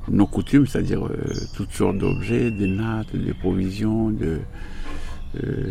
[0.10, 1.16] nos coutumes, c'est-à-dire euh,
[1.56, 4.40] toutes sortes d'objets, des nattes, des provisions, de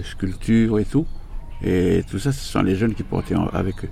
[0.03, 1.07] sculptures et tout.
[1.62, 3.89] Et tout ça, ce sont les jeunes qui portaient avec eux.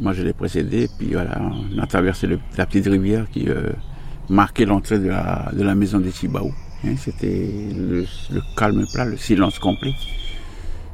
[0.00, 3.48] Moi, je les précédés, puis voilà, on a traversé la petite rivière qui
[4.28, 6.52] marquait l'entrée de la, de la maison des Chibaou.
[6.84, 9.92] Hein, c'était le, le, calme plat, le silence complet.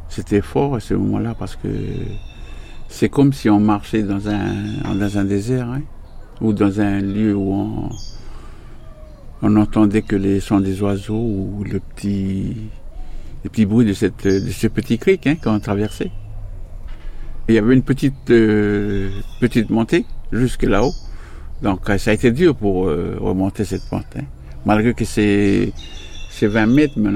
[0.08, 1.68] C'était fort à ce moment-là parce que
[2.88, 5.82] c'est comme si on marchait dans un, dans un désert, hein,
[6.40, 7.90] ou dans un lieu où on,
[9.42, 12.56] on n'entendait que les sons des oiseaux ou le petit,
[13.44, 16.10] le bruit de, cette, de ce petit cric hein, qu'on traversait.
[17.48, 19.10] il y avait une petite, euh,
[19.40, 20.94] petite montée jusque là-haut.
[21.62, 24.06] Donc ça a été dur pour euh, remonter cette pente.
[24.16, 24.24] Hein.
[24.66, 25.72] Malgré que c'est,
[26.30, 27.10] c'est 20 mètres, mais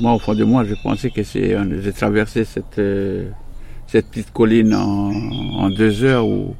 [0.00, 3.28] moi au fond de moi, je pensais que c'est, j'ai traversé cette, euh,
[3.86, 6.54] cette petite colline en, deux heures ou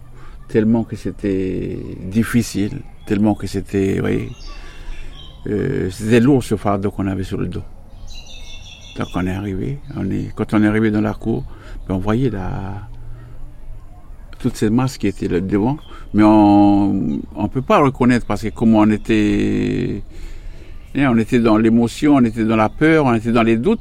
[0.48, 2.80] tellement que c'était difficile,
[3.10, 4.00] tellement que c'était,
[5.48, 7.64] euh, c'était lourd ce fardeau qu'on avait sur le dos.
[8.96, 11.42] Donc on est arrivé, on est, quand on est arrivé dans la cour,
[11.88, 12.86] ben, on voyait la,
[14.38, 15.76] toutes ces masses qui étaient là devant,
[16.14, 20.04] mais on ne peut pas reconnaître parce que comme on était,
[20.94, 23.80] hein, on était dans l'émotion, on était dans la peur, on était dans les doutes,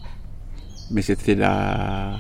[0.90, 2.14] mais c'était la,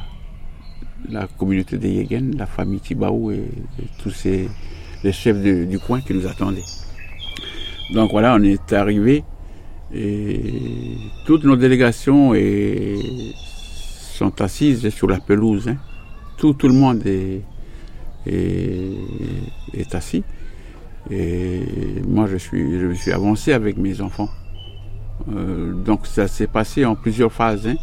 [1.09, 3.49] la communauté des Yégen, la famille Tibaou et,
[4.03, 4.47] tous ces,
[5.03, 6.69] les chefs du coin qui nous attendaient.
[7.93, 9.23] Donc voilà, on est arrivé
[9.93, 12.33] et toutes nos délégations
[14.19, 15.67] sont assises sur la pelouse.
[15.69, 15.77] Hein.
[16.37, 17.41] Tout, le monde est,
[19.93, 20.23] assis.
[21.09, 21.61] Et
[22.07, 24.29] moi, je, suis, me suis avancé avec mes enfants.
[25.33, 27.67] Euh, donc ça s'est passé en plusieurs phases.
[27.67, 27.75] Hein.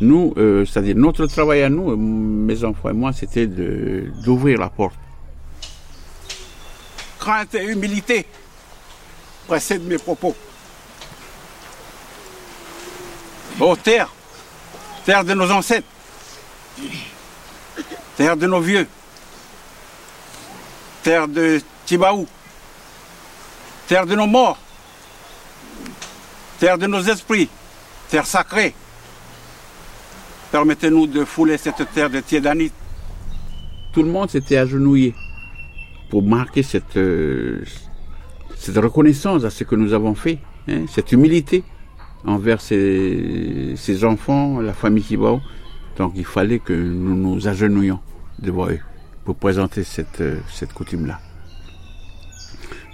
[0.00, 4.98] Nous, euh, c'est-à-dire notre travail à nous, mes enfants et moi, c'était d'ouvrir la porte.
[7.18, 8.26] Crainte et humilité
[9.46, 10.34] précèdent mes propos.
[13.60, 14.12] Oh terre,
[15.04, 15.86] terre de nos ancêtres,
[18.16, 18.86] terre de nos vieux,
[21.02, 22.26] terre de Tibaou,
[23.86, 24.58] terre de nos morts,
[26.58, 27.48] terre de nos esprits,
[28.08, 28.74] terre sacrée,
[30.54, 32.70] Permettez-nous de fouler cette terre de Tiédanit.
[33.92, 35.12] Tout le monde s'était agenouillé
[36.10, 37.64] pour marquer cette, euh,
[38.64, 40.38] cette reconnaissance à ce que nous avons fait,
[40.68, 41.62] hein, cette humilité
[42.24, 45.40] envers ces, enfants, la famille Kibao.
[45.98, 48.00] Donc il fallait que nous nous agenouillions
[48.38, 48.80] devant eux
[49.24, 51.20] pour présenter cette, coutume-là.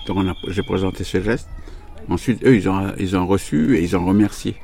[0.08, 1.48] Donc j'ai présenté ce geste.
[2.08, 2.68] Ensuite, eux, ils
[3.16, 4.56] ont, reçu et ils ont remercié.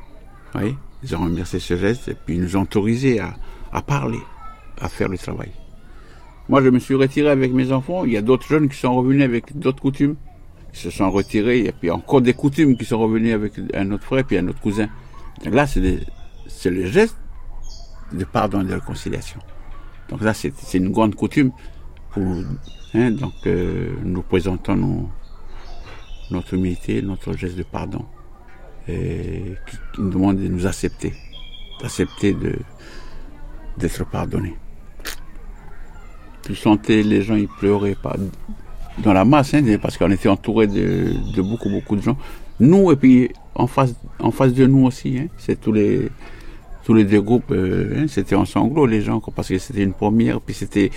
[0.53, 0.59] Vous
[1.03, 3.35] ils ont remercié ce geste et puis ils nous ont autorisés à,
[3.71, 4.19] à parler,
[4.81, 5.51] à faire le travail.
[6.49, 8.03] Moi, je me suis retiré avec mes enfants.
[8.03, 10.15] Il y a d'autres jeunes qui sont revenus avec d'autres coutumes.
[10.73, 11.59] Ils se sont retirés.
[11.59, 14.59] Et puis encore des coutumes qui sont revenus avec un autre frère puis un autre
[14.59, 14.87] cousin.
[15.45, 17.17] Là, c'est le geste
[18.11, 19.39] de pardon et de réconciliation.
[20.09, 21.51] Donc là, c'est une grande coutume.
[22.11, 22.23] Pour,
[22.93, 25.09] hein, donc euh, nous présentons
[26.31, 28.05] notre humilité, notre geste de pardon
[28.87, 29.55] et
[29.93, 31.13] qui, nous demande de nous accepter,
[31.81, 32.35] d'accepter
[33.77, 34.55] d'être pardonnés.
[36.47, 38.15] Je sentais les gens, ils pleuraient pas
[38.99, 42.17] dans la masse, hein, parce qu'on était entouré de, beaucoup, beaucoup de gens.
[42.59, 46.09] Nous, et puis en face, en face de nous aussi, hein, c'est tous les,
[46.83, 49.93] tous les deux groupes, euh, hein, c'était en sanglots les gens, parce que c'était une
[49.93, 50.91] première, puis c'était,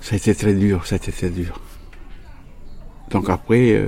[0.00, 1.60] ça a été très dur, ça a été très dur.
[3.10, 3.86] Donc après, euh,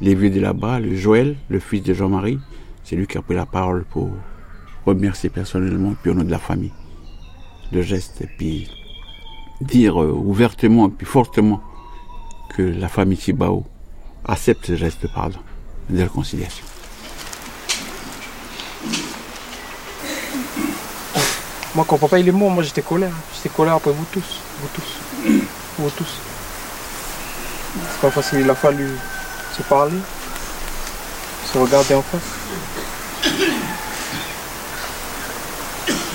[0.00, 2.38] les vieux de là-bas, le Joël, le fils de Jean-Marie,
[2.82, 4.10] c'est lui qui a pris la parole pour
[4.84, 6.72] remercier personnellement, puis au nom de la famille,
[7.72, 8.68] le geste, et puis
[9.60, 11.60] dire euh, ouvertement, et puis fortement,
[12.50, 13.64] que la famille Tibao
[14.24, 15.38] accepte ce geste de pardon,
[15.90, 16.64] de réconciliation.
[21.74, 23.12] Moi, quand papa il est mort, moi j'étais colère.
[23.34, 24.40] J'étais colère après vous tous.
[24.60, 25.42] Vous tous.
[25.78, 26.20] Vous tous.
[27.74, 28.88] C'est pas facile, il a fallu
[29.56, 29.98] se parler,
[31.52, 32.20] se regarder en face.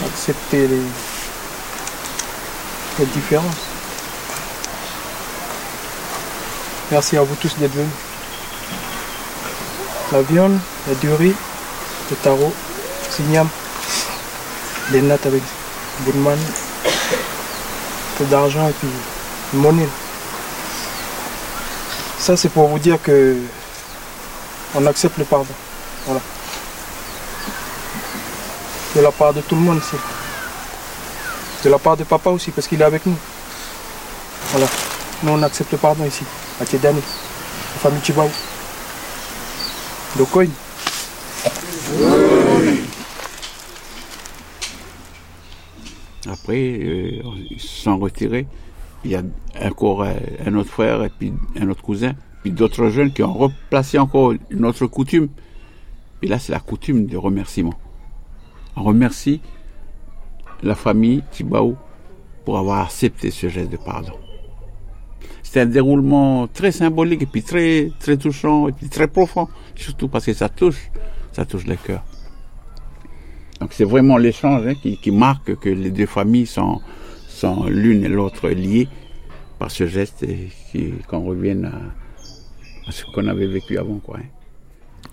[0.05, 0.81] Accepter les,
[2.99, 3.55] les différences.
[6.91, 7.89] Merci à vous tous d'être venus.
[10.11, 11.33] La viande, la durée,
[12.09, 12.53] le tarot,
[13.09, 13.47] signam,
[14.91, 15.43] des nattes avec
[15.99, 16.37] Boudman,
[18.17, 18.89] peu d'argent et puis
[19.53, 19.87] monnaie.
[22.19, 23.37] Ça c'est pour vous dire que
[24.75, 25.53] on accepte le pardon.
[26.05, 26.21] Voilà.
[28.95, 29.81] De la part de tout le monde.
[31.63, 33.17] De la part de papa aussi, parce qu'il est avec nous.
[34.51, 34.67] Voilà.
[35.23, 36.23] Nous on accepte le pardon ici,
[36.61, 38.29] à Tiedani, la famille Chibaou.
[46.27, 48.47] Après, euh, ils se sont retirés.
[49.05, 49.21] Il y a
[49.63, 53.97] encore un, autre frère et puis un autre cousin, puis d'autres jeunes qui ont replacé
[53.97, 55.29] encore une autre coutume.
[56.21, 57.73] Et là, c'est la coutume de remerciement.
[58.75, 59.41] On remercie
[60.63, 61.75] la famille Tibaou
[62.45, 64.13] pour avoir accepté ce geste de pardon.
[65.43, 70.07] C'est un déroulement très symbolique et puis très, très touchant et puis très profond, surtout
[70.07, 70.91] parce que ça touche,
[71.31, 72.03] ça touche le cœur.
[73.59, 76.81] Donc c'est vraiment l'échange hein, qui, marque que les deux familles sont,
[77.27, 78.87] sont l'une et l'autre liées
[79.57, 80.49] par ce geste et
[81.07, 83.97] qu'on revienne à, ce qu'on avait vécu avant.
[83.97, 84.27] Quoi, hein.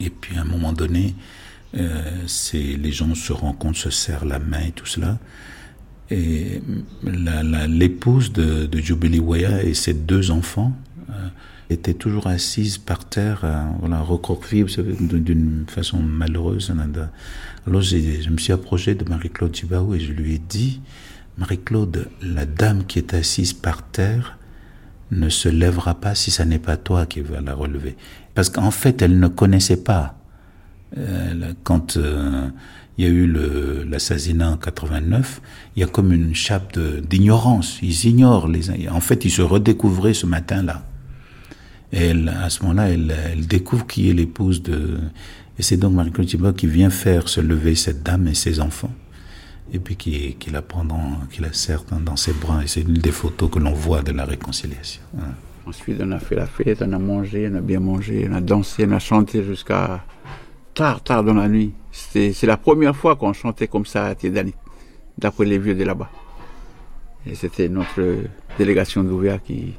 [0.01, 1.15] Et puis à un moment donné,
[2.27, 5.19] c'est les gens se rencontrent, se serrent la main et tout cela.
[6.11, 6.63] Et
[7.03, 10.73] l'épouse de, de Jubilee Waya et ses deux enfants
[11.11, 11.29] euh,
[11.69, 14.67] étaient toujours assises par terre, euh, voilà, recroquevillées
[15.01, 16.73] d'une façon malheureuse.
[17.67, 20.81] Alors je me suis approché de Marie-Claude Tibaou et je lui ai dit,
[21.39, 24.39] Marie-Claude, la dame qui est assise par terre
[25.11, 27.97] ne se lèvera pas si ça n'est pas toi qui vas la relever.
[28.35, 30.19] Parce qu'en fait, elle ne connaissait pas.
[30.99, 32.49] Euh, quand euh,
[32.99, 33.27] il y a eu
[33.85, 35.41] l'assassinat en 89,
[35.77, 37.79] il y a comme une chape d'ignorance.
[37.83, 38.89] Ils ignorent les.
[38.89, 40.83] En fait, ils se redécouvraient ce matin-là.
[41.93, 44.99] Et elle, à ce moment-là, elle, elle, découvre qui est l'épouse de.
[45.59, 48.93] Et c'est donc Marie-Claude Thibault qui vient faire se lever cette dame et ses enfants.
[49.73, 52.63] Et puis qui, la prend, dans, qui la serre dans, ses bras.
[52.63, 55.03] Et c'est une des photos que l'on voit de la réconciliation.
[55.13, 55.35] Voilà.
[55.67, 58.41] Ensuite, on a fait la fête, on a mangé, on a bien mangé, on a
[58.41, 60.05] dansé, on a chanté jusqu'à
[60.77, 61.73] tard, tard dans la nuit.
[61.91, 64.55] C'est la première fois qu'on chantait comme ça à Tiedani,
[65.19, 66.11] d'après les vieux de là-bas.
[67.27, 68.01] Et c'était notre
[68.59, 69.75] délégation d'ouvert qui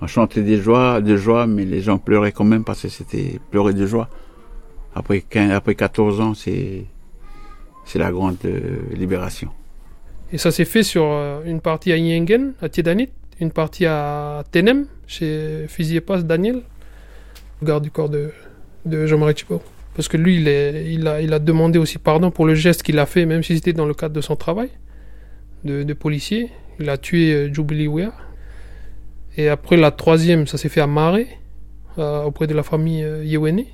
[0.00, 3.40] on chantait des joies, de joie, mais les gens pleuraient quand même parce que c'était
[3.50, 4.08] pleurer de joie.
[4.94, 6.84] Après, 15, après 14 ans, c'est
[7.94, 9.50] la grande euh, libération.
[10.32, 13.08] Et ça s'est fait sur euh, une partie à Yengen, à Tiedanit,
[13.40, 15.66] une partie à Tenem, chez
[16.06, 16.62] Passe Daniel,
[17.62, 18.30] garde du corps de,
[18.84, 19.62] de Jean-Marie Thibault.
[19.94, 23.42] Parce que lui, il, a, demandé aussi pardon pour le geste qu'il a fait, même
[23.42, 24.70] si c'était dans le cadre de son travail
[25.64, 26.50] de, policier.
[26.80, 28.08] Il a tué euh, Jubilee.
[29.36, 31.28] Et après, la troisième, ça s'est fait à Marais,
[31.98, 33.64] euh, auprès de la famille euh, Yewene.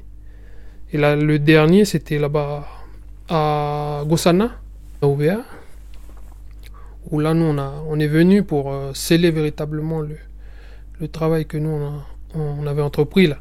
[0.92, 2.66] Et là, le dernier, c'était là-bas
[3.28, 4.52] à Gossana,
[5.02, 5.44] à OVA,
[7.10, 10.16] où là, nous, on, est venu pour euh, sceller véritablement le,
[11.08, 11.70] travail que nous,
[12.34, 13.38] on, on, avait entrepris là,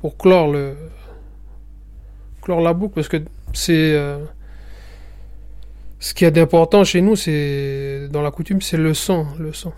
[0.00, 0.74] pour clore, le,
[2.44, 3.18] clore la boucle, parce que
[3.52, 3.94] c'est...
[3.94, 4.18] Euh,
[5.98, 9.72] ce qui est d'important chez nous, c'est dans la coutume, c'est le sang, le sang.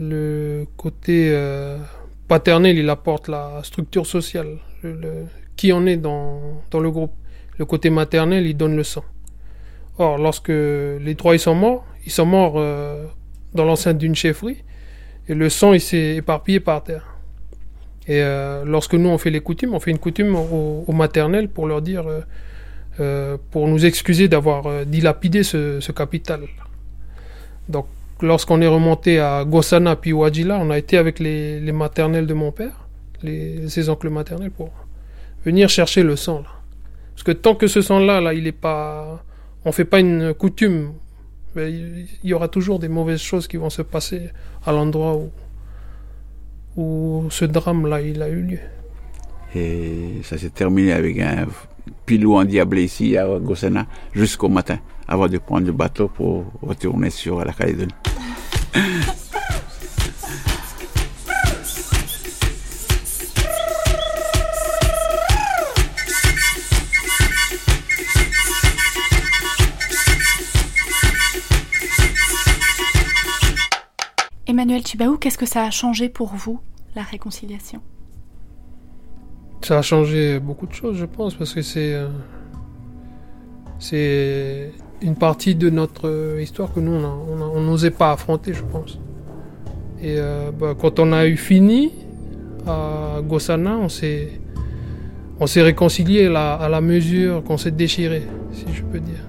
[0.00, 1.78] Le côté euh,
[2.26, 7.12] paternel, il apporte la structure sociale, le, qui en est dans, dans le groupe.
[7.58, 9.04] Le côté maternel, il donne le sang.
[9.98, 13.06] Or, lorsque les trois ils sont morts, ils sont morts euh,
[13.54, 14.64] dans l'enceinte d'une chefferie,
[15.28, 17.19] et le sang il s'est éparpillé par terre.
[18.10, 21.48] Et euh, lorsque nous on fait les coutumes, on fait une coutume au, au maternel
[21.48, 22.20] pour leur dire, euh,
[22.98, 26.40] euh pour nous excuser d'avoir dilapidé ce, capital.
[27.68, 27.86] Donc,
[28.20, 32.34] lorsqu'on est remonté à Gossana puis Wadjila, on a été avec les, les maternelles de
[32.34, 32.88] mon père,
[33.22, 34.72] les, ses oncles maternels, pour
[35.44, 36.42] venir chercher le sang.
[37.14, 39.22] Parce que tant que ce sang-là, là, il est pas,
[39.64, 40.94] on fait pas une coutume,
[41.54, 44.30] il y aura toujours des mauvaises choses qui vont se passer
[44.66, 45.30] à l'endroit où,
[46.76, 48.58] où ce drame-là il a eu lieu.
[49.54, 51.46] Et ça s'est terminé avec un
[52.06, 57.44] pilou endiablé ici à Gossana jusqu'au matin, avant de prendre le bateau pour retourner sur
[57.44, 57.94] la Calédonie.
[74.60, 76.60] Emmanuel Chibaou, qu'est-ce que ça a changé pour vous,
[76.94, 77.80] la réconciliation?
[79.62, 81.94] Ça a changé beaucoup de choses, je pense, parce que c'est
[83.94, 84.68] euh,
[85.00, 88.98] une partie de notre euh, histoire que nous, on n'osait pas affronter, je pense.
[90.02, 91.92] Et euh, bah, quand on a eu fini
[92.66, 94.28] à Gossana, on s'est
[95.40, 99.24] on s'est réconcilié à la mesure qu'on s'est déchiré, si je peux dire.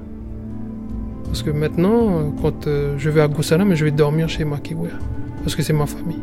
[1.23, 4.89] Parce que maintenant, quand je vais à Gossana, mais je vais dormir chez Makiwe.
[5.44, 6.22] Parce que c'est ma famille.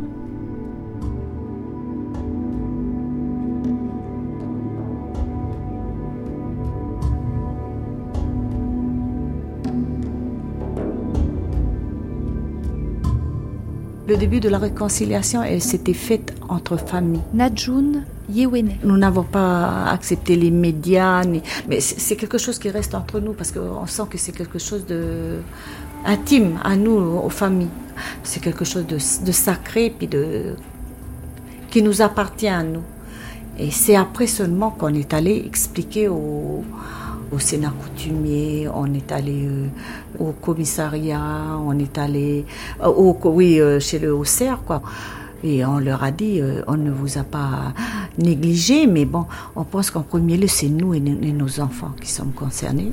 [14.09, 17.21] Le début de la réconciliation, elle s'était faite entre familles.
[17.35, 18.77] Nadjoun, Yewene.
[18.83, 21.25] Nous n'avons pas accepté les médias,
[21.69, 24.87] mais c'est quelque chose qui reste entre nous parce qu'on sent que c'est quelque chose
[24.87, 25.41] de
[26.05, 27.69] intime à nous, aux familles.
[28.23, 28.99] C'est quelque chose de,
[29.33, 30.55] sacré puis de
[31.71, 32.83] qui nous appartient à nous.
[33.59, 36.65] Et c'est après seulement qu'on est allé expliquer au,
[37.39, 39.67] Sénat coutumier, on est allé euh,
[40.19, 41.21] au commissariat,
[41.63, 42.47] on est allé
[42.83, 44.83] euh, au, oui, euh, chez le OCR, quoi.
[45.45, 47.73] Et on leur a dit, on ne vous a pas
[48.17, 52.33] négligé, mais bon, on pense qu'en premier lieu, c'est nous et, nos enfants qui sommes
[52.33, 52.93] concernés.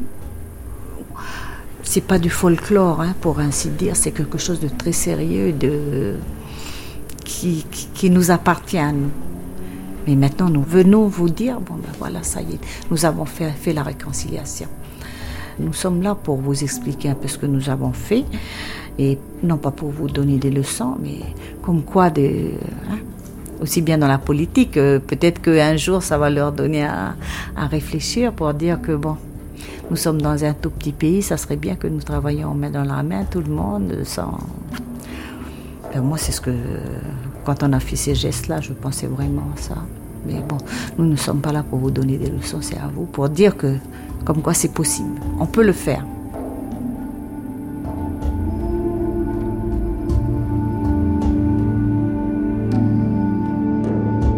[1.85, 6.15] C'est pas du folklore, hein, pour ainsi dire, c'est quelque chose de très sérieux, de,
[7.23, 9.11] qui, qui nous appartient à nous.
[10.07, 12.59] Mais maintenant, nous venons vous dire, bon ben voilà, ça y est,
[12.91, 14.67] nous avons fait, la réconciliation.
[15.59, 18.25] Nous sommes là pour vous expliquer un peu ce que nous avons fait,
[18.99, 21.19] et non pas pour vous donner des leçons, mais
[21.61, 22.51] comme quoi, de,
[22.91, 22.97] hein,
[23.61, 27.15] aussi bien dans la politique, euh, peut-être qu'un jour ça va leur donner à,
[27.55, 29.17] à, réfléchir pour dire que bon,
[29.89, 32.83] nous sommes dans un tout petit pays, ça serait bien que nous travaillions main dans
[32.83, 34.37] la main, tout le monde, sans.
[35.93, 36.51] Ben, moi, c'est ce que
[37.45, 39.75] quand on a fait ces gestes-là, je pensais vraiment à ça.
[40.25, 40.57] Mais bon,
[40.97, 43.55] nous ne sommes pas là pour vous donner des leçons, c'est à vous, pour dire
[43.55, 43.75] que,
[44.23, 45.19] comme quoi c'est possible.
[45.39, 46.03] On peut le faire.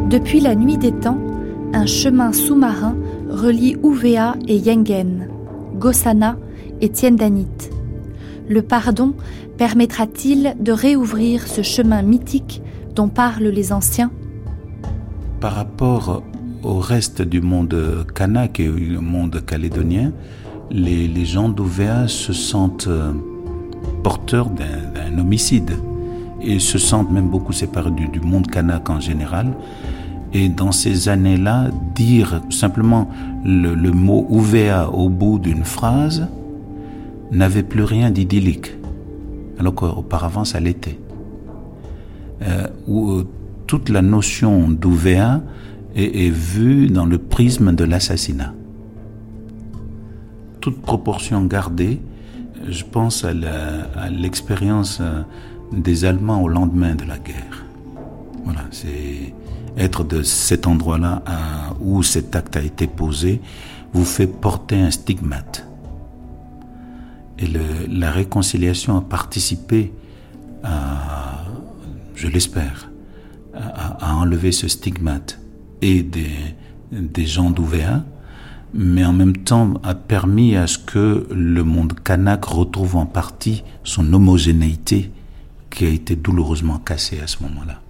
[0.09, 1.17] Depuis la nuit des temps,
[1.73, 2.95] un chemin sous-marin
[3.29, 5.27] relie Ouvea et Yengen,
[5.77, 6.37] Gossana
[6.81, 7.69] et Tiendanit.
[8.49, 9.13] Le pardon
[9.57, 12.61] permettra-t-il de réouvrir ce chemin mythique
[12.95, 14.11] dont parlent les anciens?
[15.39, 16.23] Par rapport
[16.63, 20.11] au reste du monde kanak et au monde calédonien,
[20.71, 23.13] les, gens d'Ouvéa se sentent euh,
[24.03, 25.71] porteurs d'un homicide
[26.41, 29.53] et se sentent même beaucoup séparés du, monde kanak en général.
[30.33, 33.09] Et dans ces années-là, dire simplement
[33.45, 36.27] le, mot Ouvéa au bout d'une phrase
[37.31, 38.75] n'avait plus rien d'idyllique,
[39.59, 40.99] alors qu'auparavant ça l'était.
[42.41, 43.27] Euh, où euh,
[43.65, 45.41] toute la notion d'OVA
[45.95, 48.53] est, vue dans le prisme de l'assassinat.
[50.61, 51.99] Toute proportion gardée,
[52.69, 53.33] je pense à
[54.09, 55.23] l'expérience euh,
[55.71, 57.65] des Allemands au lendemain de la guerre.
[58.43, 59.33] Voilà, c'est
[59.77, 61.23] être de cet endroit-là
[61.79, 63.41] où cet acte a été posé
[63.93, 65.65] vous fait porter un stigmate.
[67.39, 67.47] Et
[67.89, 69.93] la réconciliation a participé
[70.63, 71.37] à
[72.17, 72.89] je l'espère,
[73.53, 75.39] à, enlever ce stigmate
[75.81, 78.03] et des, gens d'Ouvéa,
[78.73, 83.63] mais en même temps a permis à ce que le monde kanak retrouve en partie
[83.83, 85.11] son homogénéité
[85.69, 87.81] qui a été douloureusement cassée à ce moment-là.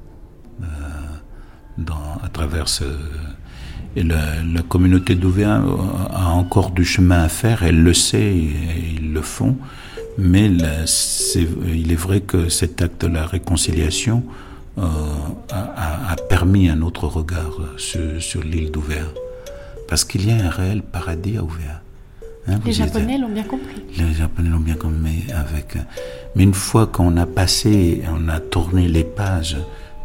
[2.24, 2.84] À travers ce,
[3.96, 5.62] et la, la communauté d'Ouvéa
[6.12, 9.58] a encore du chemin à faire, elle le sait et ils le font,
[10.18, 14.24] mais il est vrai que cet acte de la réconciliation
[14.78, 14.84] euh,
[15.52, 19.12] a, permis un autre regard sur, l'île d'Ouvert.
[19.88, 21.82] Parce qu'il y a un réel paradis à Ouvert.
[22.48, 23.82] Hein, les Japonais l'ont bien compris.
[23.98, 25.26] Les Japonais l'ont bien compris.
[25.34, 25.78] Avec,
[26.36, 29.58] mais une fois qu'on a passé, on a tourné les pages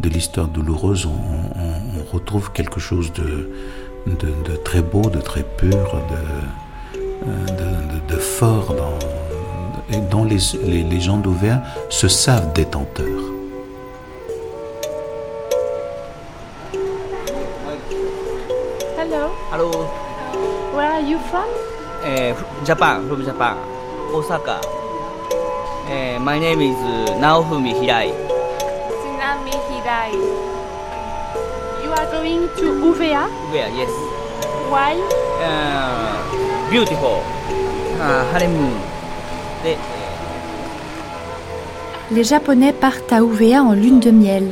[0.03, 3.49] de l'histoire douloureuse, on, retrouve quelque chose de,
[4.65, 5.97] très beau, de très pur,
[8.09, 8.99] de, fort, dans,
[9.97, 13.07] et dont les, gens d'Auvert se savent détenteurs.
[18.99, 19.31] Hello.
[19.53, 19.71] Hello.
[20.75, 21.49] Where are you from?
[22.05, 22.35] Uh,
[22.67, 23.57] Japan, from Japan,
[24.13, 24.61] Osaka.
[25.87, 28.22] Uh, my name is uh, Naofumi Hirai.
[29.83, 30.13] Hirai.
[31.85, 33.29] You are going to Uvea?
[33.51, 33.69] Where?
[33.71, 33.91] Yes.
[34.71, 34.95] Why?
[35.43, 37.23] Uh, beautiful.
[37.99, 38.73] Uh, honeymoon.
[42.11, 44.49] Les Japonais partent à Ouvéa en lune de miel.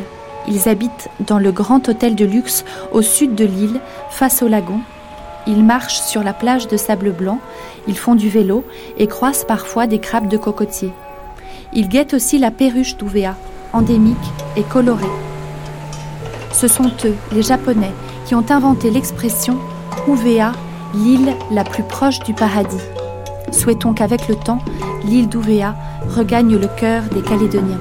[0.48, 4.80] Ils habitent dans le grand hôtel de luxe au sud de l'île, face au lagon.
[5.46, 7.38] Ils marchent sur la plage de sable blanc,
[7.88, 8.64] ils font du vélo
[8.98, 10.92] et croisent parfois des crabes de cocotier.
[11.72, 13.36] Ils guettent aussi la perruche d'Ouvéa,
[13.72, 14.16] endémique
[14.56, 15.04] et colorée.
[16.52, 17.92] Ce sont eux, les Japonais,
[18.26, 19.56] qui ont inventé l'expression
[20.06, 20.52] Ouvéa,
[20.94, 22.76] l'île la plus proche du paradis.
[23.52, 24.60] Souhaitons qu'avec le temps,
[25.04, 25.74] l'île d'Ouvéa
[26.08, 27.80] regagne le cœur des Calédoniens.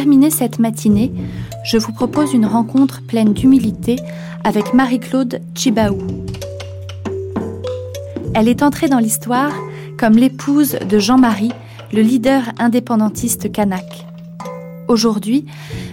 [0.00, 1.12] Terminer cette matinée,
[1.62, 3.96] je vous propose une rencontre pleine d'humilité
[4.44, 5.98] avec Marie-Claude Chibaou.
[8.32, 9.52] Elle est entrée dans l'histoire
[9.98, 11.52] comme l'épouse de Jean-Marie,
[11.92, 14.06] le leader indépendantiste kanak.
[14.88, 15.44] Aujourd'hui,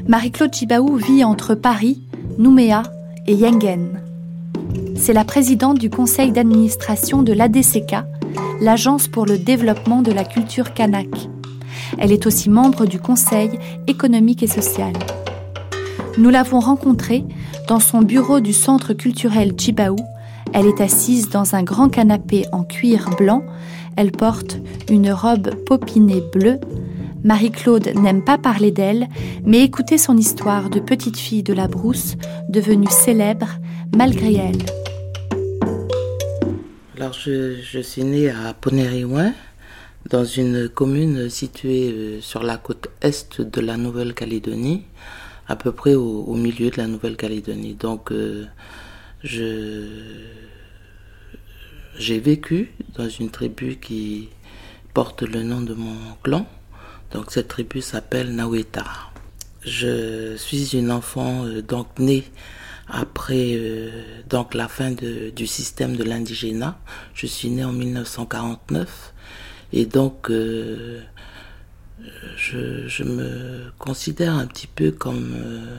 [0.08, 2.02] Marie-Claude Chibaou vit entre Paris,
[2.38, 2.84] Nouméa
[3.26, 4.02] et Yengen.
[4.96, 7.94] C'est la présidente du conseil d'administration de l'ADCK,
[8.62, 11.10] l'Agence pour le développement de la culture kanak.
[11.98, 13.52] Elle est aussi membre du Conseil
[13.88, 14.94] économique et social.
[16.18, 17.24] Nous l'avons rencontrée
[17.68, 19.98] dans son bureau du Centre culturel Chibaou.
[20.54, 23.44] Elle est assise dans un grand canapé en cuir blanc.
[23.96, 24.58] Elle porte
[24.90, 26.60] une robe popinée bleue.
[27.24, 29.08] Marie-Claude n'aime pas parler d'elle,
[29.44, 32.16] mais écouter son histoire de petite fille de la brousse,
[32.50, 33.50] devenue célèbre
[33.96, 34.64] malgré elle.
[36.96, 39.34] Alors, je suis née à Ponériouin,
[40.10, 44.84] dans une commune située euh, sur la côte est de la Nouvelle-Calédonie,
[45.48, 47.76] à peu près au, milieu de la Nouvelle-Calédonie.
[47.76, 48.46] Donc, euh,
[49.24, 49.86] je
[51.98, 54.30] j'ai vécu dans une tribu qui
[54.94, 56.46] porte le nom de mon clan.
[57.12, 58.86] Donc, cette tribu s'appelle Naweta.
[59.64, 62.24] Je suis une enfant euh, donc née
[62.88, 63.60] après
[64.30, 66.80] donc la fin du système de l'indigénat.
[67.14, 69.14] Je suis née en 1949
[69.74, 71.02] et donc euh,
[72.38, 75.78] je, je, me considère un petit peu comme euh,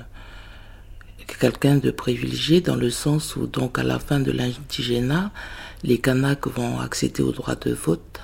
[1.40, 5.30] quelqu'un de privilégié dans le sens où donc à la fin de l'indigénat,
[5.82, 8.20] les Kanaks vont accéder au droit de vote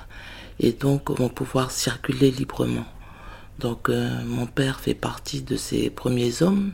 [0.59, 2.85] et donc vont pouvoir circuler librement.
[3.59, 6.73] Donc euh, mon père fait partie de ces premiers hommes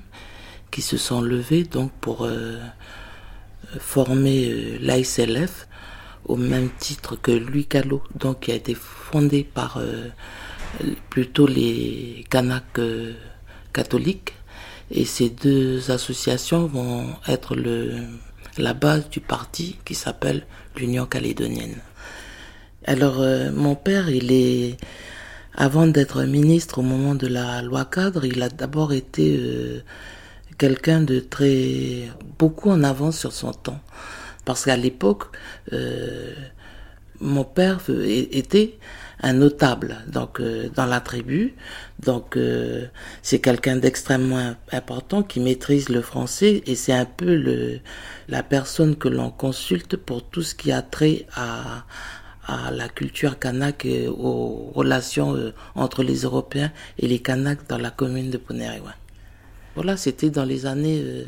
[0.71, 2.27] qui se sont levés donc pour
[3.79, 5.67] former l'ASLF
[6.31, 10.07] au même titre que Louis Callot, donc qui a été fondé par euh,
[11.09, 13.13] plutôt les Kanaks euh,
[13.73, 14.33] catholiques.
[14.91, 17.95] Et ces deux associations vont être le,
[18.57, 20.45] la base du parti qui s'appelle
[20.77, 21.75] l'Union calédonienne.
[22.85, 24.77] Alors euh, mon père, il est
[25.53, 29.83] avant d'être ministre au moment de la loi cadre, il a d'abord été
[30.57, 32.07] quelqu'un de très
[32.39, 33.81] beaucoup en avance sur son temps.
[34.51, 35.27] Parce qu'à l'époque,
[35.71, 36.33] euh,
[37.21, 38.77] mon père était
[39.21, 39.95] un notable
[40.41, 41.55] euh, dans la tribu.
[42.03, 42.87] Donc euh,
[43.21, 47.79] c'est quelqu'un d'extrêmement important qui maîtrise le français et c'est un peu
[48.27, 51.85] la personne que l'on consulte pour tout ce qui a trait à,
[52.73, 58.29] la culture kanak et aux relations entre les Européens et les Kanaks dans la commune
[58.29, 58.93] de Poneriwa.
[59.75, 61.25] Voilà, c'était dans les années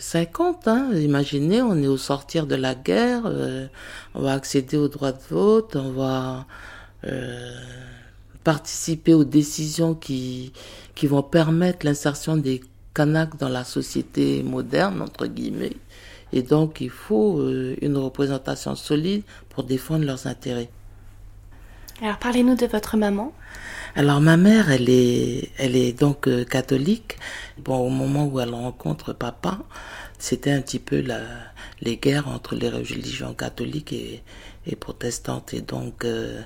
[0.00, 0.68] 50.
[0.68, 0.90] Hein.
[0.94, 3.66] Imaginez, on est au sortir de la guerre, euh,
[4.14, 6.46] on va accéder au droit de vote, on va
[7.04, 7.60] euh,
[8.44, 10.52] participer aux décisions qui,
[11.02, 12.62] vont permettre l'insertion des
[12.94, 15.76] Kanaks dans la société moderne, entre guillemets.
[16.32, 20.70] Et donc, il faut euh, une représentation solide pour défendre leurs intérêts.
[22.02, 23.32] Alors, parlez-nous de votre maman.
[23.96, 27.16] Alors, ma mère, elle est, elle est donc euh, catholique.
[27.58, 29.60] Bon, au moment où elle rencontre papa,
[30.18, 31.20] c'était un petit peu la,
[31.80, 34.22] les guerres entre les religions catholiques et,
[34.66, 35.54] et protestantes.
[35.54, 36.42] Et donc, euh,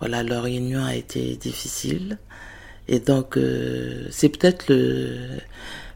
[0.00, 2.18] voilà, leur union a été difficile.
[2.88, 5.16] Et donc, euh, c'est peut-être le,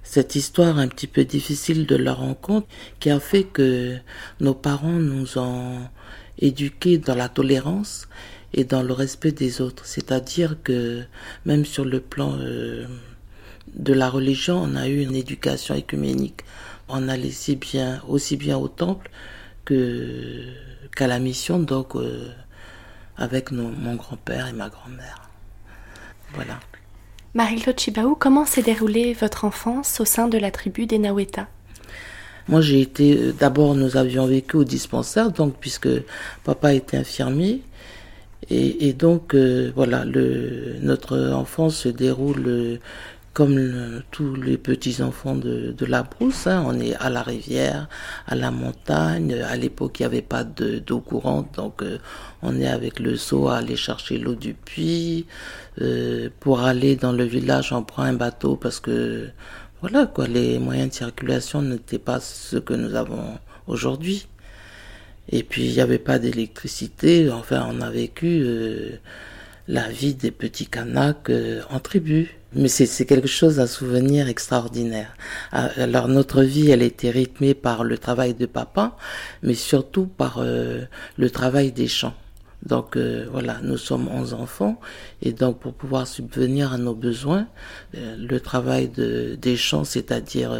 [0.05, 2.69] cette histoire un petit peu difficile de leur rencontre
[3.01, 3.97] qui a fait que
[4.39, 5.89] nos parents nous ont
[6.39, 8.09] éduqués dans la tolérance
[8.55, 9.87] et dans le respect des autres.
[9.87, 11.03] C'est-à-dire que
[11.45, 12.87] même sur le plan euh,
[13.75, 16.41] de la religion, on a eu une éducation écuménique.
[16.89, 19.11] On allait si bien, aussi bien au temple
[19.65, 20.45] que
[20.97, 22.29] qu'à la mission, donc euh,
[23.17, 25.29] avec mon grand-père et ma grand-mère.
[26.35, 26.59] Voilà.
[27.35, 31.47] Marie-Claude Chibaou, comment s'est déroulée votre enfance au sein de la tribu des Naweta
[32.49, 33.17] Moi, j'ai été.
[33.17, 35.89] euh, D'abord, nous avions vécu au dispensaire, donc, puisque
[36.45, 37.63] papa était infirmier.
[38.51, 42.77] Et, et donc, euh, voilà, le, notre enfance se déroule euh,
[43.35, 46.47] comme tous les petits-enfants de, de la brousse.
[46.47, 46.65] hein.
[46.67, 47.89] On est à la rivière,
[48.27, 49.35] à la montagne.
[49.43, 51.99] À l'époque, il n'y avait pas de- d'eau courante, donc euh,
[52.43, 55.27] on est avec le seau à aller chercher l'eau du puits.
[56.41, 59.29] Pour aller dans le village, on prend un bateau parce que,
[59.81, 63.39] voilà, quoi, les moyens de circulation n'étaient pas ceux que nous avons
[63.69, 64.27] aujourd'hui.
[65.31, 67.31] Et puis il n'y avait pas d'électricité.
[67.31, 68.99] Enfin, on a vécu euh,
[69.69, 72.35] la vie des petits Kanaks euh, en tribu.
[72.55, 75.15] Mais c'est quelque chose, un souvenir extraordinaire.
[75.53, 78.97] Ah, Alors notre vie, elle était rythmée par le travail de papa,
[79.43, 80.85] mais surtout par euh,
[81.19, 82.15] le travail des champs.
[82.67, 84.81] Donc euh, voilà, nous sommes 11 enfants
[85.23, 87.47] et donc pour pouvoir subvenir à nos besoins,
[87.97, 90.51] euh, le travail de, des champs, c'est-à-dire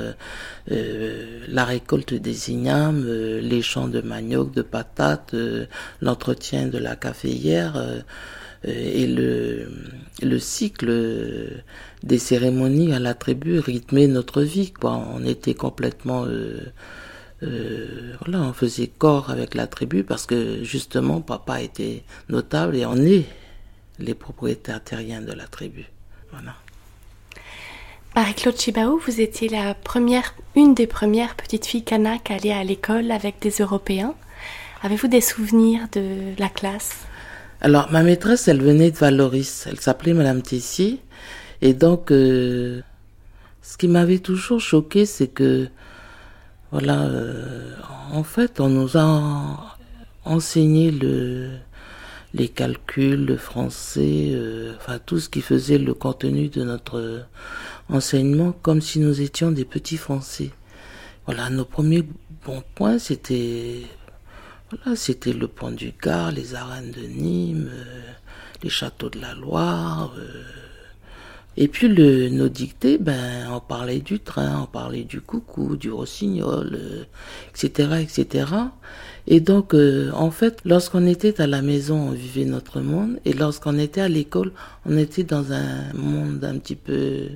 [0.71, 5.35] euh, la récolte des ignames, les champs de manioc, de patates,
[6.01, 7.83] l'entretien de la caféière
[8.65, 9.69] et le,
[10.23, 11.63] le cycle
[12.03, 14.73] des cérémonies à la tribu rythmait notre vie.
[14.73, 15.03] Quoi.
[15.15, 16.27] On était complètement...
[17.43, 22.85] euh, voilà, on faisait corps avec la tribu parce que justement papa était notable et
[22.85, 23.25] on est
[23.99, 25.87] les propriétaires terriens de la tribu.
[26.33, 26.55] Voilà.
[28.17, 32.65] Marie-Claude Chibaou, vous étiez la première, une des premières petites filles kanak à aller à
[32.65, 34.15] l'école avec des Européens.
[34.83, 37.07] Avez-vous des souvenirs de la classe?
[37.61, 41.01] Alors ma maîtresse, elle venait de Valoris, elle s'appelait Madame Tessier
[41.61, 42.81] et donc euh,
[43.63, 45.69] ce qui m'avait toujours choqué, c'est que
[46.73, 47.75] voilà, euh,
[48.13, 49.77] en fait, on nous a
[50.25, 51.51] enseigné le
[52.35, 57.25] les calculs, le français, euh, enfin tout ce qui faisait le contenu de notre
[57.89, 60.51] enseignement comme si nous étions des petits Français.
[61.27, 62.05] Voilà, nos premiers
[62.45, 63.83] bons points, c'était
[64.71, 68.13] voilà, c'était le pont du Gard, les arènes de Nîmes, euh,
[68.63, 70.15] les châteaux de la Loire.
[70.19, 70.68] euh.
[71.61, 75.91] Et puis le, nos dictées, ben, on parlait du train, on parlait du coucou, du
[75.91, 77.03] rossignol, euh,
[77.51, 78.47] etc., etc.
[79.27, 83.33] Et donc, euh, en fait, lorsqu'on était à la maison, on vivait notre monde, et
[83.33, 84.53] lorsqu'on était à l'école,
[84.87, 87.27] on était dans un monde un petit peu,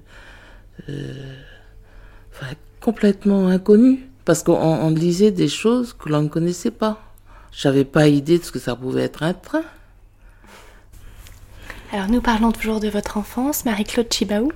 [0.88, 1.12] euh,
[2.30, 7.02] enfin, complètement inconnu, parce qu'on on lisait des choses que l'on ne connaissait pas.
[7.50, 9.64] J'avais pas idée de ce que ça pouvait être un train.
[11.92, 14.50] Alors nous parlons toujours de votre enfance, Marie-Claude Chibaou.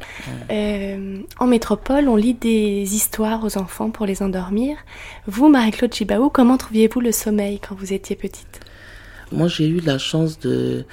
[0.50, 4.78] Euh, en métropole, on lit des histoires aux enfants pour les endormir.
[5.26, 8.60] Vous, Marie-Claude Chibaou, comment trouviez-vous le sommeil quand vous étiez petite?
[9.32, 10.86] Moi, j'ai eu la chance de,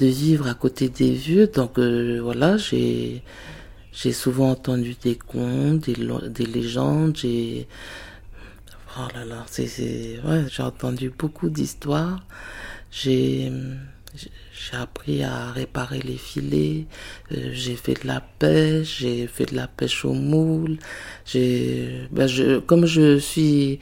[0.00, 3.22] vivre à côté des vieux, donc euh, voilà, j'ai
[4.12, 5.96] souvent entendu des contes, des,
[6.28, 7.66] des légendes, j'ai
[8.96, 12.20] oh là là, c'est ouais, j'ai entendu beaucoup d'histoires.
[12.92, 13.50] J'ai
[14.70, 16.86] j'ai appris à réparer les filets,
[17.32, 20.78] euh, j'ai fait de la pêche, j'ai fait de la pêche au moule.
[21.24, 23.80] J'ai, ben je, comme je suis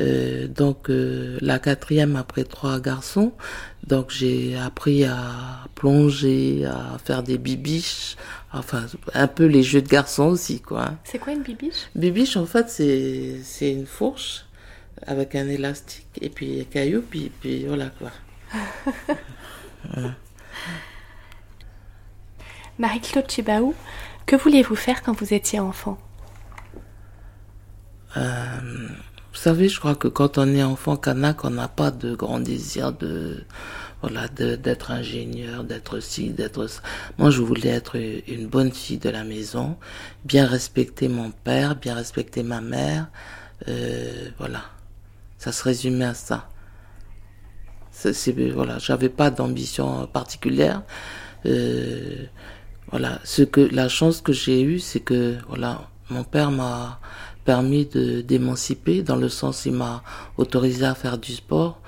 [0.00, 3.32] euh, donc euh, la quatrième après trois garçons,
[3.86, 8.16] donc j'ai appris à plonger, à faire des bibiches,
[8.52, 10.94] enfin un peu les jeux de garçons aussi quoi.
[11.04, 11.88] C'est quoi une bibiche?
[11.94, 14.44] Bibiche en fait c'est c'est une fourche
[15.06, 18.10] avec un élastique et puis un caillou puis puis voilà quoi.
[19.92, 20.14] Voilà.
[22.78, 23.74] Marie-Claude Chibaou,
[24.26, 25.98] que vouliez-vous faire quand vous étiez enfant?
[28.16, 28.88] Euh,
[29.32, 32.40] vous savez, je crois que quand on est enfant kanak, on n'a pas de grand
[32.40, 33.44] désir de
[34.00, 36.82] voilà d'être ingénieur, d'être ci, d'être ça.
[37.18, 39.76] Moi, je voulais être une bonne fille de la maison,
[40.24, 43.08] bien respecter mon père, bien respecter ma mère.
[43.66, 44.62] Euh, voilà,
[45.38, 46.48] ça se résumait à ça.
[48.00, 50.82] C'est, voilà, j'avais pas d'ambition particulière.
[51.46, 52.26] Euh,
[52.90, 57.00] voilà, ce que la chance que j'ai eue, c'est que voilà, mon père m'a
[57.44, 60.02] permis de d'émanciper dans le sens il m'a
[60.36, 61.80] autorisé à faire du sport.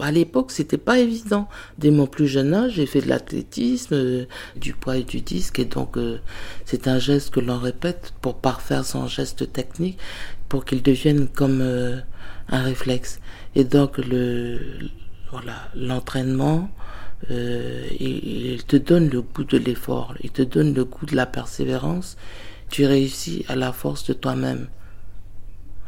[0.00, 1.48] À l'époque, c'était pas évident.
[1.76, 4.26] Dès mon plus jeune âge, j'ai fait de l'athlétisme, euh,
[4.56, 6.18] du poids et du disque, et donc euh,
[6.64, 9.98] c'est un geste que l'on répète pour parfaire son geste technique,
[10.48, 11.98] pour qu'il devienne comme euh,
[12.48, 13.20] un réflexe.
[13.56, 14.60] Et donc le
[15.30, 16.70] voilà l'entraînement,
[17.30, 21.16] euh, il, il, te donne le goût de l'effort, il te donne le goût de
[21.16, 22.16] la persévérance.
[22.70, 24.68] Tu réussis à la force de toi-même.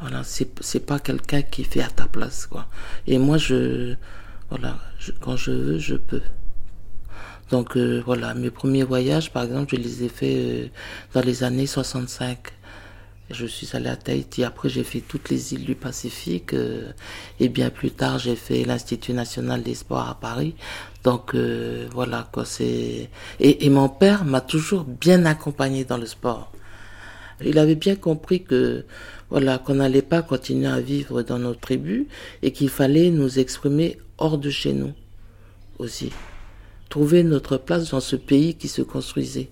[0.01, 2.67] Voilà, c'est pas quelqu'un qui fait à ta place, quoi.
[3.07, 3.97] Et moi, je,
[4.49, 4.79] voilà,
[5.21, 6.23] quand je veux, je peux.
[7.51, 10.69] Donc euh, voilà, mes premiers voyages, par exemple, je les ai faits euh,
[11.15, 12.39] dans les années 65.
[13.31, 14.43] Je suis allé à Tahiti.
[14.43, 16.53] Après, j'ai fait toutes les îles du Pacifique.
[16.53, 16.91] Euh,
[17.39, 20.57] et bien plus tard, j'ai fait l'Institut national des sports à Paris.
[21.05, 22.45] Donc euh, voilà quoi.
[22.45, 23.09] C'est
[23.39, 26.51] et, et mon père m'a toujours bien accompagné dans le sport.
[27.43, 28.85] Il avait bien compris que
[29.31, 32.07] voilà qu'on n'allait pas continuer à vivre dans nos tribus
[32.43, 34.93] et qu'il fallait nous exprimer hors de chez nous
[35.79, 36.11] aussi.
[36.89, 39.51] Trouver notre place dans ce pays qui se construisait.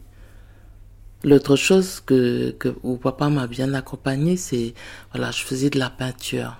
[1.24, 4.74] L'autre chose que, que où papa m'a bien accompagné, c'est
[5.12, 6.56] voilà, je faisais de la peinture.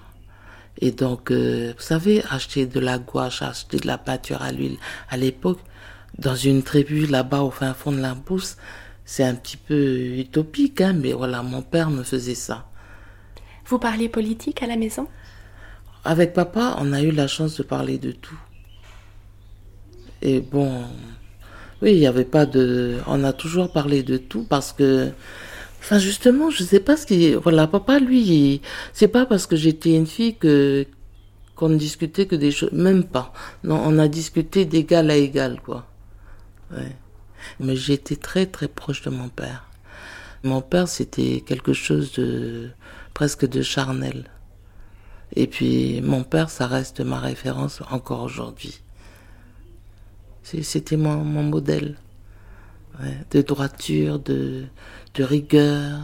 [0.80, 4.78] Et donc, euh, vous savez, acheter de la gouache, acheter de la peinture à l'huile,
[5.10, 5.60] à l'époque,
[6.18, 8.56] dans une tribu là-bas au fin fond de la Brousse,
[9.04, 12.68] c'est un petit peu utopique, hein, mais voilà, mon père me faisait ça.
[13.66, 15.08] Vous parliez politique à la maison?
[16.04, 18.38] Avec papa, on a eu la chance de parler de tout.
[20.22, 20.84] Et bon,
[21.82, 22.96] oui, il n'y avait pas de.
[23.06, 25.10] On a toujours parlé de tout parce que.
[25.80, 27.34] Enfin, justement, je sais pas ce qui.
[27.34, 28.60] Voilà, papa, lui,
[28.92, 30.86] c'est pas parce que j'étais une fille que
[31.54, 32.72] qu'on ne discutait que des choses.
[32.72, 33.32] Même pas.
[33.64, 35.86] Non, on a discuté d'égal à égal, quoi.
[36.72, 36.96] Ouais.
[37.60, 39.68] Mais j'étais très, très proche de mon père.
[40.44, 42.70] Mon père, c'était quelque chose de
[43.14, 44.24] presque de charnel.
[45.34, 48.80] Et puis, mon père, ça reste ma référence encore aujourd'hui.
[50.62, 51.96] C'était mon, mon, modèle
[53.00, 54.64] ouais, de droiture, de,
[55.14, 55.98] de rigueur,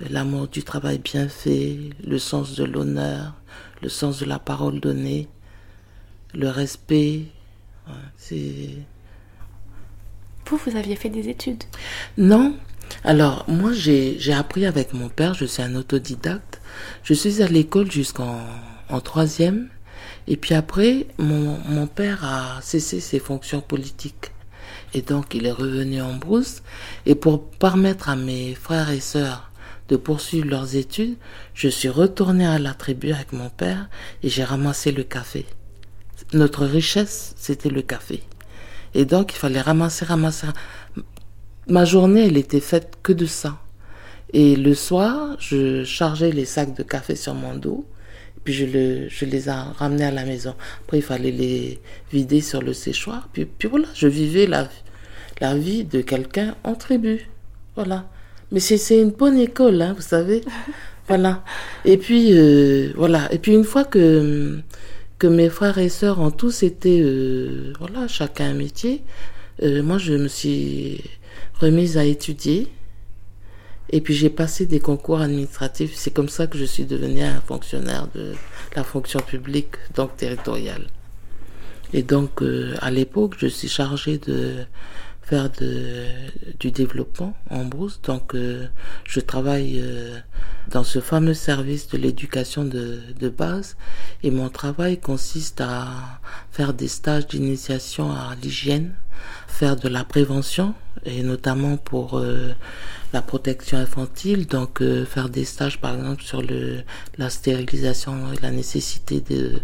[0.00, 3.34] l'amour du travail bien fait, le sens de l'honneur,
[3.82, 5.28] le sens de la parole donnée,
[6.32, 7.24] le respect.
[7.86, 8.70] Ouais, c'est.
[10.46, 11.64] Vous, vous aviez fait des études?
[12.16, 12.54] Non.
[13.02, 16.60] Alors, moi, j'ai appris avec mon père, je suis un autodidacte.
[17.02, 18.40] Je suis à l'école jusqu'en
[18.88, 19.68] en troisième.
[20.26, 24.32] Et puis après, mon, mon père a cessé ses fonctions politiques.
[24.94, 26.62] Et donc, il est revenu en brousse.
[27.04, 29.50] Et pour permettre à mes frères et sœurs
[29.88, 31.16] de poursuivre leurs études,
[31.52, 33.88] je suis retourné à la tribu avec mon père
[34.22, 35.46] et j'ai ramassé le café.
[36.32, 38.22] Notre richesse, c'était le café.
[38.94, 40.46] Et donc, il fallait ramasser, ramasser.
[41.68, 43.58] Ma journée, elle était faite que de ça.
[44.32, 47.84] Et le soir, je chargeais les sacs de café sur mon dos
[48.44, 50.54] puis je, le, je les ai ramenés à la maison.
[50.82, 51.80] Après, il fallait les
[52.12, 53.28] vider sur le séchoir.
[53.32, 54.68] Puis, puis voilà, je vivais la,
[55.40, 57.28] la vie de quelqu'un en tribu.
[57.74, 58.08] Voilà.
[58.52, 60.42] Mais c'est une bonne école, hein, vous savez.
[61.08, 61.42] voilà.
[61.84, 63.32] Et puis, euh, voilà.
[63.32, 64.60] Et puis, une fois que,
[65.18, 69.02] que mes frères et sœurs ont tous été, euh, voilà, chacun un métier,
[69.62, 71.02] euh, moi, je me suis
[71.60, 72.68] remise à étudier.
[73.94, 75.94] Et puis j'ai passé des concours administratifs.
[75.94, 78.34] C'est comme ça que je suis devenue un fonctionnaire de
[78.74, 80.88] la fonction publique, donc territoriale.
[81.92, 84.56] Et donc euh, à l'époque, je suis chargée de
[85.22, 86.06] faire de,
[86.58, 88.00] du développement en brousse.
[88.02, 88.66] Donc euh,
[89.04, 90.18] je travaille euh,
[90.72, 93.76] dans ce fameux service de l'éducation de, de base.
[94.24, 95.86] Et mon travail consiste à
[96.50, 98.92] faire des stages d'initiation à l'hygiène,
[99.46, 102.20] faire de la prévention, et notamment pour
[103.14, 106.80] la protection infantile, donc euh, faire des stages par exemple sur le,
[107.16, 109.60] la stérilisation et la nécessité de,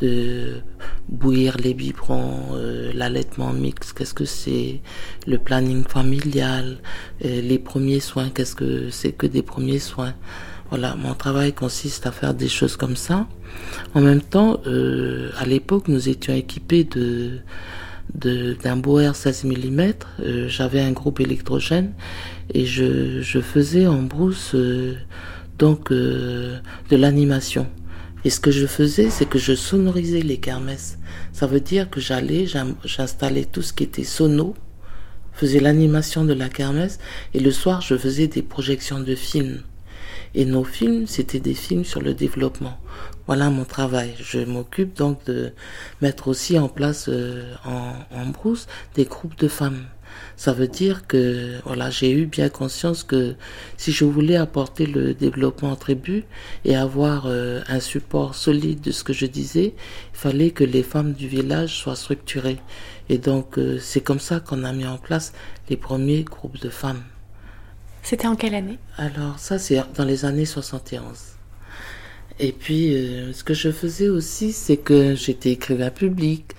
[0.00, 0.60] de
[1.08, 4.80] bouillir les biberons, euh, l'allaitement mixte, qu'est-ce que c'est,
[5.26, 6.78] le planning familial,
[7.24, 10.14] euh, les premiers soins, qu'est-ce que c'est que des premiers soins.
[10.70, 13.26] Voilà, mon travail consiste à faire des choses comme ça.
[13.94, 14.60] En même temps,
[15.42, 17.38] à l'époque, nous étions équipés de
[18.12, 19.92] d'un Boer 16 mm.
[20.48, 21.92] J'avais un groupe électrogène
[22.52, 24.94] et je, faisais en brousse euh,
[25.58, 26.58] donc euh,
[26.90, 27.66] de l'animation.
[28.24, 30.98] Et ce que je faisais, c'est que je sonorisais les kermesses.
[31.32, 32.46] Ça veut dire que j'allais,
[32.84, 34.54] j'installais tout ce qui était sono,
[35.32, 36.98] faisais l'animation de la kermesse,
[37.34, 39.60] et le soir, je faisais des projections de films.
[40.34, 42.78] Et nos films, c'était des films sur le développement.
[43.26, 44.14] Voilà mon travail.
[44.20, 45.52] Je m'occupe donc de
[46.02, 49.86] mettre aussi en place euh, en, en brousse des groupes de femmes.
[50.36, 53.34] Ça veut dire que voilà, j'ai eu bien conscience que
[53.76, 56.24] si je voulais apporter le développement en tribu
[56.64, 59.74] et avoir euh, un support solide de ce que je disais,
[60.12, 62.58] il fallait que les femmes du village soient structurées.
[63.08, 65.32] Et donc euh, c'est comme ça qu'on a mis en place
[65.68, 67.02] les premiers groupes de femmes.
[68.02, 68.78] C'était en quelle année?
[68.98, 71.33] Alors ça c'est dans les années 71.
[72.40, 76.54] Et puis, euh, ce que je faisais aussi, c'est que j'étais écrivain public.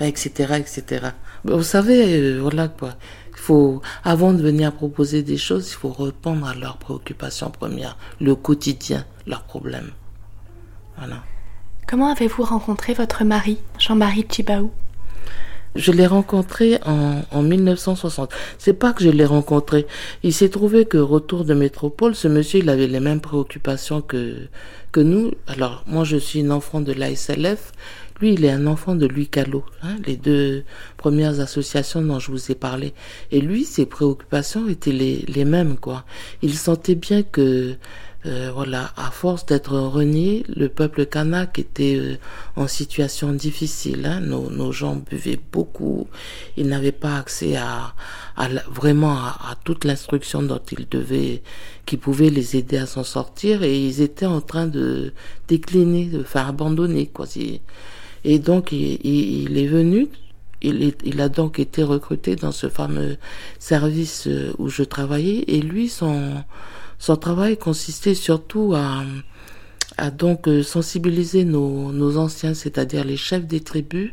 [0.00, 1.08] etc., etc.
[1.44, 2.94] Vous savez, euh, voilà quoi.
[3.32, 7.96] Il faut, avant de venir proposer des choses, il faut répondre à leurs préoccupations premières,
[8.20, 9.90] le quotidien, leurs problèmes.
[10.98, 11.22] Voilà.
[11.86, 14.70] Comment avez-vous rencontré votre mari, Jean-Marie Chibaou
[15.74, 18.30] je l'ai rencontré en, en 1960.
[18.58, 19.86] C'est pas que je l'ai rencontré.
[20.22, 24.48] Il s'est trouvé que retour de métropole, ce monsieur, il avait les mêmes préoccupations que,
[24.92, 25.32] que nous.
[25.46, 27.72] Alors, moi, je suis une enfant de l'ASLF.
[28.20, 30.64] Lui, il est un enfant de Louis Callot, hein, les deux
[30.96, 32.92] premières associations dont je vous ai parlé.
[33.30, 36.04] Et lui, ses préoccupations étaient les, les mêmes, quoi.
[36.42, 37.76] Il sentait bien que
[38.26, 42.16] euh, voilà, à force d'être renié, le peuple kanak était euh,
[42.56, 44.06] en situation difficile.
[44.06, 44.18] Hein.
[44.20, 46.08] Nos, nos, gens buvaient beaucoup.
[46.56, 47.94] Ils n'avaient pas accès à,
[48.36, 51.42] à vraiment à, toute l'instruction dont ils devaient,
[51.86, 53.62] qui pouvait les aider à s'en sortir.
[53.62, 55.12] Et ils étaient en train de
[55.46, 57.06] décliner, de faire abandonner.
[57.06, 57.26] Quoi.
[58.24, 60.08] Et donc, il, il, est venu.
[60.60, 63.16] Il, est, il a donc été recruté dans ce fameux
[63.60, 65.44] service euh, où je travaillais.
[65.46, 66.42] Et lui, son
[66.98, 69.04] son travail consistait surtout à,
[70.10, 74.12] donc euh, sensibiliser nos, anciens, c'est-à-dire les chefs des tribus,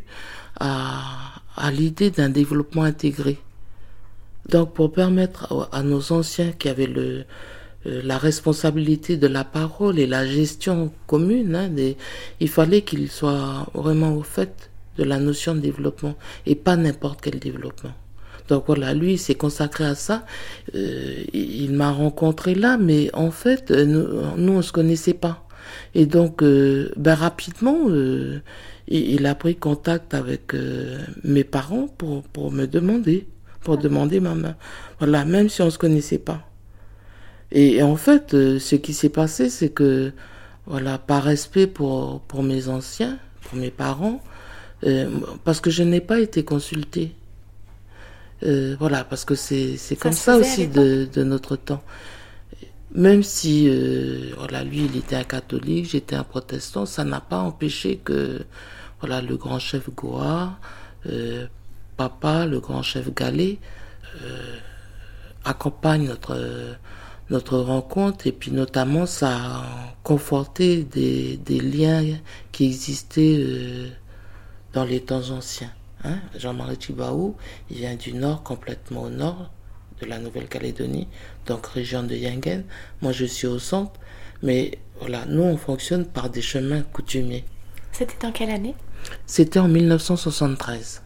[0.60, 1.42] à,
[1.72, 3.38] l'idée d'un développement intégré.
[4.50, 7.26] Donc pour permettre à, nos anciens qui avaient le,
[7.88, 11.70] euh, la responsabilité de la parole et la gestion commune, hein,
[12.40, 17.22] il fallait qu'ils soient vraiment au fait de la notion de développement et pas n'importe
[17.22, 17.94] quel développement.
[18.48, 20.26] Donc voilà, lui, il s'est consacré à ça.
[20.76, 25.48] Euh, il m'a rencontré là, mais en fait, euh, nous, nous on se connaissait pas.
[25.96, 28.40] Et donc, euh, ben rapidement, euh,
[28.88, 30.54] il, a pris contact avec
[31.24, 33.28] mes parents pour, pour me demander,
[33.62, 34.56] pour demander ma main.
[35.00, 36.48] Voilà, même si on se connaissait pas.
[37.52, 40.12] Et, et en fait, ce qui s'est passé, c'est que,
[40.68, 44.22] voilà, par respect pour, pour mes anciens, pour mes parents,
[45.44, 47.16] parce que je n'ai pas été consultée.
[48.44, 51.82] Euh, voilà, parce que c'est comme ça aussi de, de, notre temps.
[52.94, 57.40] Même si, euh, voilà, lui, il était un catholique, j'étais un protestant, ça n'a pas
[57.40, 58.46] empêché que,
[59.00, 60.58] voilà, le grand chef Goa,
[61.08, 61.48] euh,
[61.98, 63.60] papa, le grand chef Galé,
[64.22, 64.58] euh,
[65.44, 66.76] accompagne notre,
[67.30, 69.64] notre rencontre et puis notamment ça a
[70.04, 72.04] conforté des, des liens
[72.52, 73.46] qui existaient
[74.74, 75.72] dans les temps anciens.
[76.06, 77.36] Hein, Jean-Marie Chibaou,
[77.72, 79.50] il vient du nord, complètement au nord
[80.00, 81.08] de la Nouvelle-Calédonie,
[81.48, 82.64] donc région de Yengen.
[83.02, 84.00] Moi, je suis au centre,
[84.44, 87.44] mais voilà, nous, on fonctionne par des chemins coutumiers.
[87.92, 88.76] C'était en quelle année?
[89.26, 91.02] C'était en 1973.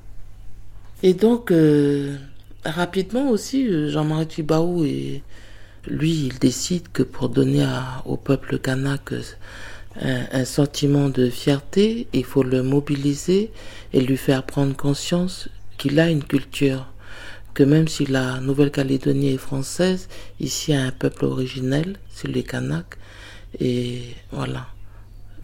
[1.03, 2.17] Et donc, euh,
[2.65, 5.23] rapidement aussi, euh, Jean-Marie Chibaou, et
[5.87, 9.13] lui, il décide que pour donner à, au peuple kanak
[9.95, 13.51] un, sentiment de fierté, il faut le mobiliser
[13.93, 16.87] et lui faire prendre conscience qu'il a une culture,
[17.53, 20.07] que même si la Nouvelle-Calédonie est française,
[20.39, 22.97] ici il y a un peuple originel, c'est les Kanaks,
[23.59, 24.01] et
[24.31, 24.67] voilà.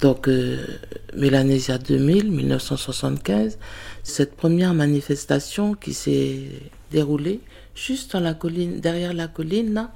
[0.01, 0.57] Donc, euh,
[1.15, 3.57] Mélanésia 2000, 1975,
[4.03, 6.41] cette première manifestation qui s'est
[6.91, 7.39] déroulée
[7.76, 9.89] juste dans la colline, derrière la colline,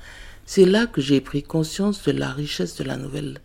[0.46, 3.40] c'est là que j'ai pris conscience de la richesse de la Nouvelle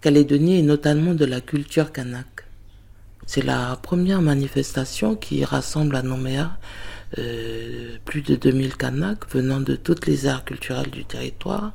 [0.00, 2.26] Calédonie et notamment de la culture kanak.
[3.26, 6.56] C'est la première manifestation qui rassemble à Nouméa
[7.18, 11.72] euh, plus de 2000 Kanaks venant de toutes les aires culturelles du territoire.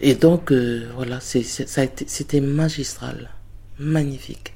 [0.00, 3.30] Et donc, euh, voilà, c'était magistral,
[3.78, 4.54] magnifique.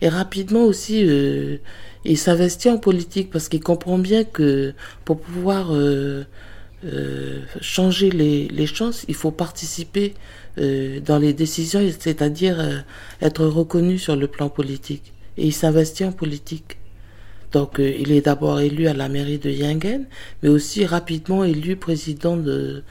[0.00, 1.58] Et rapidement aussi, euh,
[2.04, 4.74] il s'investit en politique parce qu'il comprend bien que
[5.04, 6.24] pour pouvoir euh,
[6.84, 10.14] euh changer les, les choses, il faut participer
[10.56, 12.78] dans les décisions, c'est-à-dire euh,
[13.20, 15.12] être reconnu sur le plan politique.
[15.36, 16.76] Et il s'investit en politique.
[17.52, 20.06] Donc euh, il est d'abord élu à la mairie de Yengen,
[20.42, 22.82] mais aussi rapidement élu président de,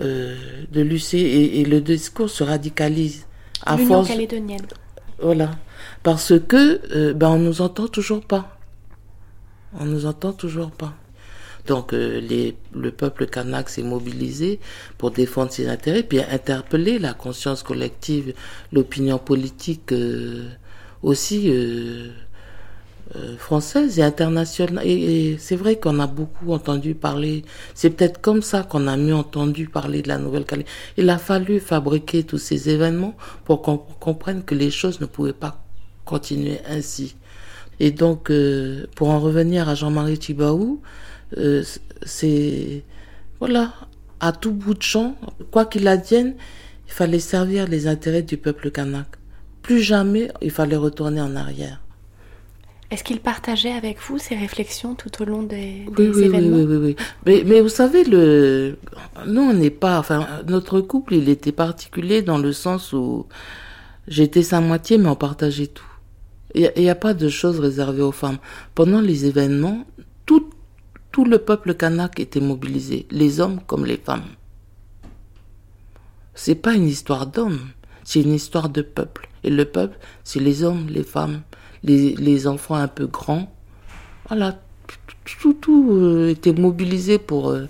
[0.00, 0.36] euh,
[0.70, 3.26] de l'UC et, et, le discours se radicalise.
[3.64, 4.08] À force...
[4.08, 4.66] calédonienne.
[5.20, 5.52] Voilà.
[6.02, 8.58] Parce que ben, on nous entend toujours pas.
[9.78, 10.94] On nous entend toujours pas.
[11.66, 14.58] Donc euh, les, le peuple kanak s'est mobilisé
[14.98, 18.34] pour défendre ses intérêts, puis interpeller la conscience collective,
[18.72, 20.48] l'opinion politique euh,
[21.02, 22.08] aussi euh,
[23.14, 24.84] euh française et internationale.
[24.86, 27.44] Et, et c'est vrai qu'on a beaucoup entendu parler,
[27.74, 30.70] c'est peut-être comme ça qu'on a mieux entendu parler de la Nouvelle-Calédonie.
[30.96, 35.32] Il a fallu fabriquer tous ces événements pour qu'on comprenne que les choses ne pouvaient
[35.32, 35.62] pas
[36.04, 37.14] continuer ainsi.
[37.80, 40.80] Et donc, euh, pour en revenir à Jean-Marie Thibaou,
[41.38, 41.62] euh,
[42.04, 42.82] c'est
[43.40, 43.72] voilà,
[44.20, 45.16] à tout bout de champ,
[45.50, 46.34] quoi qu'il advienne,
[46.86, 49.06] il fallait servir les intérêts du peuple kanak.
[49.62, 51.82] Plus jamais il fallait retourner en arrière.
[52.92, 56.64] Est-ce qu'il partageait avec vous ces réflexions tout au long des, oui, oui, événements Oui,
[56.64, 56.96] oui, oui.
[57.24, 58.76] Mais, mais vous savez, le...
[59.26, 59.98] nous, on n'est pas.
[59.98, 63.26] Enfin, notre couple, il était particulier dans le sens où
[64.08, 65.86] j'étais sa moitié, mais on partageait tout.
[66.54, 68.36] Il n'y a, pas de choses réservées aux femmes.
[68.74, 69.86] Pendant les événements,
[70.26, 70.50] tout,
[71.12, 74.24] tout le peuple kanak était mobilisé, les hommes comme les femmes.
[76.34, 77.60] C'est pas une histoire d'hommes,
[78.02, 79.28] c'est une histoire de peuple.
[79.44, 81.42] Et le peuple, c'est les hommes, les femmes,
[81.84, 83.52] les, enfants un peu grands.
[84.28, 84.58] Voilà,
[85.40, 87.68] tout, tout, euh, était mobilisé pour, euh,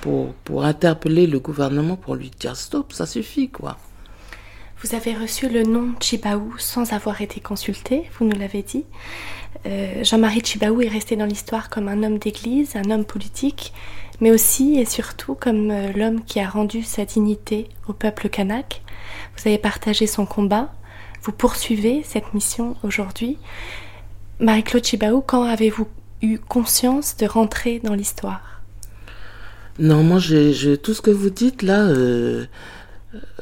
[0.00, 3.76] pour, pour interpeller le gouvernement, pour lui dire stop, ça suffit, quoi.
[4.82, 8.86] Vous avez reçu le nom Chibaou sans avoir été consulté, vous nous l'avez dit.
[9.66, 13.72] Euh, Jean-Marie Chibaou est resté dans l'histoire comme un homme d'église, un homme politique,
[14.20, 18.82] mais aussi et surtout comme l'homme qui a rendu sa dignité au peuple kanak.
[19.36, 20.72] Vous avez partagé son combat,
[21.22, 23.38] vous poursuivez cette mission aujourd'hui.
[24.40, 25.86] Marie-Claude Chibaou, quand avez-vous
[26.22, 28.62] eu conscience de rentrer dans l'histoire?
[29.78, 32.46] Non, moi, j'ai tout ce que vous dites là, euh,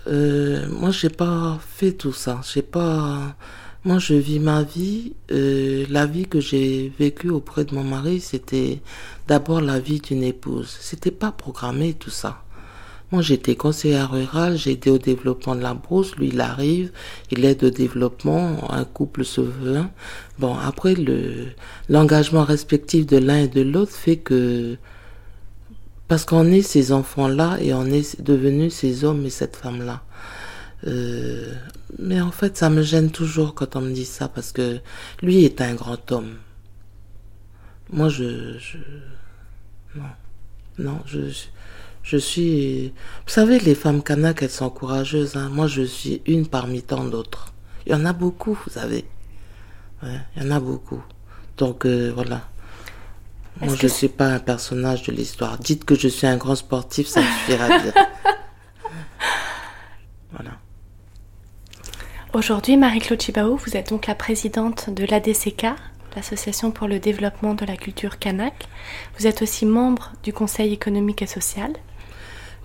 [0.06, 2.40] euh, moi, j'ai pas fait tout ça.
[2.52, 3.36] J'ai pas.
[3.84, 5.12] Moi, je vis ma vie.
[5.30, 8.80] Euh, la vie que j'ai vécue auprès de mon mari, c'était
[9.28, 10.76] d'abord la vie d'une épouse.
[10.80, 12.42] C'était pas programmé tout ça.
[13.12, 16.14] Moi, j'étais conseillère rurale, j'ai aidé au développement de la brousse.
[16.16, 16.90] Lui, il arrive,
[17.30, 19.84] il aide au développement, un couple se veut.
[20.38, 21.46] Bon, après, le,
[21.88, 24.76] l'engagement respectif de l'un et de l'autre fait que,
[26.06, 30.02] parce qu'on est ces enfants-là et on est devenus ces hommes et cette femme-là.
[30.86, 31.54] Euh,
[31.98, 34.80] mais en fait, ça me gêne toujours quand on me dit ça parce que
[35.22, 36.36] lui est un grand homme.
[37.90, 38.76] Moi, je, je
[39.94, 40.04] non,
[40.78, 41.32] non, je,
[42.02, 42.92] je suis.
[43.26, 45.36] Vous savez, les femmes kanak, elles sont courageuses.
[45.36, 45.48] Hein.
[45.48, 47.52] Moi, je suis une parmi tant d'autres.
[47.86, 49.06] Il y en a beaucoup, vous savez.
[50.02, 51.02] Ouais, il y en a beaucoup.
[51.56, 52.42] Donc, euh, voilà.
[53.60, 55.58] Moi, je ne suis pas un personnage de l'histoire.
[55.58, 57.94] Dites que je suis un grand sportif, ça suffira dire.
[60.32, 60.52] voilà.
[62.34, 65.66] Aujourd'hui, Marie-Claude Chibao, vous êtes donc la présidente de l'ADCK,
[66.14, 68.68] l'Association pour le développement de la culture kanak.
[69.18, 71.72] Vous êtes aussi membre du Conseil économique et social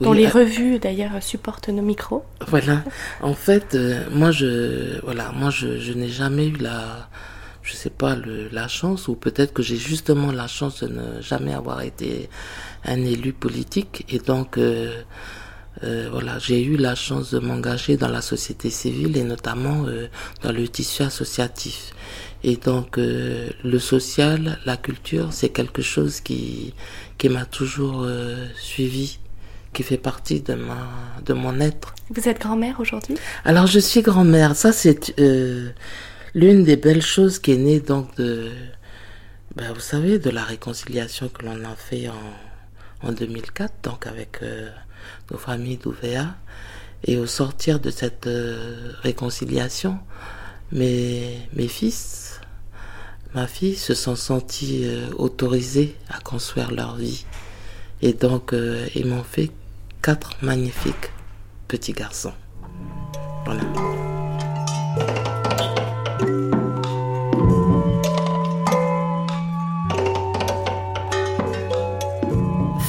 [0.02, 2.26] dont les revues d'ailleurs supportent nos micros.
[2.48, 2.84] Voilà.
[3.22, 7.08] En fait, euh, moi je voilà, moi je, je n'ai jamais eu la
[7.62, 11.22] je sais pas le, la chance ou peut-être que j'ai justement la chance de ne
[11.22, 12.30] jamais avoir été
[12.84, 15.04] un élu politique et donc euh,
[15.84, 19.86] euh, voilà, j'ai eu la chance de m'engager dans la société civile et notamment
[20.44, 21.94] dans le tissu associatif.
[22.44, 26.74] Et donc le social, la culture, c'est quelque chose qui
[27.18, 28.06] qui m'a toujours
[28.56, 29.20] suivi
[29.74, 30.88] qui fait partie de, ma,
[31.26, 31.94] de mon être.
[32.10, 33.16] Vous êtes grand-mère aujourd'hui?
[33.44, 34.56] Alors je suis grand-mère.
[34.56, 35.72] Ça c'est euh,
[36.34, 38.52] l'une des belles choses qui est née donc de,
[39.56, 44.40] ben, vous savez, de la réconciliation que l'on a fait en, en 2004, donc avec
[44.44, 44.70] euh,
[45.34, 46.36] nos familles d'Ouvéa.
[47.06, 50.00] Et au sortir de cette euh, réconciliation,
[50.72, 52.40] mes, mes fils,
[53.36, 54.88] ma fille se sont sentis
[55.18, 57.26] autorisés à construire leur vie.
[58.02, 58.54] Et donc,
[58.96, 59.52] ils m'ont fait
[60.02, 61.12] quatre magnifiques
[61.68, 62.34] petits garçons.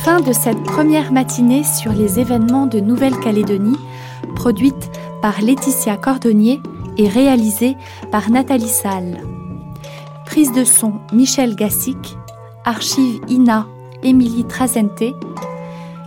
[0.05, 3.79] Fin de cette première matinée sur les événements de Nouvelle-Calédonie,
[4.35, 4.91] produite
[5.23, 6.61] par Laetitia Cordonnier
[6.99, 7.75] et réalisée
[8.13, 9.23] par Nathalie Salle.
[10.27, 12.19] Prise de son Michel Gassic,
[12.67, 13.67] archive INA
[14.03, 15.15] Émilie Trazente,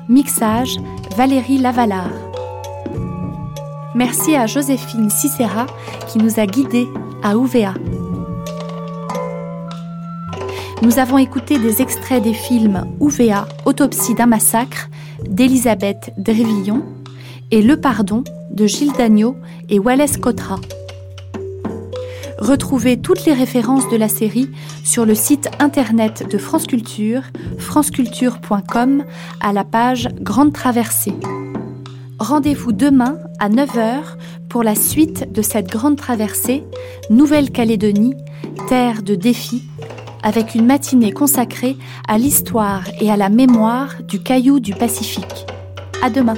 [0.08, 0.78] mixage
[1.16, 2.14] Valérie Lavalard.
[3.96, 5.66] Merci à Joséphine Cicera
[6.08, 6.88] qui nous a guidés
[7.24, 7.74] à Ouvéa.
[10.84, 14.90] Nous avons écouté des extraits des films Ouvéa, Autopsie d'un massacre
[15.28, 16.84] d'Elisabeth Drévillon
[17.50, 19.36] et Le Pardon de Gilles Dagneau
[19.70, 20.60] et Wallace Cotra.
[22.38, 24.50] Retrouvez toutes les références de la série
[24.84, 27.24] sur le site internet de France Culture,
[27.58, 29.04] franceculture.com,
[29.42, 31.16] à la page Grande Traversée.
[32.20, 34.02] Rendez-vous demain à 9h
[34.50, 36.64] pour la suite de cette grande traversée,
[37.10, 38.14] Nouvelle-Calédonie,
[38.68, 39.64] terre de défis,
[40.28, 45.46] avec une matinée consacrée à l'histoire et à la mémoire du caillou du Pacifique.
[46.04, 46.36] À demain!